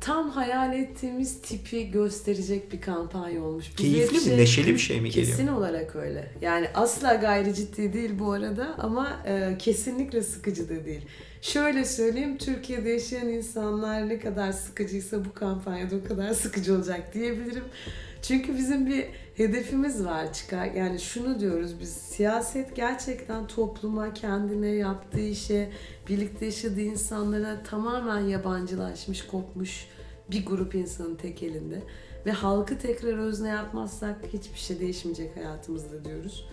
tam 0.04 0.30
hayal 0.30 0.74
ettiğimiz 0.74 1.42
tipi 1.42 1.92
gösterecek 1.92 2.72
bir 2.74 2.82
kampanya 2.82 3.44
olmuş. 3.44 3.66
Bize 3.78 3.90
Keyifli 3.92 4.16
bir 4.16 4.20
mi? 4.22 4.26
şey- 4.26 4.38
Neşeli 4.38 4.74
bir 4.74 4.80
şey 4.80 5.02
mi 5.02 5.10
geliyor? 5.10 5.28
Kesin 5.28 5.48
olarak 5.48 5.96
öyle. 5.96 6.32
Yani 6.42 6.68
asla 6.74 7.14
gayri 7.16 7.54
ciddi 7.56 7.94
değil 7.94 8.20
bu 8.20 8.32
arada 8.32 8.76
ama 8.78 9.10
e, 9.28 9.56
kesinlikle 9.60 10.22
sıkıcı 10.24 10.70
da 10.70 10.86
değil. 10.86 11.02
Şöyle 11.42 11.86
söyleyeyim, 11.86 12.38
Türkiye'de 12.38 12.90
yaşayan 12.90 13.28
insanlar 13.28 14.10
ne 14.10 14.20
kadar 14.20 14.52
sıkıcıysa 14.52 15.26
bu 15.26 15.34
kampanyada 15.34 15.96
o 15.96 16.08
kadar 16.08 16.34
sıkıcı 16.34 16.76
olacak 16.76 17.14
diyebilirim. 17.14 17.64
Çünkü 18.22 18.58
bizim 18.58 18.88
bir 18.88 19.06
hedefimiz 19.36 20.06
var 20.06 20.34
çıkar. 20.34 20.66
Yani 20.66 21.00
şunu 21.00 21.40
diyoruz 21.40 21.72
biz 21.82 21.90
siyaset 21.94 22.76
gerçekten 22.76 23.48
topluma, 23.48 24.14
kendine, 24.14 24.68
yaptığı 24.68 25.20
işe, 25.28 25.70
birlikte 26.10 26.46
yaşadığı 26.46 26.82
insanlara 26.82 27.64
tamamen 27.70 28.20
yabancılaşmış, 28.20 29.28
kopmuş 29.28 29.88
bir 30.32 30.46
grup 30.46 30.76
insanın 30.76 31.16
tek 31.16 31.44
elinde. 31.44 31.84
Ve 32.26 32.32
halkı 32.32 32.78
tekrar 32.78 33.18
özne 33.18 33.50
yapmazsak 33.50 34.16
hiçbir 34.34 34.60
şey 34.60 34.80
değişmeyecek 34.80 35.38
hayatımızda 35.38 36.06
diyoruz. 36.06 36.48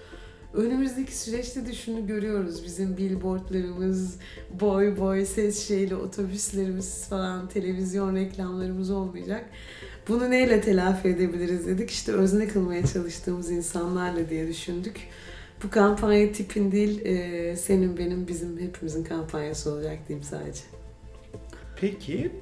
Önümüzdeki 0.55 1.17
süreçte 1.17 1.67
de 1.67 1.73
şunu 1.73 2.07
görüyoruz. 2.07 2.65
Bizim 2.65 2.97
billboardlarımız, 2.97 4.19
boy 4.61 4.99
boy 4.99 5.25
ses 5.25 5.69
şeyli 5.69 5.95
otobüslerimiz 5.95 7.09
falan, 7.09 7.49
televizyon 7.49 8.17
reklamlarımız 8.17 8.91
olmayacak. 8.91 9.45
Bunu 10.09 10.31
neyle 10.31 10.61
telafi 10.61 11.09
edebiliriz 11.09 11.67
dedik. 11.67 11.91
İşte 11.91 12.13
özne 12.13 12.49
kılmaya 12.49 12.87
çalıştığımız 12.87 13.51
insanlarla 13.51 14.31
diye 14.31 14.49
düşündük. 14.49 14.97
Bu 15.65 15.71
kampanya 15.71 16.33
tipin 16.33 16.73
değil, 16.73 17.07
e, 17.07 17.57
senin 17.57 17.99
benim 17.99 18.29
bizim 18.29 18.59
hepimizin 18.59 19.05
kampanyası 19.05 19.73
olacak 19.73 19.99
diyeyim 20.09 20.25
sadece. 20.25 20.61
Peki 21.81 22.33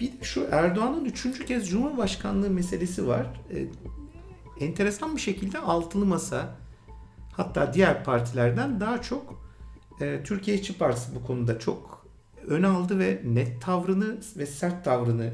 bir 0.00 0.12
de 0.12 0.24
şu 0.24 0.46
Erdoğan'ın 0.50 1.04
üçüncü 1.04 1.46
kez 1.46 1.68
Cumhurbaşkanlığı 1.68 2.50
meselesi 2.50 3.08
var. 3.08 3.26
E, 3.54 3.66
enteresan 4.64 5.16
bir 5.16 5.20
şekilde 5.20 5.58
altılı 5.58 6.06
masa 6.06 6.56
hatta 7.32 7.74
diğer 7.74 8.04
partilerden 8.04 8.80
daha 8.80 9.02
çok 9.02 9.42
e, 10.00 10.22
Türkiye 10.24 10.56
İşçi 10.56 10.78
Partisi 10.78 11.14
bu 11.14 11.26
konuda 11.26 11.58
çok 11.58 12.06
ön 12.46 12.62
aldı 12.62 12.98
ve 12.98 13.22
net 13.24 13.62
tavrını 13.62 14.16
ve 14.36 14.46
sert 14.46 14.84
tavrını 14.84 15.32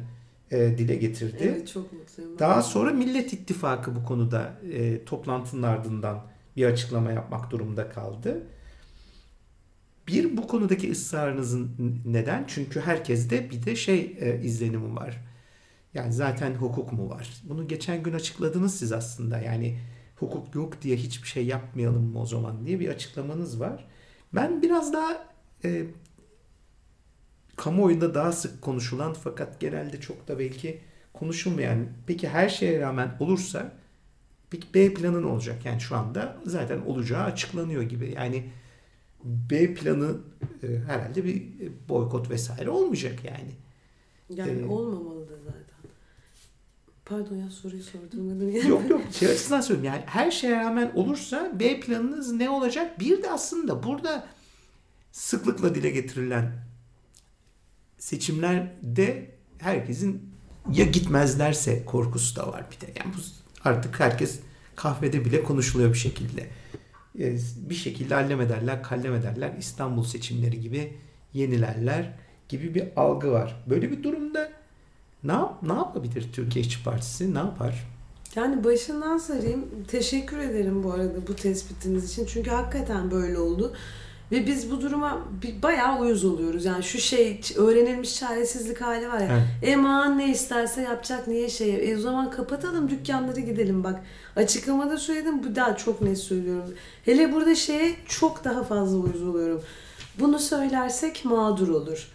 e, 0.51 0.78
dile 0.78 0.95
getirdi. 0.95 1.39
Evet 1.41 1.68
çok 1.68 1.93
mutluyum. 1.93 2.39
Daha 2.39 2.62
sonra 2.62 2.91
Millet 2.91 3.33
İttifakı 3.33 3.97
bu 3.97 4.05
konuda 4.05 4.53
e, 4.72 5.05
toplantının 5.05 5.62
ardından 5.62 6.22
bir 6.57 6.66
açıklama 6.66 7.12
yapmak 7.12 7.51
durumunda 7.51 7.89
kaldı. 7.89 8.47
Bir 10.09 10.36
bu 10.36 10.46
konudaki 10.46 10.92
ısrarınızın 10.92 11.70
neden? 12.05 12.44
Çünkü 12.46 12.80
herkeste 12.80 13.50
bir 13.50 13.66
de 13.66 13.76
şey 13.76 14.16
e, 14.20 14.40
izlenimi 14.42 14.96
var. 14.96 15.24
Yani 15.94 16.12
zaten 16.12 16.55
hukuk 16.55 16.92
mu 16.92 17.11
var? 17.11 17.30
Bunu 17.44 17.68
geçen 17.68 18.03
gün 18.03 18.12
açıkladınız 18.12 18.78
siz 18.78 18.92
aslında. 18.92 19.38
Yani 19.38 19.78
hukuk 20.16 20.55
yok 20.55 20.82
diye 20.82 20.96
hiçbir 20.96 21.28
şey 21.28 21.46
yapmayalım 21.46 22.12
mı 22.12 22.20
o 22.20 22.26
zaman 22.26 22.66
diye 22.66 22.80
bir 22.80 22.88
açıklamanız 22.88 23.61
var. 23.61 23.84
Ben 24.34 24.62
biraz 24.62 24.92
daha 24.92 25.26
e, 25.64 25.86
kamuoyunda 27.57 28.14
daha 28.14 28.32
sık 28.32 28.62
konuşulan 28.62 29.12
fakat 29.14 29.61
genelde 29.61 30.00
çok 30.00 30.28
da 30.28 30.38
belki 30.38 30.80
konuşulmayan 31.12 31.88
peki 32.07 32.28
her 32.28 32.48
şeye 32.48 32.80
rağmen 32.80 33.16
olursa 33.20 33.72
peki 34.50 34.74
B 34.74 34.94
planı 34.94 35.22
ne 35.22 35.26
olacak? 35.26 35.66
Yani 35.66 35.80
şu 35.80 35.96
anda 35.96 36.36
zaten 36.44 36.80
olacağı 36.80 37.24
açıklanıyor 37.24 37.82
gibi. 37.82 38.12
Yani 38.16 38.44
B 39.25 39.75
planı 39.75 40.16
e, 40.62 40.66
herhalde 40.87 41.25
bir 41.25 41.43
boykot 41.89 42.31
vesaire 42.31 42.70
olmayacak 42.70 43.25
yani. 43.25 43.51
Yani 44.29 44.62
Ee, 44.62 44.66
olmamalı 44.66 45.29
da 45.29 45.35
zaten. 45.45 45.62
Pardon 47.05 47.37
ya 47.37 47.51
soruyu 47.51 47.83
sordurmadım. 47.83 48.51
Yani. 48.51 48.68
Yok 48.68 48.91
yok 48.91 49.03
şey 49.12 49.29
açısından 49.29 49.61
söylüyorum 49.61 49.95
yani 49.95 50.07
her 50.07 50.31
şeye 50.31 50.57
rağmen 50.57 50.93
olursa 50.95 51.53
B 51.61 51.81
planınız 51.81 52.33
ne 52.33 52.51
olacak? 52.51 53.01
Bir 53.01 53.23
de 53.23 53.31
aslında 53.31 53.83
burada 53.83 54.27
sıklıkla 55.12 55.75
dile 55.75 55.91
getirilen 55.91 56.53
seçimlerde 57.99 59.31
herkesin 59.59 60.33
ya 60.73 60.85
gitmezlerse 60.85 61.85
korkusu 61.85 62.37
da 62.37 62.49
var 62.53 62.64
bir 62.70 62.87
de. 62.87 62.93
Yani 62.99 63.14
bu 63.14 63.20
artık 63.68 64.01
herkes 64.01 64.41
kahvede 64.77 65.25
bile 65.25 65.43
konuşuluyor 65.43 65.91
bir 65.93 65.99
şekilde. 65.99 66.47
Ee, 67.18 67.36
Bir 67.56 67.74
şekilde 67.74 68.14
hallem 68.14 68.40
ederler, 68.40 68.82
kallem 68.82 69.14
ederler. 69.14 69.52
İstanbul 69.58 70.04
seçimleri 70.04 70.60
gibi 70.60 70.92
yenilerler 71.32 72.12
gibi 72.48 72.74
bir 72.74 72.84
algı 72.96 73.30
var. 73.32 73.64
Böyle 73.70 73.90
bir 73.90 74.02
durumda 74.02 74.52
ne, 75.24 75.32
yap, 75.32 75.62
ne 75.62 75.72
yapabilir 75.72 76.28
Türkiye 76.32 76.64
İşçi 76.64 76.84
Partisi? 76.84 77.34
Ne 77.34 77.38
yapar? 77.38 77.88
Yani 78.36 78.64
başından 78.64 79.18
sarayım. 79.18 79.64
Teşekkür 79.88 80.38
ederim 80.38 80.82
bu 80.84 80.92
arada 80.92 81.26
bu 81.28 81.36
tespitiniz 81.36 82.12
için. 82.12 82.26
Çünkü 82.26 82.50
hakikaten 82.50 83.10
böyle 83.10 83.38
oldu. 83.38 83.72
Ve 84.33 84.47
biz 84.47 84.70
bu 84.70 84.80
duruma 84.80 85.18
bir- 85.43 85.62
bayağı 85.62 86.01
uyuz 86.01 86.24
oluyoruz. 86.24 86.64
Yani 86.64 86.83
şu 86.83 86.99
şey 86.99 87.41
öğrenilmiş 87.57 88.16
çaresizlik 88.18 88.80
hali 88.80 89.09
var 89.09 89.18
ya. 89.20 89.26
Evet. 89.33 89.43
Eman 89.72 90.18
ne 90.18 90.30
isterse 90.30 90.83
yapacak 90.83 91.28
niye 91.28 91.49
şey. 91.49 91.91
E 91.93 91.97
o 91.97 92.01
zaman 92.01 92.30
kapatalım 92.30 92.91
dükkanları 92.91 93.41
gidelim 93.41 93.85
bak. 93.85 94.01
Açıklamada 94.37 94.97
söyledim 94.97 95.43
bu 95.45 95.57
daha 95.57 95.76
çok 95.76 96.01
net 96.03 96.18
söylüyorum. 96.18 96.74
Hele 97.05 97.33
burada 97.33 97.55
şeye 97.55 97.95
çok 98.09 98.45
daha 98.45 98.64
fazla 98.64 98.99
uyuz 98.99 99.22
oluyorum. 99.22 99.62
Bunu 100.20 100.39
söylersek 100.39 101.24
mağdur 101.24 101.68
olur. 101.68 102.09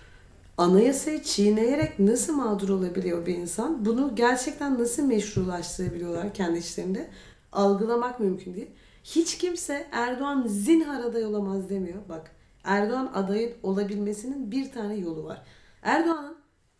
Anayasayı 0.57 1.23
çiğneyerek 1.23 1.99
nasıl 1.99 2.33
mağdur 2.33 2.69
olabiliyor 2.69 3.25
bir 3.25 3.35
insan? 3.35 3.85
Bunu 3.85 4.11
gerçekten 4.15 4.79
nasıl 4.79 5.03
meşrulaştırabiliyorlar 5.03 6.33
kendi 6.33 6.59
içlerinde? 6.59 7.07
Algılamak 7.51 8.19
mümkün 8.19 8.53
değil. 8.55 8.67
Hiç 9.15 9.37
kimse 9.37 9.87
Erdoğan 9.91 10.43
zinhar 10.47 10.99
aday 10.99 11.25
olamaz 11.25 11.69
demiyor. 11.69 12.09
Bak 12.09 12.31
Erdoğan 12.63 13.11
adayın 13.13 13.53
olabilmesinin 13.63 14.51
bir 14.51 14.71
tane 14.71 14.95
yolu 14.95 15.23
var. 15.23 15.43
Erdoğan'ın 15.81 16.37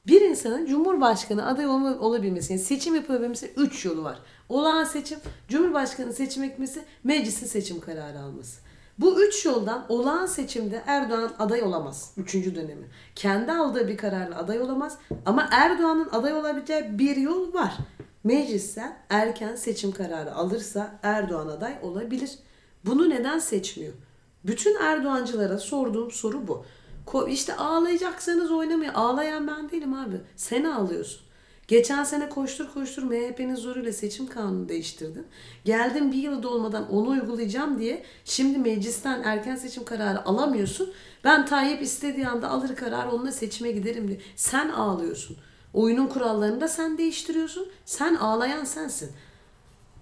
bir 0.08 0.22
insanın 0.22 0.66
Cumhurbaşkanı 0.66 1.48
aday 1.48 1.68
olabilmesi, 1.68 2.54
yani 2.54 2.62
seçim 2.62 2.96
yapılabilmesi 2.96 3.54
üç 3.58 3.86
yolu 3.86 4.04
var. 4.04 4.20
Olağan 4.50 4.84
seçim, 4.84 5.20
Cumhurbaşkanı 5.48 6.14
seçim 6.14 6.44
etmesi, 6.44 6.84
meclisin 7.04 7.48
seçim 7.48 7.80
kararı 7.80 8.20
alması. 8.20 8.62
Bu 9.00 9.24
üç 9.24 9.46
yoldan 9.46 9.86
olağan 9.90 10.26
seçimde 10.26 10.84
Erdoğan 10.88 11.32
aday 11.40 11.64
olamaz. 11.64 12.14
Üçüncü 12.18 12.56
dönemi. 12.56 12.88
Kendi 13.16 13.52
aldığı 13.52 13.88
bir 13.88 13.98
kararla 13.98 14.38
aday 14.38 14.62
olamaz. 14.62 14.98
Ama 15.26 15.50
Erdoğan'ın 15.52 16.10
aday 16.12 16.34
olabileceği 16.34 17.00
bir 17.00 17.16
yol 17.16 17.54
var. 17.54 17.78
Meclisten 18.28 18.98
erken 19.10 19.56
seçim 19.56 19.92
kararı 19.92 20.36
alırsa 20.36 21.00
Erdoğan 21.04 21.48
aday 21.48 21.78
olabilir. 21.82 22.32
Bunu 22.86 23.10
neden 23.10 23.40
seçmiyor? 23.40 23.94
Bütün 24.46 24.76
Erdoğancılara 24.76 25.58
sorduğum 25.58 26.12
soru 26.12 26.48
bu. 26.48 26.66
İşte 27.30 27.56
ağlayacaksanız 27.56 28.52
oynamayın. 28.52 28.94
Ağlayan 28.94 29.48
ben 29.48 29.70
değilim 29.70 29.94
abi. 29.94 30.22
Sen 30.36 30.64
ağlıyorsun. 30.64 31.22
Geçen 31.68 32.04
sene 32.04 32.30
koştur 32.30 32.74
koştur 32.74 33.04
MHP'nin 33.04 33.56
zoruyla 33.56 33.94
seçim 33.94 34.28
kanunu 34.28 34.70
değiştirdin. 34.70 35.28
Geldin 35.66 36.12
bir 36.12 36.18
yıl 36.18 36.44
dolmadan 36.44 36.92
onu 36.92 37.10
uygulayacağım 37.10 37.80
diye 37.80 38.04
şimdi 38.26 38.58
meclisten 38.58 39.24
erken 39.24 39.56
seçim 39.56 39.86
kararı 39.86 40.26
alamıyorsun. 40.26 40.94
Ben 41.24 41.46
Tayyip 41.46 41.82
istediği 41.82 42.28
anda 42.28 42.50
alır 42.50 42.76
karar 42.76 43.06
onunla 43.08 43.32
seçime 43.32 43.72
giderim 43.72 44.08
diye. 44.08 44.20
Sen 44.36 44.70
ağlıyorsun. 44.70 45.38
Oyunun 45.74 46.08
kurallarını 46.08 46.62
da 46.62 46.68
sen 46.68 46.98
değiştiriyorsun. 46.98 47.68
Sen 47.86 48.16
ağlayan 48.16 48.64
sensin. 48.64 49.12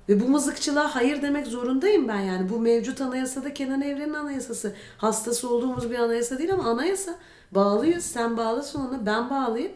Ve 0.10 0.20
bu 0.20 0.28
mızıkçılığa 0.28 0.96
hayır 0.96 1.22
demek 1.22 1.48
zorundayım 1.48 2.08
ben 2.08 2.20
yani. 2.20 2.50
Bu 2.50 2.60
mevcut 2.60 3.02
anayasada 3.02 3.54
Kenan 3.54 3.82
Evren'in 3.82 4.14
anayasası. 4.14 4.76
Hastası 4.98 5.50
olduğumuz 5.50 5.92
bir 5.92 6.00
anayasa 6.00 6.38
değil 6.38 6.54
ama 6.54 6.64
anayasa. 6.64 7.16
Bağlıyız. 7.52 8.06
Sen 8.06 8.38
bağlısın 8.38 8.80
ona 8.80 9.06
ben 9.06 9.30
bağlıyım. 9.30 9.72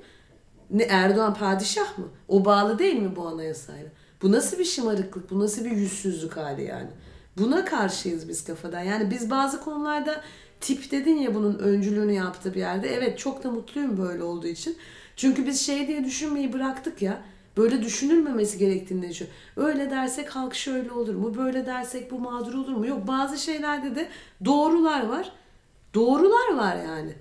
Ne 0.71 0.83
Erdoğan 0.83 1.33
padişah 1.33 1.97
mı? 1.97 2.05
O 2.27 2.45
bağlı 2.45 2.79
değil 2.79 2.95
mi 2.95 3.15
bu 3.15 3.27
anayasayla? 3.27 3.89
Bu 4.21 4.31
nasıl 4.31 4.59
bir 4.59 4.65
şımarıklık? 4.65 5.31
Bu 5.31 5.39
nasıl 5.39 5.65
bir 5.65 5.71
yüzsüzlük 5.71 6.37
hali 6.37 6.63
yani? 6.63 6.89
Buna 7.37 7.65
karşıyız 7.65 8.29
biz 8.29 8.43
kafadan. 8.43 8.81
Yani 8.81 9.11
biz 9.11 9.29
bazı 9.29 9.61
konularda 9.61 10.21
tip 10.61 10.91
dedin 10.91 11.17
ya 11.17 11.35
bunun 11.35 11.59
öncülüğünü 11.59 12.13
yaptı 12.13 12.53
bir 12.53 12.59
yerde. 12.59 12.95
Evet 12.95 13.19
çok 13.19 13.43
da 13.43 13.51
mutluyum 13.51 13.97
böyle 13.97 14.23
olduğu 14.23 14.47
için. 14.47 14.77
Çünkü 15.19 15.45
biz 15.45 15.65
şey 15.65 15.87
diye 15.87 16.03
düşünmeyi 16.03 16.53
bıraktık 16.53 17.01
ya. 17.01 17.21
Böyle 17.57 17.83
düşünülmemesi 17.83 18.57
gerektiğini 18.57 19.09
düşünüyorum. 19.09 19.41
Öyle 19.57 19.91
dersek 19.91 20.29
halk 20.29 20.55
şöyle 20.55 20.91
olur 20.91 21.15
mu? 21.15 21.37
Böyle 21.37 21.65
dersek 21.65 22.11
bu 22.11 22.19
mağdur 22.19 22.53
olur 22.53 22.73
mu? 22.73 22.87
Yok 22.87 23.07
bazı 23.07 23.37
şeylerde 23.37 23.95
de 23.95 24.09
doğrular 24.45 25.07
var. 25.07 25.31
Doğrular 25.93 26.53
var 26.55 26.75
yani. 26.75 27.13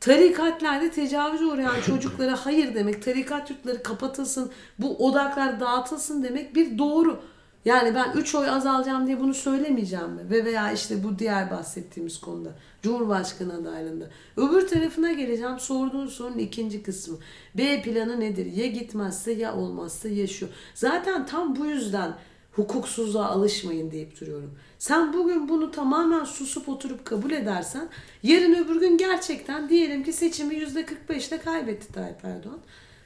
Tarikatlerde 0.00 0.90
tecavüz 0.90 1.42
uğrayan 1.42 1.80
çocuklara 1.86 2.36
hayır 2.46 2.74
demek, 2.74 3.02
tarikat 3.02 3.50
yurtları 3.50 3.82
kapatılsın, 3.82 4.50
bu 4.78 4.96
odaklar 4.96 5.60
dağıtılsın 5.60 6.22
demek 6.22 6.54
bir 6.54 6.78
doğru. 6.78 7.20
Yani 7.66 7.94
ben 7.94 8.12
3 8.12 8.34
oy 8.34 8.48
azalacağım 8.48 9.06
diye 9.06 9.20
bunu 9.20 9.34
söylemeyeceğim 9.34 10.10
mi? 10.10 10.30
Ve 10.30 10.44
veya 10.44 10.72
işte 10.72 11.04
bu 11.04 11.18
diğer 11.18 11.50
bahsettiğimiz 11.50 12.20
konuda. 12.20 12.50
Cumhurbaşkanı 12.82 13.54
adaylığında. 13.54 14.10
Öbür 14.36 14.68
tarafına 14.68 15.12
geleceğim. 15.12 15.58
Sorduğun 15.58 16.06
sorunun 16.06 16.38
ikinci 16.38 16.82
kısmı. 16.82 17.18
B 17.54 17.82
planı 17.82 18.20
nedir? 18.20 18.46
Ya 18.46 18.66
gitmezse 18.66 19.32
ya 19.32 19.56
olmazsa 19.56 20.08
ya 20.08 20.26
şu. 20.26 20.48
Zaten 20.74 21.26
tam 21.26 21.56
bu 21.56 21.66
yüzden 21.66 22.14
hukuksuzluğa 22.52 23.26
alışmayın 23.26 23.90
deyip 23.90 24.20
duruyorum. 24.20 24.54
Sen 24.78 25.12
bugün 25.12 25.48
bunu 25.48 25.70
tamamen 25.70 26.24
susup 26.24 26.68
oturup 26.68 27.04
kabul 27.04 27.30
edersen 27.30 27.88
yarın 28.22 28.54
öbür 28.54 28.80
gün 28.80 28.96
gerçekten 28.96 29.68
diyelim 29.68 30.04
ki 30.04 30.12
seçimi 30.12 30.54
%45'te 30.54 31.38
kaybetti 31.38 31.92
Tayyip 31.92 32.24
Erdoğan. 32.24 32.60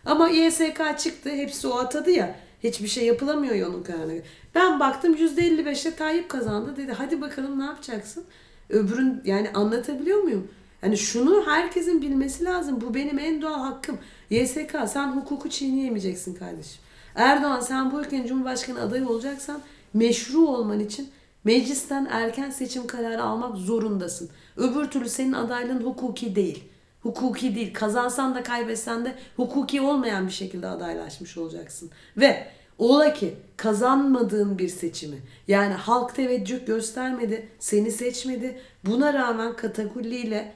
Ama 0.04 0.28
YSK 0.28 0.98
çıktı 0.98 1.30
hepsi 1.30 1.68
o 1.68 1.78
atadı 1.78 2.10
ya 2.10 2.36
hiçbir 2.64 2.88
şey 2.88 3.06
yapılamıyor 3.06 3.54
ya 3.54 3.68
onun 3.68 3.82
kararına. 3.82 4.12
Ben 4.54 4.80
baktım 4.80 5.14
%55'te 5.14 5.94
Tayyip 5.94 6.28
kazandı 6.28 6.76
dedi 6.76 6.92
hadi 6.92 7.20
bakalım 7.20 7.58
ne 7.58 7.64
yapacaksın? 7.64 8.24
Öbürün 8.70 9.22
yani 9.24 9.50
anlatabiliyor 9.54 10.22
muyum? 10.22 10.48
Yani 10.82 10.96
şunu 10.98 11.46
herkesin 11.46 12.02
bilmesi 12.02 12.44
lazım. 12.44 12.80
Bu 12.80 12.94
benim 12.94 13.18
en 13.18 13.42
doğal 13.42 13.60
hakkım. 13.60 13.98
YSK 14.30 14.76
sen 14.86 15.08
hukuku 15.08 15.50
çiğneyemeyeceksin 15.50 16.34
kardeşim. 16.34 16.80
Erdoğan 17.14 17.60
sen 17.60 17.92
bu 17.92 18.00
ülkenin 18.00 18.26
Cumhurbaşkanı 18.26 18.80
adayı 18.80 19.08
olacaksan 19.08 19.60
meşru 19.94 20.46
olman 20.46 20.80
için 20.80 21.08
meclisten 21.44 22.08
erken 22.10 22.50
seçim 22.50 22.86
kararı 22.86 23.22
almak 23.22 23.56
zorundasın. 23.56 24.30
Öbür 24.56 24.84
türlü 24.84 25.08
senin 25.08 25.32
adaylığın 25.32 25.80
hukuki 25.80 26.36
değil. 26.36 26.64
Hukuki 27.02 27.54
değil. 27.54 27.74
Kazansan 27.74 28.34
da 28.34 28.42
kaybetsen 28.42 29.04
de 29.04 29.14
hukuki 29.36 29.80
olmayan 29.80 30.26
bir 30.26 30.32
şekilde 30.32 30.66
adaylaşmış 30.66 31.38
olacaksın. 31.38 31.90
Ve 32.16 32.46
ola 32.78 33.14
ki 33.14 33.34
kazanmadığın 33.56 34.58
bir 34.58 34.68
seçimi 34.68 35.16
yani 35.48 35.74
halk 35.74 36.14
teveccüh 36.14 36.66
göstermedi, 36.66 37.48
seni 37.58 37.90
seçmedi. 37.90 38.60
Buna 38.84 39.14
rağmen 39.14 39.56
katakulliyle 39.56 40.52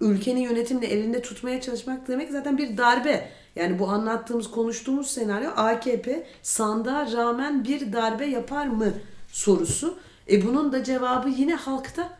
ülkenin 0.00 0.40
yönetimini 0.40 0.84
elinde 0.84 1.22
tutmaya 1.22 1.60
çalışmak 1.60 2.08
demek 2.08 2.30
zaten 2.30 2.58
bir 2.58 2.76
darbe. 2.76 3.28
Yani 3.56 3.78
bu 3.78 3.88
anlattığımız, 3.88 4.50
konuştuğumuz 4.50 5.10
senaryo 5.10 5.50
AKP 5.56 6.26
sandığa 6.42 7.12
rağmen 7.12 7.64
bir 7.64 7.92
darbe 7.92 8.26
yapar 8.26 8.66
mı 8.66 8.92
sorusu. 9.28 9.98
E 10.30 10.46
bunun 10.46 10.72
da 10.72 10.84
cevabı 10.84 11.28
yine 11.28 11.54
halkta. 11.54 12.19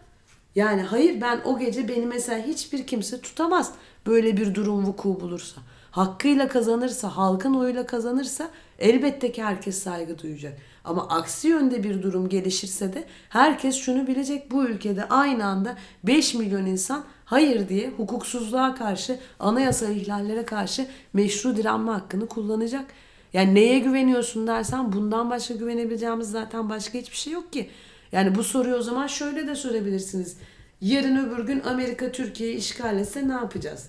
Yani 0.54 0.82
hayır 0.82 1.20
ben 1.20 1.40
o 1.44 1.58
gece 1.58 1.88
beni 1.88 2.06
mesela 2.06 2.46
hiçbir 2.46 2.86
kimse 2.86 3.20
tutamaz 3.20 3.72
böyle 4.06 4.36
bir 4.36 4.54
durum 4.54 4.86
vuku 4.86 5.20
bulursa. 5.20 5.60
Hakkıyla 5.90 6.48
kazanırsa, 6.48 7.16
halkın 7.16 7.54
oyuyla 7.54 7.86
kazanırsa 7.86 8.50
elbette 8.78 9.32
ki 9.32 9.42
herkes 9.42 9.82
saygı 9.82 10.18
duyacak. 10.18 10.58
Ama 10.84 11.08
aksi 11.08 11.48
yönde 11.48 11.84
bir 11.84 12.02
durum 12.02 12.28
gelişirse 12.28 12.92
de 12.92 13.04
herkes 13.28 13.76
şunu 13.76 14.06
bilecek 14.06 14.50
bu 14.50 14.64
ülkede 14.64 15.08
aynı 15.08 15.46
anda 15.46 15.76
5 16.04 16.34
milyon 16.34 16.66
insan 16.66 17.04
hayır 17.24 17.68
diye 17.68 17.90
hukuksuzluğa 17.90 18.74
karşı, 18.74 19.18
anayasal 19.40 19.96
ihlallere 19.96 20.44
karşı 20.44 20.86
meşru 21.12 21.56
direnme 21.56 21.92
hakkını 21.92 22.28
kullanacak. 22.28 22.84
Yani 23.32 23.54
neye 23.54 23.78
güveniyorsun 23.78 24.46
dersen 24.46 24.92
bundan 24.92 25.30
başka 25.30 25.54
güvenebileceğimiz 25.54 26.30
zaten 26.30 26.68
başka 26.68 26.98
hiçbir 26.98 27.16
şey 27.16 27.32
yok 27.32 27.52
ki. 27.52 27.70
Yani 28.12 28.34
bu 28.34 28.44
soruyu 28.44 28.74
o 28.74 28.82
zaman 28.82 29.06
şöyle 29.06 29.46
de 29.46 29.54
sorabilirsiniz. 29.54 30.36
Yarın 30.80 31.16
öbür 31.16 31.46
gün 31.46 31.60
Amerika 31.60 32.12
Türkiye'yi 32.12 32.56
işgal 32.56 32.98
etse 32.98 33.28
ne 33.28 33.32
yapacağız? 33.32 33.88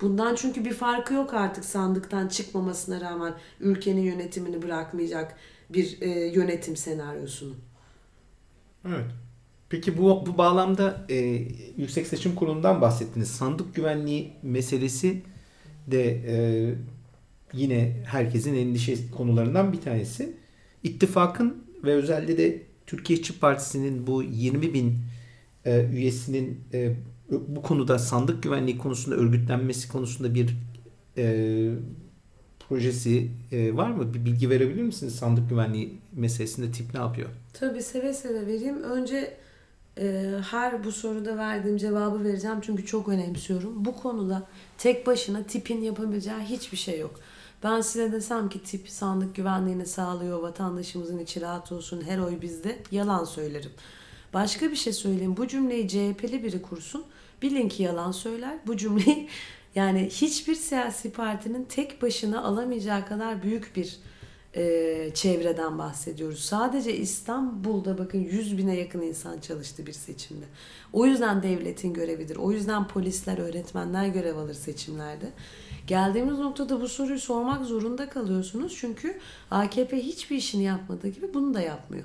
Bundan 0.00 0.34
çünkü 0.34 0.64
bir 0.64 0.72
farkı 0.72 1.14
yok 1.14 1.34
artık 1.34 1.64
sandıktan 1.64 2.28
çıkmamasına 2.28 3.00
rağmen 3.00 3.34
ülkenin 3.60 4.00
yönetimini 4.00 4.62
bırakmayacak 4.62 5.36
bir 5.70 5.98
e, 6.00 6.08
yönetim 6.08 6.76
senaryosunun. 6.76 7.56
Evet. 8.88 9.04
Peki 9.68 9.98
bu, 9.98 10.26
bu 10.26 10.38
bağlamda 10.38 11.06
e, 11.08 11.16
Yüksek 11.76 12.06
Seçim 12.06 12.34
Kurulu'ndan 12.34 12.80
bahsettiniz. 12.80 13.28
Sandık 13.28 13.74
güvenliği 13.74 14.32
meselesi 14.42 15.22
de 15.86 16.10
e, 16.26 16.74
yine 17.52 17.96
herkesin 18.06 18.54
endişe 18.54 19.10
konularından 19.10 19.72
bir 19.72 19.80
tanesi. 19.80 20.36
İttifakın 20.82 21.64
ve 21.84 21.94
özellikle 21.94 22.38
de 22.38 22.62
Türkiye 22.90 23.18
İşçi 23.18 23.38
Partisi'nin 23.38 24.06
bu 24.06 24.22
20 24.22 24.74
bin 24.74 24.98
e, 25.64 25.84
üyesinin 25.84 26.60
e, 26.72 26.94
bu 27.30 27.62
konuda 27.62 27.98
sandık 27.98 28.42
güvenliği 28.42 28.78
konusunda 28.78 29.16
örgütlenmesi 29.16 29.88
konusunda 29.88 30.34
bir 30.34 30.56
e, 31.16 31.24
projesi 32.68 33.30
e, 33.52 33.76
var 33.76 33.90
mı? 33.90 34.14
Bir 34.14 34.24
bilgi 34.24 34.50
verebilir 34.50 34.82
misiniz 34.82 35.14
sandık 35.14 35.48
güvenliği 35.48 35.98
meselesinde 36.12 36.72
tip 36.72 36.94
ne 36.94 37.00
yapıyor? 37.00 37.28
Tabii 37.52 37.82
seve 37.82 38.12
seve 38.12 38.46
vereyim. 38.46 38.82
Önce 38.82 39.36
e, 39.98 40.34
her 40.50 40.84
bu 40.84 40.92
soruda 40.92 41.36
verdiğim 41.36 41.76
cevabı 41.76 42.24
vereceğim 42.24 42.58
çünkü 42.62 42.86
çok 42.86 43.08
önemsiyorum. 43.08 43.84
Bu 43.84 43.96
konuda 43.96 44.46
tek 44.78 45.06
başına 45.06 45.42
tipin 45.42 45.82
yapabileceği 45.82 46.40
hiçbir 46.40 46.78
şey 46.78 47.00
yok. 47.00 47.20
Ben 47.62 47.80
size 47.80 48.12
desem 48.12 48.48
ki 48.48 48.62
tip 48.62 48.88
sandık 48.88 49.34
güvenliğini 49.34 49.86
sağlıyor, 49.86 50.42
vatandaşımızın 50.42 51.18
içi 51.18 51.40
rahat 51.40 51.72
olsun, 51.72 52.02
her 52.06 52.18
oy 52.18 52.40
bizde 52.40 52.78
yalan 52.90 53.24
söylerim. 53.24 53.72
Başka 54.34 54.70
bir 54.70 54.76
şey 54.76 54.92
söyleyeyim. 54.92 55.36
Bu 55.36 55.48
cümleyi 55.48 55.88
CHP'li 55.88 56.44
biri 56.44 56.62
kursun. 56.62 57.04
Bilin 57.42 57.68
ki 57.68 57.82
yalan 57.82 58.12
söyler. 58.12 58.58
Bu 58.66 58.76
cümleyi 58.76 59.28
yani 59.74 60.08
hiçbir 60.10 60.54
siyasi 60.54 61.12
partinin 61.12 61.64
tek 61.64 62.02
başına 62.02 62.44
alamayacağı 62.44 63.06
kadar 63.06 63.42
büyük 63.42 63.76
bir 63.76 63.98
e, 64.54 65.10
çevreden 65.14 65.78
bahsediyoruz. 65.78 66.40
Sadece 66.40 66.96
İstanbul'da 66.96 67.98
bakın 67.98 68.18
100 68.18 68.58
bine 68.58 68.76
yakın 68.76 69.02
insan 69.02 69.40
çalıştı 69.40 69.86
bir 69.86 69.92
seçimde. 69.92 70.44
O 70.92 71.06
yüzden 71.06 71.42
devletin 71.42 71.94
görevidir. 71.94 72.36
O 72.36 72.52
yüzden 72.52 72.88
polisler, 72.88 73.38
öğretmenler 73.38 74.06
görev 74.06 74.36
alır 74.36 74.54
seçimlerde. 74.54 75.32
Geldiğimiz 75.90 76.38
noktada 76.38 76.80
bu 76.80 76.88
soruyu 76.88 77.20
sormak 77.20 77.64
zorunda 77.64 78.08
kalıyorsunuz. 78.08 78.76
Çünkü 78.80 79.18
AKP 79.50 80.02
hiçbir 80.02 80.36
işini 80.36 80.62
yapmadığı 80.62 81.08
gibi 81.08 81.34
bunu 81.34 81.54
da 81.54 81.60
yapmıyor. 81.60 82.04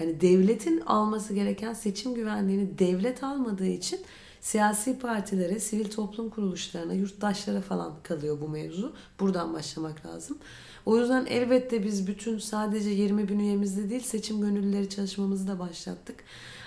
Yani 0.00 0.20
devletin 0.20 0.80
alması 0.80 1.34
gereken 1.34 1.72
seçim 1.72 2.14
güvenliğini 2.14 2.78
devlet 2.78 3.24
almadığı 3.24 3.66
için 3.66 4.00
siyasi 4.40 4.98
partilere, 4.98 5.60
sivil 5.60 5.90
toplum 5.90 6.30
kuruluşlarına, 6.30 6.92
yurttaşlara 6.92 7.60
falan 7.60 7.92
kalıyor 8.02 8.40
bu 8.40 8.48
mevzu. 8.48 8.92
Buradan 9.20 9.54
başlamak 9.54 10.06
lazım. 10.06 10.38
O 10.86 10.98
yüzden 10.98 11.26
elbette 11.26 11.84
biz 11.84 12.06
bütün 12.06 12.38
sadece 12.38 12.90
20 12.90 13.28
bin 13.28 13.38
üyemizde 13.38 13.90
değil 13.90 14.02
seçim 14.02 14.40
gönüllüleri 14.40 14.88
çalışmamızı 14.88 15.48
da 15.48 15.58
başlattık. 15.58 16.24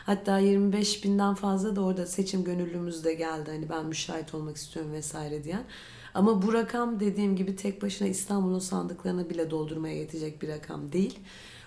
Hatta 0.09 0.39
25 0.39 1.03
binden 1.03 1.33
fazla 1.33 1.75
da 1.75 1.81
orada 1.81 2.05
seçim 2.05 2.43
gönüllümüz 2.43 3.03
de 3.03 3.13
geldi. 3.13 3.51
Hani 3.51 3.69
ben 3.69 3.85
müşahit 3.85 4.35
olmak 4.35 4.57
istiyorum 4.57 4.93
vesaire 4.93 5.43
diyen. 5.43 5.63
Ama 6.13 6.41
bu 6.41 6.53
rakam 6.53 6.99
dediğim 6.99 7.35
gibi 7.35 7.55
tek 7.55 7.81
başına 7.81 8.07
İstanbul'un 8.07 8.59
sandıklarını 8.59 9.29
bile 9.29 9.49
doldurmaya 9.51 9.95
yetecek 9.95 10.41
bir 10.41 10.47
rakam 10.47 10.91
değil. 10.91 11.19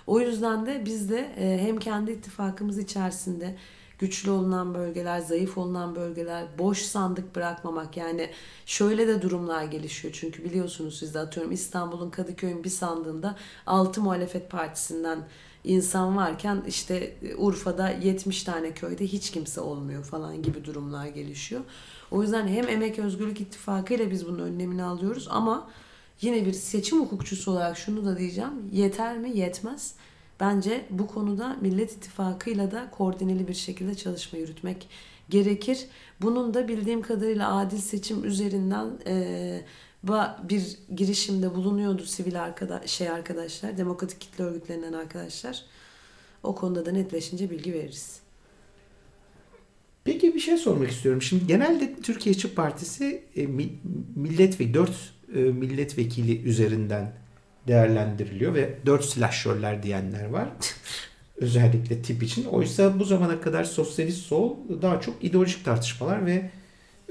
O 0.07 0.21
yüzden 0.21 0.67
de 0.67 0.83
biz 0.85 1.11
de 1.11 1.35
e, 1.39 1.59
hem 1.67 1.79
kendi 1.79 2.13
ittifakımız 2.13 2.79
içerisinde 2.79 3.57
güçlü 3.99 4.31
olunan 4.31 4.75
bölgeler, 4.75 5.19
zayıf 5.21 5.59
olunan 5.59 5.97
bölgeler, 5.97 6.45
boş 6.59 6.83
sandık 6.83 7.37
bırakmamak. 7.37 7.97
Yani 7.97 8.31
şöyle 8.67 9.09
de 9.09 9.23
durumlar 9.23 9.65
gelişiyor. 9.65 10.15
Çünkü 10.21 10.45
biliyorsunuz 10.45 10.99
siz 10.99 11.15
de 11.15 11.19
atıyorum 11.19 11.53
İstanbul'un 11.53 12.11
Kadıköy'ün 12.11 12.65
bir 12.65 12.71
sandığında 12.71 13.37
6 13.67 14.01
muhalefet 14.01 14.51
partisinden 14.51 15.19
insan 15.65 16.17
varken 16.17 16.63
işte 16.69 17.17
Urfa'da 17.37 17.91
70 17.91 18.43
tane 18.43 18.73
köyde 18.75 19.07
hiç 19.07 19.31
kimse 19.31 19.61
olmuyor 19.61 20.05
falan 20.05 20.43
gibi 20.43 20.65
durumlar 20.65 21.07
gelişiyor. 21.07 21.61
O 22.11 22.23
yüzden 22.23 22.49
hem 22.49 22.69
Emek 22.69 22.99
Özgürlük 22.99 23.41
İttifakı 23.41 23.95
ile 23.95 24.11
biz 24.11 24.27
bunun 24.27 24.39
önlemini 24.39 24.85
alıyoruz 24.85 25.29
ama 25.31 25.71
yine 26.21 26.47
bir 26.47 26.53
seçim 26.53 27.01
hukukçusu 27.01 27.51
olarak 27.51 27.79
şunu 27.79 28.05
da 28.05 28.19
diyeceğim. 28.19 28.51
Yeter 28.73 29.19
mi? 29.19 29.37
Yetmez. 29.37 29.95
Bence 30.41 30.85
bu 30.91 31.07
konuda 31.07 31.57
Millet 31.61 31.93
İttifakı'yla 31.93 32.71
da 32.71 32.91
koordineli 32.91 33.49
bir 33.49 33.55
şekilde 33.55 33.95
çalışma 33.95 34.39
yürütmek 34.39 34.89
gerekir. 35.29 35.87
Bunun 36.23 36.55
da 36.55 36.69
bildiğim 36.69 37.03
kadarıyla 37.03 37.57
adil 37.57 37.79
seçim 37.79 38.25
üzerinden 38.25 38.91
e, 39.07 39.65
bir 40.43 40.79
girişimde 40.97 41.55
bulunuyordu 41.55 42.05
sivil 42.05 42.43
arkadaş, 42.43 42.91
şey 42.91 43.09
arkadaşlar, 43.09 43.79
demokratik 43.79 44.21
kitle 44.21 44.45
örgütlerinden 44.45 44.93
arkadaşlar. 44.93 45.65
O 46.43 46.55
konuda 46.55 46.87
da 46.87 46.93
netleşince 46.93 47.51
bilgi 47.51 47.73
veririz. 47.73 48.21
Peki 50.05 50.35
bir 50.35 50.41
şey 50.41 50.57
sormak 50.57 50.91
istiyorum. 50.91 51.23
Şimdi 51.23 51.47
genelde 51.47 51.97
Türkiye 52.03 52.35
İşçi 52.35 52.55
Partisi 52.55 53.23
e, 53.37 53.47
milletvekili, 54.17 54.75
4 54.75 54.91
e, 55.35 55.39
milletvekili 55.39 56.43
üzerinden 56.43 57.13
değerlendiriliyor 57.67 58.55
ve 58.55 58.79
4 58.87 59.05
silahşörler 59.05 59.83
diyenler 59.83 60.25
var. 60.25 60.49
Özellikle 61.37 62.03
tip 62.03 62.23
için. 62.23 62.45
Oysa 62.45 62.99
bu 62.99 63.05
zamana 63.05 63.41
kadar 63.41 63.65
sosyalist 63.65 64.27
sol 64.27 64.57
daha 64.83 65.01
çok 65.01 65.25
ideolojik 65.25 65.65
tartışmalar 65.65 66.27
ve 66.27 66.51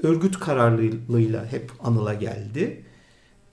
örgüt 0.02 0.38
kararlılığıyla 0.38 1.52
hep 1.52 1.72
anıla 1.80 2.14
geldi. 2.14 2.82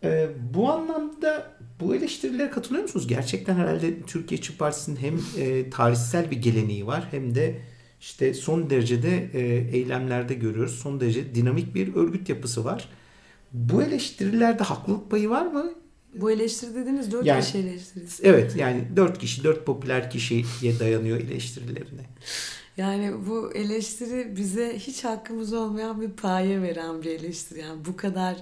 E, 0.04 0.28
bu 0.54 0.72
anlamda 0.72 1.52
bu 1.80 1.96
eleştirilere 1.96 2.50
katılıyor 2.50 2.84
musunuz? 2.84 3.08
Gerçekten 3.08 3.56
herhalde 3.56 4.02
Türkiye 4.02 4.40
İşçi 4.40 4.58
Partisi'nin 4.58 4.96
hem 4.96 5.20
e, 5.38 5.70
tarihsel 5.70 6.32
bir 6.32 6.42
geleneği 6.42 6.88
var 6.88 7.08
hem 7.12 7.36
de 7.36 7.60
işte 8.02 8.34
son 8.34 8.70
derecede 8.70 9.30
e, 9.34 9.78
eylemlerde 9.78 10.34
görüyoruz. 10.34 10.80
Son 10.80 11.00
derece 11.00 11.36
dinamik 11.36 11.76
bir 11.76 11.96
örgüt 11.96 12.30
yapısı 12.30 12.66
var. 12.66 12.90
Bu 13.54 13.84
eleştirilerde 13.84 14.64
haklılık 14.64 15.12
payı 15.12 15.30
var 15.30 15.46
mı? 15.46 15.74
Bu 16.16 16.32
eleştiri 16.32 16.76
dediğiniz 16.76 17.12
dört 17.12 17.26
yani, 17.26 17.42
kişi 17.42 17.58
eleştirisi. 17.58 18.24
Evet 18.26 18.56
yani 18.56 18.84
dört 18.96 19.18
kişi, 19.18 19.44
dört 19.44 19.66
popüler 19.66 20.10
kişiye 20.10 20.80
dayanıyor 20.80 21.18
eleştirilerine. 21.18 22.02
Yani 22.80 23.14
bu 23.28 23.54
eleştiri 23.54 24.36
bize 24.36 24.80
hiç 24.80 25.04
hakkımız 25.04 25.54
olmayan 25.54 26.02
bir 26.02 26.10
paye 26.10 26.62
veren 26.62 27.02
bir 27.02 27.10
eleştiri. 27.10 27.60
Yani 27.60 27.86
bu 27.86 27.98
kadar 27.98 28.36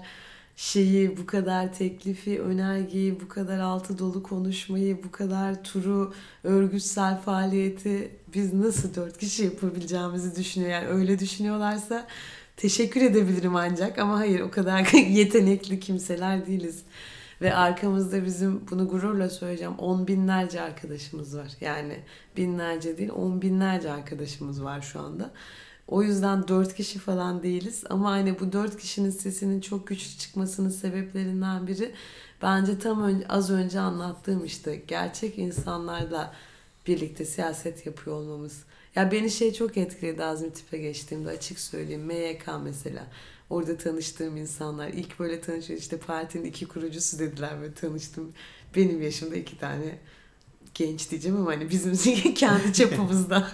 şeyi, 0.55 1.17
bu 1.17 1.25
kadar 1.25 1.73
teklifi, 1.73 2.41
önergeyi, 2.41 3.19
bu 3.21 3.27
kadar 3.27 3.59
altı 3.59 3.97
dolu 3.97 4.23
konuşmayı, 4.23 5.03
bu 5.03 5.11
kadar 5.11 5.63
turu, 5.63 6.13
örgütsel 6.43 7.21
faaliyeti 7.21 8.11
biz 8.33 8.53
nasıl 8.53 8.95
dört 8.95 9.17
kişi 9.17 9.43
yapabileceğimizi 9.43 10.35
düşünüyor. 10.35 10.71
Yani 10.71 10.87
öyle 10.87 11.19
düşünüyorlarsa 11.19 12.07
teşekkür 12.57 13.01
edebilirim 13.01 13.55
ancak 13.55 13.99
ama 13.99 14.19
hayır 14.19 14.39
o 14.39 14.51
kadar 14.51 14.93
yetenekli 15.09 15.79
kimseler 15.79 16.47
değiliz. 16.47 16.83
Ve 17.41 17.55
arkamızda 17.55 18.25
bizim 18.25 18.67
bunu 18.71 18.87
gururla 18.87 19.29
söyleyeceğim 19.29 19.75
on 19.79 20.07
binlerce 20.07 20.61
arkadaşımız 20.61 21.37
var. 21.37 21.51
Yani 21.61 21.99
binlerce 22.37 22.97
değil 22.97 23.09
on 23.09 23.41
binlerce 23.41 23.91
arkadaşımız 23.91 24.63
var 24.63 24.81
şu 24.81 24.99
anda. 24.99 25.31
O 25.87 26.03
yüzden 26.03 26.47
dört 26.47 26.73
kişi 26.73 26.99
falan 26.99 27.43
değiliz. 27.43 27.83
Ama 27.89 28.11
hani 28.11 28.39
bu 28.39 28.51
dört 28.51 28.77
kişinin 28.77 29.09
sesinin 29.09 29.61
çok 29.61 29.87
güçlü 29.87 30.17
çıkmasının 30.17 30.69
sebeplerinden 30.69 31.67
biri 31.67 31.91
bence 32.41 32.79
tam 32.79 33.03
önce, 33.03 33.27
az 33.27 33.51
önce 33.51 33.79
anlattığım 33.79 34.45
işte 34.45 34.75
gerçek 34.75 35.37
insanlarla 35.37 36.33
birlikte 36.87 37.25
siyaset 37.25 37.85
yapıyor 37.85 38.15
olmamız. 38.15 38.63
Ya 38.95 39.11
beni 39.11 39.31
şey 39.31 39.53
çok 39.53 39.77
etkiledi 39.77 40.23
Azmi 40.23 40.53
Tip'e 40.53 40.77
geçtiğimde 40.77 41.29
açık 41.29 41.59
söyleyeyim. 41.59 42.05
MYK 42.05 42.47
mesela. 42.63 43.07
Orada 43.49 43.77
tanıştığım 43.77 44.37
insanlar. 44.37 44.87
ilk 44.87 45.19
böyle 45.19 45.41
tanışıyor 45.41 45.79
işte 45.79 45.97
partinin 45.97 46.45
iki 46.45 46.67
kurucusu 46.67 47.19
dediler 47.19 47.61
ve 47.61 47.73
tanıştım. 47.73 48.33
Benim 48.75 49.01
yaşımda 49.01 49.35
iki 49.35 49.57
tane 49.57 49.99
genç 50.73 51.11
diyeceğim 51.11 51.37
ama 51.37 51.51
hani 51.51 51.69
bizim 51.69 51.93
kendi 52.33 52.73
çapımızda 52.73 53.51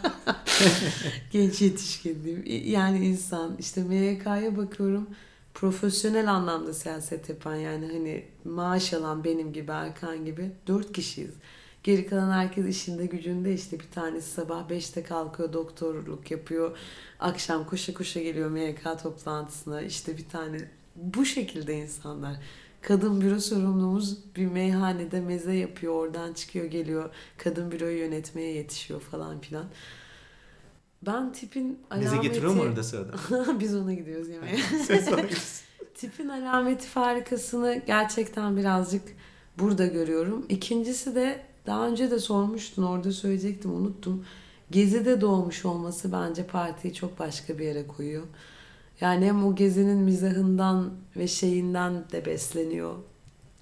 genç 1.32 1.62
yetişkin 1.62 2.24
diyeyim. 2.24 2.72
Yani 2.72 3.06
insan 3.06 3.58
işte 3.60 3.84
MYK'ya 3.84 4.58
bakıyorum 4.58 5.08
profesyonel 5.54 6.32
anlamda 6.32 6.74
siyaset 6.74 7.30
yapan 7.30 7.56
yani 7.56 7.88
hani 7.88 8.26
maaş 8.46 8.94
alan 8.94 9.24
benim 9.24 9.54
gibi 9.54 9.72
Erkan 9.72 10.26
gibi 10.26 10.52
dört 10.68 10.94
kişiyiz. 10.94 11.34
Geri 11.84 12.08
kalan 12.08 12.32
herkes 12.32 12.66
işinde 12.66 13.06
gücünde 13.06 13.54
işte 13.54 13.80
bir 13.80 13.92
tanesi 13.92 14.32
sabah 14.32 14.70
5'te 14.70 15.04
kalkıyor 15.04 15.54
doktorluk 15.54 16.32
yapıyor. 16.32 16.78
Akşam 17.20 17.66
koşa 17.66 17.94
koşa 17.94 18.22
geliyor 18.22 18.50
MYK 18.50 18.84
toplantısına 19.04 19.82
işte 19.82 20.18
bir 20.18 20.30
tane 20.30 20.58
bu 20.96 21.26
şekilde 21.26 21.74
insanlar 21.74 22.36
kadın 22.82 23.22
büro 23.22 23.40
sorumlumuz 23.40 24.36
bir 24.36 24.46
meyhanede 24.46 25.22
meze 25.22 25.54
yapıyor 25.54 25.94
oradan 25.94 26.34
çıkıyor 26.34 26.66
geliyor 26.66 27.10
kadın 27.38 27.72
büroyu 27.72 27.98
yönetmeye 27.98 28.54
yetişiyor 28.54 29.00
falan 29.00 29.40
filan. 29.40 29.66
Ben 31.06 31.34
tipin 31.34 31.80
alameti... 31.92 32.16
Meze 32.16 32.28
getiriyor 32.28 32.54
mu 32.54 32.62
orada 32.62 32.84
sırada? 32.84 33.16
Biz 33.60 33.76
ona 33.76 33.94
gidiyoruz 33.94 34.30
yemeğe. 34.30 34.60
tipin 35.96 36.30
alameti 36.30 36.88
farikasını 36.88 37.82
gerçekten 37.88 38.58
birazcık 38.58 39.04
burada 39.60 39.86
görüyorum. 39.86 40.46
İkincisi 40.50 41.16
de 41.16 41.53
daha 41.66 41.88
önce 41.88 42.11
de 42.11 42.20
sormuştun 42.20 42.84
orada 42.84 43.11
söyleyecektim 43.11 43.72
unuttum. 43.72 44.26
Gezi'de 44.72 45.22
doğmuş 45.22 45.66
olması 45.66 46.11
bence 46.11 46.45
partiyi 46.45 46.93
çok 46.93 47.20
başka 47.20 47.59
bir 47.59 47.66
yere 47.66 47.88
koyuyor. 47.88 48.24
Yani 49.01 49.26
hem 49.26 49.45
o 49.45 49.55
gezinin 49.55 49.97
mizahından 49.97 50.93
ve 51.18 51.28
şeyinden 51.28 52.03
de 52.11 52.26
besleniyor. 52.26 52.95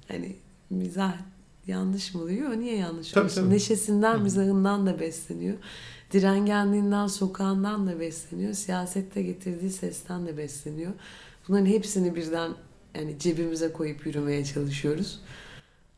Hani 0.08 0.36
mizah 0.70 1.14
yanlış 1.68 2.14
mı 2.14 2.22
oluyor? 2.22 2.60
Niye 2.60 2.78
yanlış 2.78 3.12
tabii, 3.12 3.34
tabii. 3.34 3.50
Neşesinden, 3.50 4.18
Hı. 4.18 4.22
mizahından 4.22 4.88
da 4.88 5.00
besleniyor. 5.00 5.58
Direngenliğinden, 6.14 7.08
sokağından 7.08 7.88
da 7.88 8.00
besleniyor. 8.00 8.54
Siyasette 8.54 9.22
getirdiği 9.22 9.72
sesten 9.72 10.28
de 10.28 10.38
besleniyor. 10.38 10.92
Bunların 11.48 11.66
hepsini 11.66 12.16
birden 12.16 12.52
yani 12.96 13.20
cebimize 13.20 13.72
koyup 13.72 14.06
yürümeye 14.06 14.46
çalışıyoruz. 14.46 15.20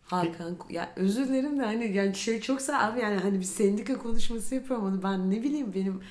Hakan 0.06 0.58
ya 0.70 0.94
özür 0.96 1.28
dilerim 1.28 1.60
de 1.60 1.64
hani 1.64 1.94
yani 1.94 2.16
şey 2.16 2.42
çok 2.42 2.62
sağ 2.62 2.80
abi 2.80 3.00
yani 3.00 3.20
hani 3.20 3.40
bir 3.40 3.46
sendika 3.46 3.98
konuşması 3.98 4.56
yapıyorum 4.56 4.86
onu 4.86 5.04
ben 5.04 5.32
ne 5.32 5.44
bileyim 5.44 5.74
benim 5.74 6.02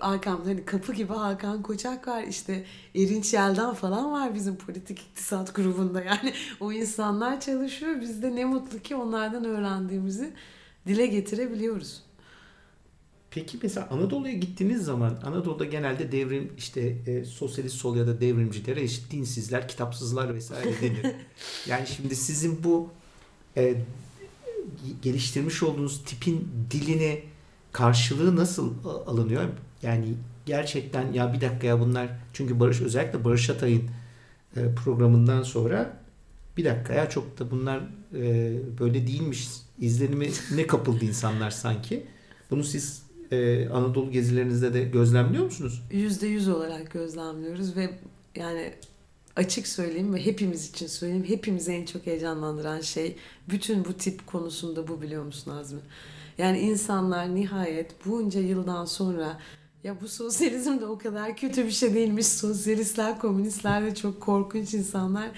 arkamda 0.00 0.48
hani 0.48 0.64
kapı 0.64 0.92
gibi 0.92 1.12
Hakan 1.12 1.62
Koçak 1.62 2.08
var 2.08 2.22
işte 2.22 2.64
Erinç 2.94 3.34
Yelden 3.34 3.74
falan 3.74 4.12
var 4.12 4.34
bizim 4.34 4.56
politik 4.56 5.00
iktisat 5.00 5.54
grubunda 5.54 6.02
yani 6.04 6.32
o 6.60 6.72
insanlar 6.72 7.40
çalışıyor 7.40 8.00
biz 8.00 8.22
de 8.22 8.36
ne 8.36 8.44
mutlu 8.44 8.78
ki 8.78 8.96
onlardan 8.96 9.44
öğrendiğimizi 9.44 10.32
dile 10.86 11.06
getirebiliyoruz. 11.06 12.02
Peki 13.30 13.58
mesela 13.62 13.88
Anadolu'ya 13.90 14.34
gittiğiniz 14.34 14.84
zaman 14.84 15.18
Anadolu'da 15.24 15.64
genelde 15.64 16.12
devrim 16.12 16.52
işte 16.58 16.80
e, 16.80 17.24
sosyalist 17.24 17.76
sol 17.76 17.96
ya 17.96 18.06
da 18.06 18.20
devrimcilere 18.20 18.82
işte 18.82 19.10
dinsizler, 19.10 19.68
kitapsızlar 19.68 20.34
vesaire 20.34 20.80
denir. 20.80 21.14
yani 21.66 21.86
şimdi 21.86 22.16
sizin 22.16 22.64
bu 22.64 22.90
e, 23.56 23.74
geliştirmiş 25.02 25.62
olduğunuz 25.62 26.04
tipin 26.04 26.48
dilini 26.70 27.22
karşılığı 27.72 28.36
nasıl 28.36 28.72
alınıyor? 29.06 29.44
Yani 29.82 30.14
gerçekten 30.46 31.12
ya 31.12 31.32
bir 31.32 31.40
dakika 31.40 31.66
ya 31.66 31.80
bunlar 31.80 32.08
çünkü 32.32 32.60
Barış 32.60 32.80
özellikle 32.80 33.24
Barış 33.24 33.50
Atay'ın 33.50 33.82
e, 34.56 34.74
programından 34.74 35.42
sonra 35.42 35.96
bir 36.56 36.64
dakika 36.64 36.94
ya 36.94 37.10
çok 37.10 37.38
da 37.38 37.50
bunlar 37.50 37.80
e, 38.14 38.54
böyle 38.80 39.06
değilmiş 39.06 39.48
izlenimi 39.78 40.30
ne 40.54 40.66
kapıldı 40.66 41.04
insanlar 41.04 41.50
sanki. 41.50 42.06
Bunu 42.50 42.64
siz 42.64 43.02
e, 43.30 43.68
Anadolu 43.68 44.10
gezilerinizde 44.10 44.74
de 44.74 44.84
gözlemliyor 44.84 45.44
musunuz? 45.44 45.82
Yüzde 45.90 46.26
yüz 46.26 46.48
olarak 46.48 46.90
gözlemliyoruz 46.90 47.76
ve 47.76 47.90
yani 48.36 48.74
açık 49.36 49.66
söyleyeyim 49.66 50.14
ve 50.14 50.26
hepimiz 50.26 50.70
için 50.70 50.86
söyleyeyim. 50.86 51.24
Hepimizi 51.28 51.72
en 51.72 51.84
çok 51.84 52.06
heyecanlandıran 52.06 52.80
şey 52.80 53.16
bütün 53.48 53.84
bu 53.84 53.92
tip 53.92 54.26
konusunda 54.26 54.88
bu 54.88 55.02
biliyor 55.02 55.24
musun 55.24 55.50
Azmi? 55.50 55.80
Yani 56.38 56.58
insanlar 56.58 57.34
nihayet 57.34 58.06
bunca 58.06 58.40
yıldan 58.40 58.84
sonra 58.84 59.38
ya 59.84 60.00
bu 60.00 60.08
sosyalizm 60.08 60.80
de 60.80 60.86
o 60.86 60.98
kadar 60.98 61.36
kötü 61.36 61.66
bir 61.66 61.70
şey 61.70 61.94
değilmiş. 61.94 62.26
Sosyalistler, 62.26 63.18
komünistler 63.18 63.84
de 63.84 63.94
çok 63.94 64.20
korkunç 64.20 64.74
insanlar 64.74 65.30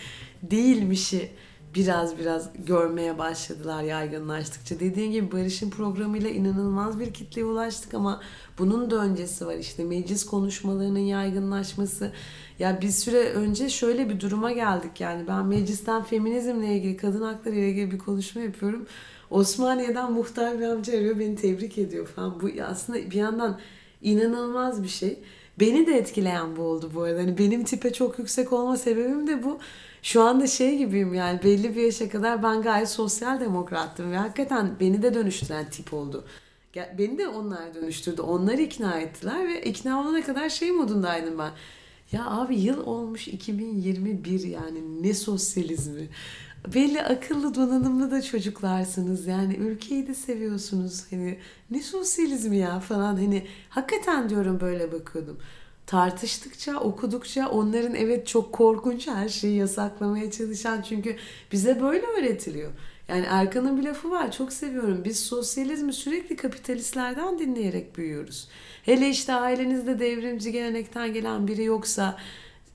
değilmişi 0.43 1.31
biraz 1.75 2.19
biraz 2.19 2.51
görmeye 2.67 3.19
başladılar 3.19 3.83
yaygınlaştıkça. 3.83 4.81
Dediğim 4.81 5.13
gibi 5.13 5.33
Barış'ın 5.33 5.71
programıyla 5.71 6.31
inanılmaz 6.31 7.01
bir 7.01 7.13
kitleye 7.13 7.45
ulaştık 7.45 7.95
ama 7.95 8.21
bunun 8.59 8.91
da 8.91 8.97
öncesi 8.97 9.47
var 9.47 9.55
işte 9.55 9.85
meclis 9.85 10.27
konuşmalarının 10.27 10.99
yaygınlaşması. 10.99 12.13
Ya 12.59 12.81
bir 12.81 12.89
süre 12.89 13.19
önce 13.19 13.69
şöyle 13.69 14.09
bir 14.09 14.21
duruma 14.21 14.53
geldik 14.53 15.01
yani 15.01 15.29
ben 15.29 15.47
meclisten 15.47 16.03
feminizmle 16.03 16.77
ilgili 16.77 16.97
kadın 16.97 17.23
hakları 17.23 17.55
ile 17.55 17.71
ilgili 17.71 17.91
bir 17.91 17.99
konuşma 17.99 18.43
yapıyorum. 18.43 18.87
Osmaniye'den 19.31 20.13
muhtar 20.13 20.59
bir 20.59 20.65
amca 20.65 20.99
arıyor 20.99 21.19
beni 21.19 21.37
tebrik 21.37 21.79
ediyor 21.79 22.07
falan. 22.07 22.41
Bu 22.41 22.51
aslında 22.63 22.99
bir 22.99 23.17
yandan 23.17 23.59
inanılmaz 24.03 24.83
bir 24.83 24.89
şey. 24.89 25.19
Beni 25.61 25.87
de 25.87 25.99
etkileyen 25.99 26.57
bu 26.57 26.63
oldu 26.63 26.91
bu 26.95 27.03
arada. 27.03 27.21
Hani 27.21 27.39
benim 27.39 27.65
tipe 27.65 27.93
çok 27.93 28.19
yüksek 28.19 28.53
olma 28.53 28.77
sebebim 28.77 29.27
de 29.27 29.43
bu. 29.43 29.59
Şu 30.05 30.23
anda 30.23 30.47
şey 30.47 30.79
gibiyim 30.79 31.15
yani 31.15 31.41
belli 31.45 31.77
bir 31.77 31.83
yaşa 31.83 32.09
kadar 32.09 32.43
ben 32.43 32.63
gayet 32.63 32.89
sosyal 32.89 33.41
demokrattım 33.41 34.13
ve 34.13 34.17
hakikaten 34.17 34.77
beni 34.81 35.03
de 35.03 35.15
dönüştüren 35.15 35.71
tip 35.71 35.95
oldu. 35.95 36.25
Beni 36.99 37.19
de 37.19 37.29
onlar 37.29 37.75
dönüştürdü. 37.75 38.23
Onlar 38.23 38.59
ikna 38.59 39.01
ettiler 39.01 39.49
ve 39.49 39.63
ikna 39.63 40.01
olana 40.01 40.23
kadar 40.23 40.49
şey 40.49 40.73
modundaydım 40.73 41.39
ben. 41.39 41.51
Ya 42.13 42.27
abi 42.27 42.61
yıl 42.61 42.87
olmuş 42.87 43.29
2021 43.29 44.45
yani 44.45 45.03
ne 45.03 45.15
sosyalizmi. 45.15 46.09
Belli 46.75 47.03
akıllı 47.03 47.55
donanımlı 47.55 48.11
da 48.11 48.23
çocuklarsınız 48.23 49.27
yani 49.27 49.55
ülkeyi 49.55 50.07
de 50.07 50.15
seviyorsunuz 50.15 51.05
hani 51.11 51.39
ne 51.71 51.83
sosyalizmi 51.83 52.57
ya 52.57 52.81
falan 52.81 53.17
hani 53.17 53.47
hakikaten 53.69 54.31
diyorum 54.31 54.61
böyle 54.61 54.93
bakıyordum 54.93 55.39
tartıştıkça, 55.87 56.81
okudukça 56.81 57.49
onların 57.49 57.95
evet 57.95 58.27
çok 58.27 58.53
korkunç 58.53 59.09
her 59.09 59.29
şeyi 59.29 59.57
yasaklamaya 59.57 60.31
çalışan 60.31 60.83
çünkü 60.83 61.17
bize 61.53 61.81
böyle 61.81 62.07
öğretiliyor. 62.07 62.71
Yani 63.09 63.27
Erkan'ın 63.29 63.79
bir 63.79 63.83
lafı 63.83 64.11
var 64.11 64.33
çok 64.33 64.53
seviyorum. 64.53 65.03
Biz 65.05 65.21
sosyalizmi 65.21 65.93
sürekli 65.93 66.37
kapitalistlerden 66.37 67.39
dinleyerek 67.39 67.97
büyüyoruz. 67.97 68.49
Hele 68.83 69.09
işte 69.09 69.35
ailenizde 69.35 69.99
devrimci 69.99 70.53
gelenekten 70.53 71.13
gelen 71.13 71.49
biri 71.49 71.65
yoksa 71.65 72.19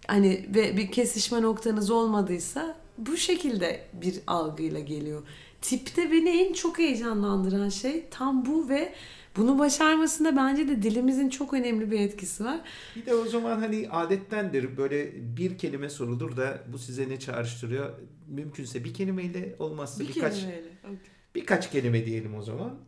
hani 0.07 0.45
ve 0.55 0.77
bir 0.77 0.91
kesişme 0.91 1.41
noktanız 1.41 1.91
olmadıysa 1.91 2.75
bu 2.97 3.17
şekilde 3.17 3.81
bir 3.93 4.19
algıyla 4.27 4.79
geliyor. 4.79 5.23
Tipte 5.61 6.11
beni 6.11 6.29
en 6.29 6.53
çok 6.53 6.79
heyecanlandıran 6.79 7.69
şey 7.69 8.05
tam 8.11 8.45
bu 8.45 8.69
ve 8.69 8.93
bunu 9.37 9.59
başarmasında 9.59 10.35
bence 10.35 10.67
de 10.67 10.83
dilimizin 10.83 11.29
çok 11.29 11.53
önemli 11.53 11.91
bir 11.91 11.99
etkisi 11.99 12.45
var. 12.45 12.59
Bir 12.95 13.05
de 13.05 13.13
o 13.15 13.25
zaman 13.25 13.59
hani 13.59 13.89
adettendir 13.89 14.77
böyle 14.77 15.11
bir 15.37 15.57
kelime 15.57 15.89
sorulur 15.89 16.37
da 16.37 16.63
bu 16.67 16.79
size 16.79 17.09
ne 17.09 17.19
çağrıştırıyor? 17.19 17.89
Mümkünse 18.27 18.83
bir 18.83 18.93
kelimeyle 18.93 19.55
olmazsa 19.59 20.03
bir 20.03 20.07
birkaç 20.07 20.35
kelimeyle. 20.35 20.67
Okay. 20.83 20.95
birkaç 21.35 21.71
kelime 21.71 22.05
diyelim 22.05 22.35
o 22.35 22.41
zaman. 22.43 22.79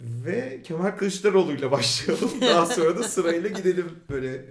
Ve 0.00 0.62
Kemal 0.64 0.90
Kılıçdaroğlu 0.90 1.52
ile 1.52 1.70
başlayalım. 1.70 2.30
Daha 2.40 2.66
sonra 2.66 2.98
da 2.98 3.02
sırayla 3.02 3.48
gidelim 3.48 3.90
böyle. 4.10 4.44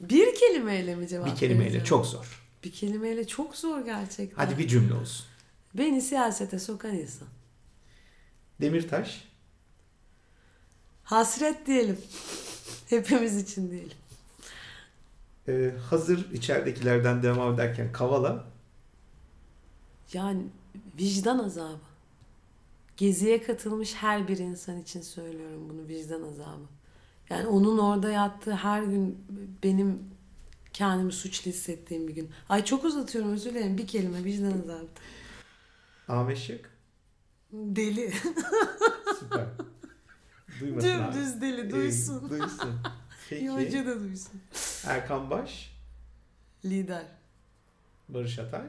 Bir 0.00 0.34
kelimeyle 0.34 0.94
mi 0.94 1.08
cevap 1.08 1.26
Bir 1.26 1.34
kelimeyle 1.36 1.64
vereceğim? 1.64 1.84
çok 1.86 2.06
zor. 2.06 2.42
Bir 2.64 2.72
kelimeyle 2.72 3.26
çok 3.26 3.56
zor 3.56 3.84
gerçekten. 3.84 4.36
Hadi 4.44 4.58
bir 4.58 4.68
cümle 4.68 4.94
olsun. 4.94 5.26
Beni 5.74 6.02
siyasete 6.02 6.58
sokan 6.58 6.94
insan. 6.96 7.28
Demirtaş. 8.60 9.28
Hasret 11.04 11.66
diyelim. 11.66 11.98
Hepimiz 12.88 13.42
için 13.42 13.70
diyelim. 13.70 13.96
Ee, 15.48 15.74
hazır 15.90 16.32
içeridekilerden 16.32 17.22
devam 17.22 17.54
ederken 17.54 17.92
Kavala. 17.92 18.44
Yani 20.12 20.42
vicdan 21.00 21.38
azabı. 21.38 21.78
Geziye 22.96 23.42
katılmış 23.42 23.94
her 23.94 24.28
bir 24.28 24.38
insan 24.38 24.80
için 24.80 25.00
söylüyorum 25.00 25.68
bunu 25.68 25.88
vicdan 25.88 26.22
azabı. 26.22 26.64
Yani 27.30 27.46
onun 27.46 27.78
orada 27.78 28.10
yattığı 28.10 28.54
her 28.54 28.82
gün 28.82 29.18
benim 29.62 29.98
kendimi 30.72 31.12
suçlu 31.12 31.50
hissettiğim 31.50 32.08
bir 32.08 32.14
gün. 32.14 32.30
Ay 32.48 32.64
çok 32.64 32.84
uzatıyorum 32.84 33.32
özür 33.32 33.50
dilerim. 33.50 33.78
Bir 33.78 33.86
kelime 33.86 34.24
vicdan 34.24 34.52
azabı. 34.62 34.86
Ahmet 36.08 36.38
Şık. 36.38 36.70
Deli. 37.52 38.12
Süper. 39.20 39.46
Duymasın 40.60 40.88
abi. 40.88 41.14
Dümdüz 41.14 41.40
deli 41.40 41.70
duysun. 41.70 42.26
Ee, 42.26 42.30
duysun. 42.30 42.80
Peki. 43.30 43.44
Yonca 43.44 43.86
da 43.86 44.00
duysun. 44.00 44.40
Erkan 44.86 45.30
Baş. 45.30 45.76
Lider. 46.64 47.06
Barış 48.08 48.38
Atay. 48.38 48.66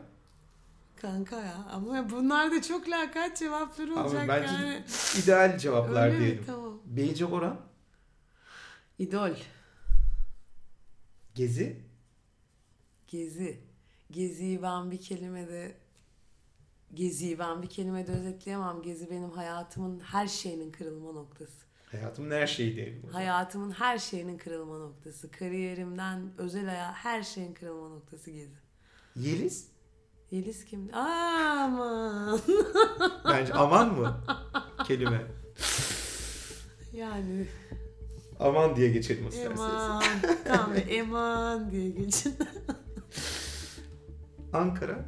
Kanka 0.96 1.40
ya 1.42 1.66
ama 1.72 2.10
bunlar 2.10 2.52
da 2.52 2.62
çok 2.62 2.90
lakat 2.90 3.38
cevapları 3.38 3.96
olacak 3.96 4.24
Ama 4.24 4.28
bence 4.28 4.54
yani. 4.54 4.84
ideal 5.24 5.58
cevaplar 5.58 6.08
Öyle 6.08 6.20
mi? 6.20 6.26
diyelim. 6.26 6.44
Tamam. 6.46 6.80
Beyce 6.86 7.32
Boran. 7.32 7.62
İdol. 9.00 9.32
Gezi. 11.36 11.82
Gezi. 13.08 13.60
Geziyi 14.12 14.62
ben 14.62 14.92
bir 14.92 15.02
kelimede 15.02 15.78
Geziyi 16.94 17.40
ben 17.40 17.62
bir 17.62 17.70
kelimede 17.70 18.12
özetleyemem. 18.12 18.82
Gezi 18.82 19.10
benim 19.10 19.30
hayatımın 19.32 20.00
her 20.00 20.28
şeyinin 20.28 20.72
kırılma 20.72 21.12
noktası. 21.12 21.65
Hayatımın 21.92 22.32
her 22.32 22.48
şeyi 22.48 22.76
zaman. 22.76 23.14
Hayatımın 23.14 23.72
her 23.72 23.98
şeyinin 23.98 24.38
kırılma 24.38 24.78
noktası. 24.78 25.32
Kariyerimden 25.32 26.32
özel 26.38 26.66
hayat 26.66 26.94
her 26.94 27.24
şeyin 27.24 27.54
kırılma 27.54 27.90
noktası 27.90 28.32
Gezi. 28.32 28.56
Yeliz. 29.16 29.68
Yeliz 30.32 30.66
kim? 30.66 30.94
Aman. 30.94 32.40
Bence 33.26 33.54
aman 33.54 33.94
mı? 33.94 34.24
Kelime. 34.88 35.22
Yani 36.94 37.48
Aman 38.40 38.76
diye 38.76 38.90
geçelim 38.90 39.28
isterseniz. 39.28 39.60
eman. 39.60 40.04
tamam 40.46 40.72
eman 40.90 41.72
diye 41.72 41.90
geçin. 41.90 42.36
Ankara. 44.54 45.06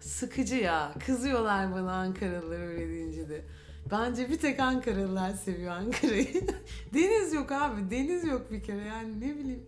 Sıkıcı 0.00 0.54
ya. 0.56 0.94
Kızıyorlar 1.06 1.72
bana 1.72 1.92
Ankaralılar 1.92 2.60
öyle 2.66 2.88
deyince 2.88 3.28
de. 3.28 3.44
Bence 3.92 4.30
bir 4.30 4.38
tek 4.38 4.60
Ankaralılar 4.60 5.32
seviyor 5.32 5.72
Ankara'yı. 5.72 6.46
deniz 6.94 7.32
yok 7.32 7.52
abi. 7.52 7.90
Deniz 7.90 8.24
yok 8.24 8.52
bir 8.52 8.62
kere 8.62 8.84
yani 8.84 9.20
ne 9.20 9.36
bileyim. 9.36 9.62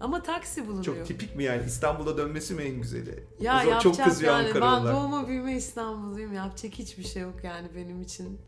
Ama 0.00 0.22
taksi 0.22 0.66
bulunuyor. 0.66 0.84
Çok 0.84 1.06
tipik 1.06 1.36
mi 1.36 1.44
yani? 1.44 1.62
İstanbul'a 1.66 2.16
dönmesi 2.16 2.54
mi 2.54 2.62
en 2.62 2.80
güzeli? 2.80 3.24
Ya 3.40 3.54
yapacak 3.62 3.82
çok 3.82 4.04
kızıyor 4.04 4.32
yani. 4.32 4.44
Ben 4.54 4.60
Ankaralılar. 4.60 4.94
doğma 4.94 5.28
büyüme 5.28 5.56
İstanbulluyum. 5.56 6.32
Yapacak 6.32 6.72
hiçbir 6.72 7.02
şey 7.04 7.22
yok 7.22 7.34
yani 7.44 7.68
benim 7.76 8.02
için. 8.02 8.38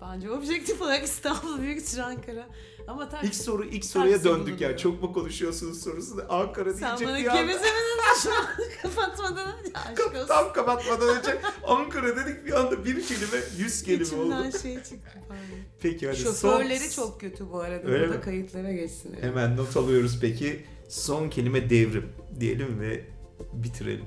Bence 0.00 0.30
objektif 0.30 0.82
olarak 0.82 1.04
İstanbul 1.04 1.60
büyüktür 1.60 1.98
Ankara. 1.98 2.46
Ama 2.88 3.08
taksi... 3.08 3.26
İlk 3.26 3.34
soru 3.34 3.64
ilk 3.64 3.84
soruya 3.84 4.24
döndük 4.24 4.48
ya. 4.48 4.68
bulunuyor. 4.68 4.76
Çok 4.78 5.02
mu 5.02 5.12
konuşuyorsunuz 5.12 5.82
sorusu 5.82 6.16
da 6.18 6.26
Ankara 6.30 6.72
Sen 6.74 6.98
diyecek 6.98 7.08
bana 7.08 7.18
bir 7.18 7.26
anda. 7.26 7.40
gevezemedin 7.40 8.20
şu 8.22 8.30
an 8.34 8.46
kapatmadan 8.82 9.52
önce. 9.58 9.72
Aşk 9.74 10.14
olsun. 10.14 10.26
Tam 10.28 10.52
kapatmadan 10.52 11.08
önce 11.18 11.38
Ankara 11.66 12.16
dedik 12.16 12.46
bir 12.46 12.52
anda 12.60 12.84
bir 12.84 13.06
kelime 13.06 13.38
yüz 13.58 13.82
kelime 13.82 14.02
İçimden 14.04 14.48
oldu. 14.48 14.58
şey 14.62 14.74
çıktı 14.76 15.18
pardon. 15.28 15.42
Peki 15.80 16.06
hadi 16.06 16.16
Şoförleri 16.16 16.78
son... 16.90 17.04
çok 17.06 17.20
kötü 17.20 17.50
bu 17.52 17.58
arada. 17.60 17.88
Öyle 17.88 18.04
Burada 18.04 18.18
mi? 18.18 18.24
kayıtlara 18.24 18.72
geçsin. 18.72 19.12
yani. 19.14 19.22
Hemen 19.22 19.56
not 19.56 19.76
alıyoruz 19.76 20.18
peki. 20.20 20.64
Son 20.88 21.28
kelime 21.30 21.70
devrim 21.70 22.08
diyelim 22.40 22.80
ve 22.80 23.04
bitirelim. 23.52 24.04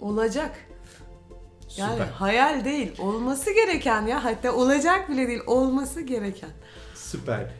Olacak. 0.00 0.56
Yani 1.76 1.92
Süper. 1.92 2.06
hayal 2.06 2.64
değil. 2.64 2.92
Olması 2.98 3.54
gereken 3.54 4.06
ya. 4.06 4.24
Hatta 4.24 4.52
olacak 4.52 5.08
bile 5.08 5.28
değil. 5.28 5.40
Olması 5.46 6.00
gereken. 6.00 6.50
Süper. 6.94 7.50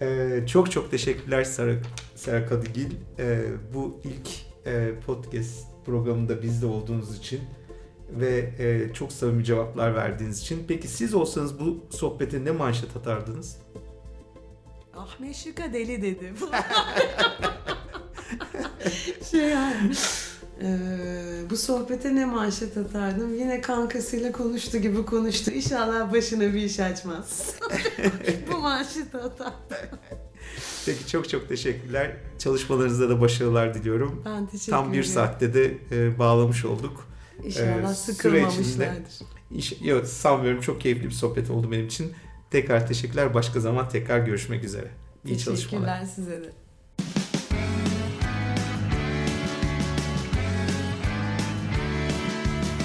Ee, 0.00 0.40
çok 0.46 0.70
çok 0.70 0.90
teşekkürler 0.90 1.44
Sara, 1.44 1.72
Sara 2.14 2.46
Kadıgil. 2.46 2.90
Ee, 3.18 3.42
bu 3.74 4.00
ilk 4.04 4.28
e, 4.66 4.90
podcast 5.06 5.66
programında 5.86 6.42
bizde 6.42 6.66
olduğunuz 6.66 7.18
için 7.18 7.40
ve 8.10 8.52
e, 8.58 8.94
çok 8.94 9.12
samimi 9.12 9.44
cevaplar 9.44 9.94
verdiğiniz 9.94 10.40
için. 10.40 10.64
Peki 10.68 10.88
siz 10.88 11.14
olsanız 11.14 11.60
bu 11.60 11.84
sohbete 11.90 12.44
ne 12.44 12.50
manşet 12.50 12.96
atardınız? 12.96 13.56
Ahmet 14.96 15.36
Şık'a 15.36 15.72
deli 15.72 16.02
dedi. 16.02 16.32
şey 19.30 19.48
yani. 19.48 19.92
Eee, 20.60 20.68
bu 21.50 21.56
sohbete 21.56 22.14
ne 22.14 22.24
manşet 22.24 22.76
atardım? 22.76 23.34
Yine 23.34 23.60
kankasıyla 23.60 24.32
konuştu 24.32 24.78
gibi 24.78 25.04
konuştu. 25.06 25.50
İnşallah 25.50 26.12
başına 26.12 26.40
bir 26.54 26.62
iş 26.62 26.80
açmaz. 26.80 27.54
bu 28.52 28.58
manşeti 28.58 29.16
atardım. 29.16 29.98
Peki 30.86 31.06
çok 31.06 31.28
çok 31.28 31.48
teşekkürler. 31.48 32.16
Çalışmalarınızda 32.38 33.08
da 33.08 33.20
başarılar 33.20 33.74
diliyorum. 33.74 34.22
Ben 34.24 34.46
teşekkür 34.46 34.72
Tam 34.72 34.92
bir 34.92 34.98
ederim. 34.98 35.12
saatte 35.12 35.54
de 35.54 35.74
e, 35.92 36.18
bağlamış 36.18 36.64
olduk. 36.64 37.08
İnşallah 37.44 37.90
Ee, 37.92 37.94
sıkılmamışlardır. 37.94 39.12
İş, 39.50 39.74
yok 39.82 40.06
sanmıyorum 40.06 40.60
çok 40.60 40.80
keyifli 40.80 41.04
bir 41.04 41.10
sohbet 41.10 41.50
oldu 41.50 41.70
benim 41.72 41.86
için. 41.86 42.12
Tekrar 42.50 42.86
teşekkürler. 42.88 43.34
Başka 43.34 43.60
zaman 43.60 43.88
tekrar 43.88 44.18
görüşmek 44.18 44.64
üzere. 44.64 44.90
İyi 45.26 45.38
çalışmalar. 45.38 46.00
Teşekkürler 46.00 46.14
size 46.14 46.42
de. 46.44 46.52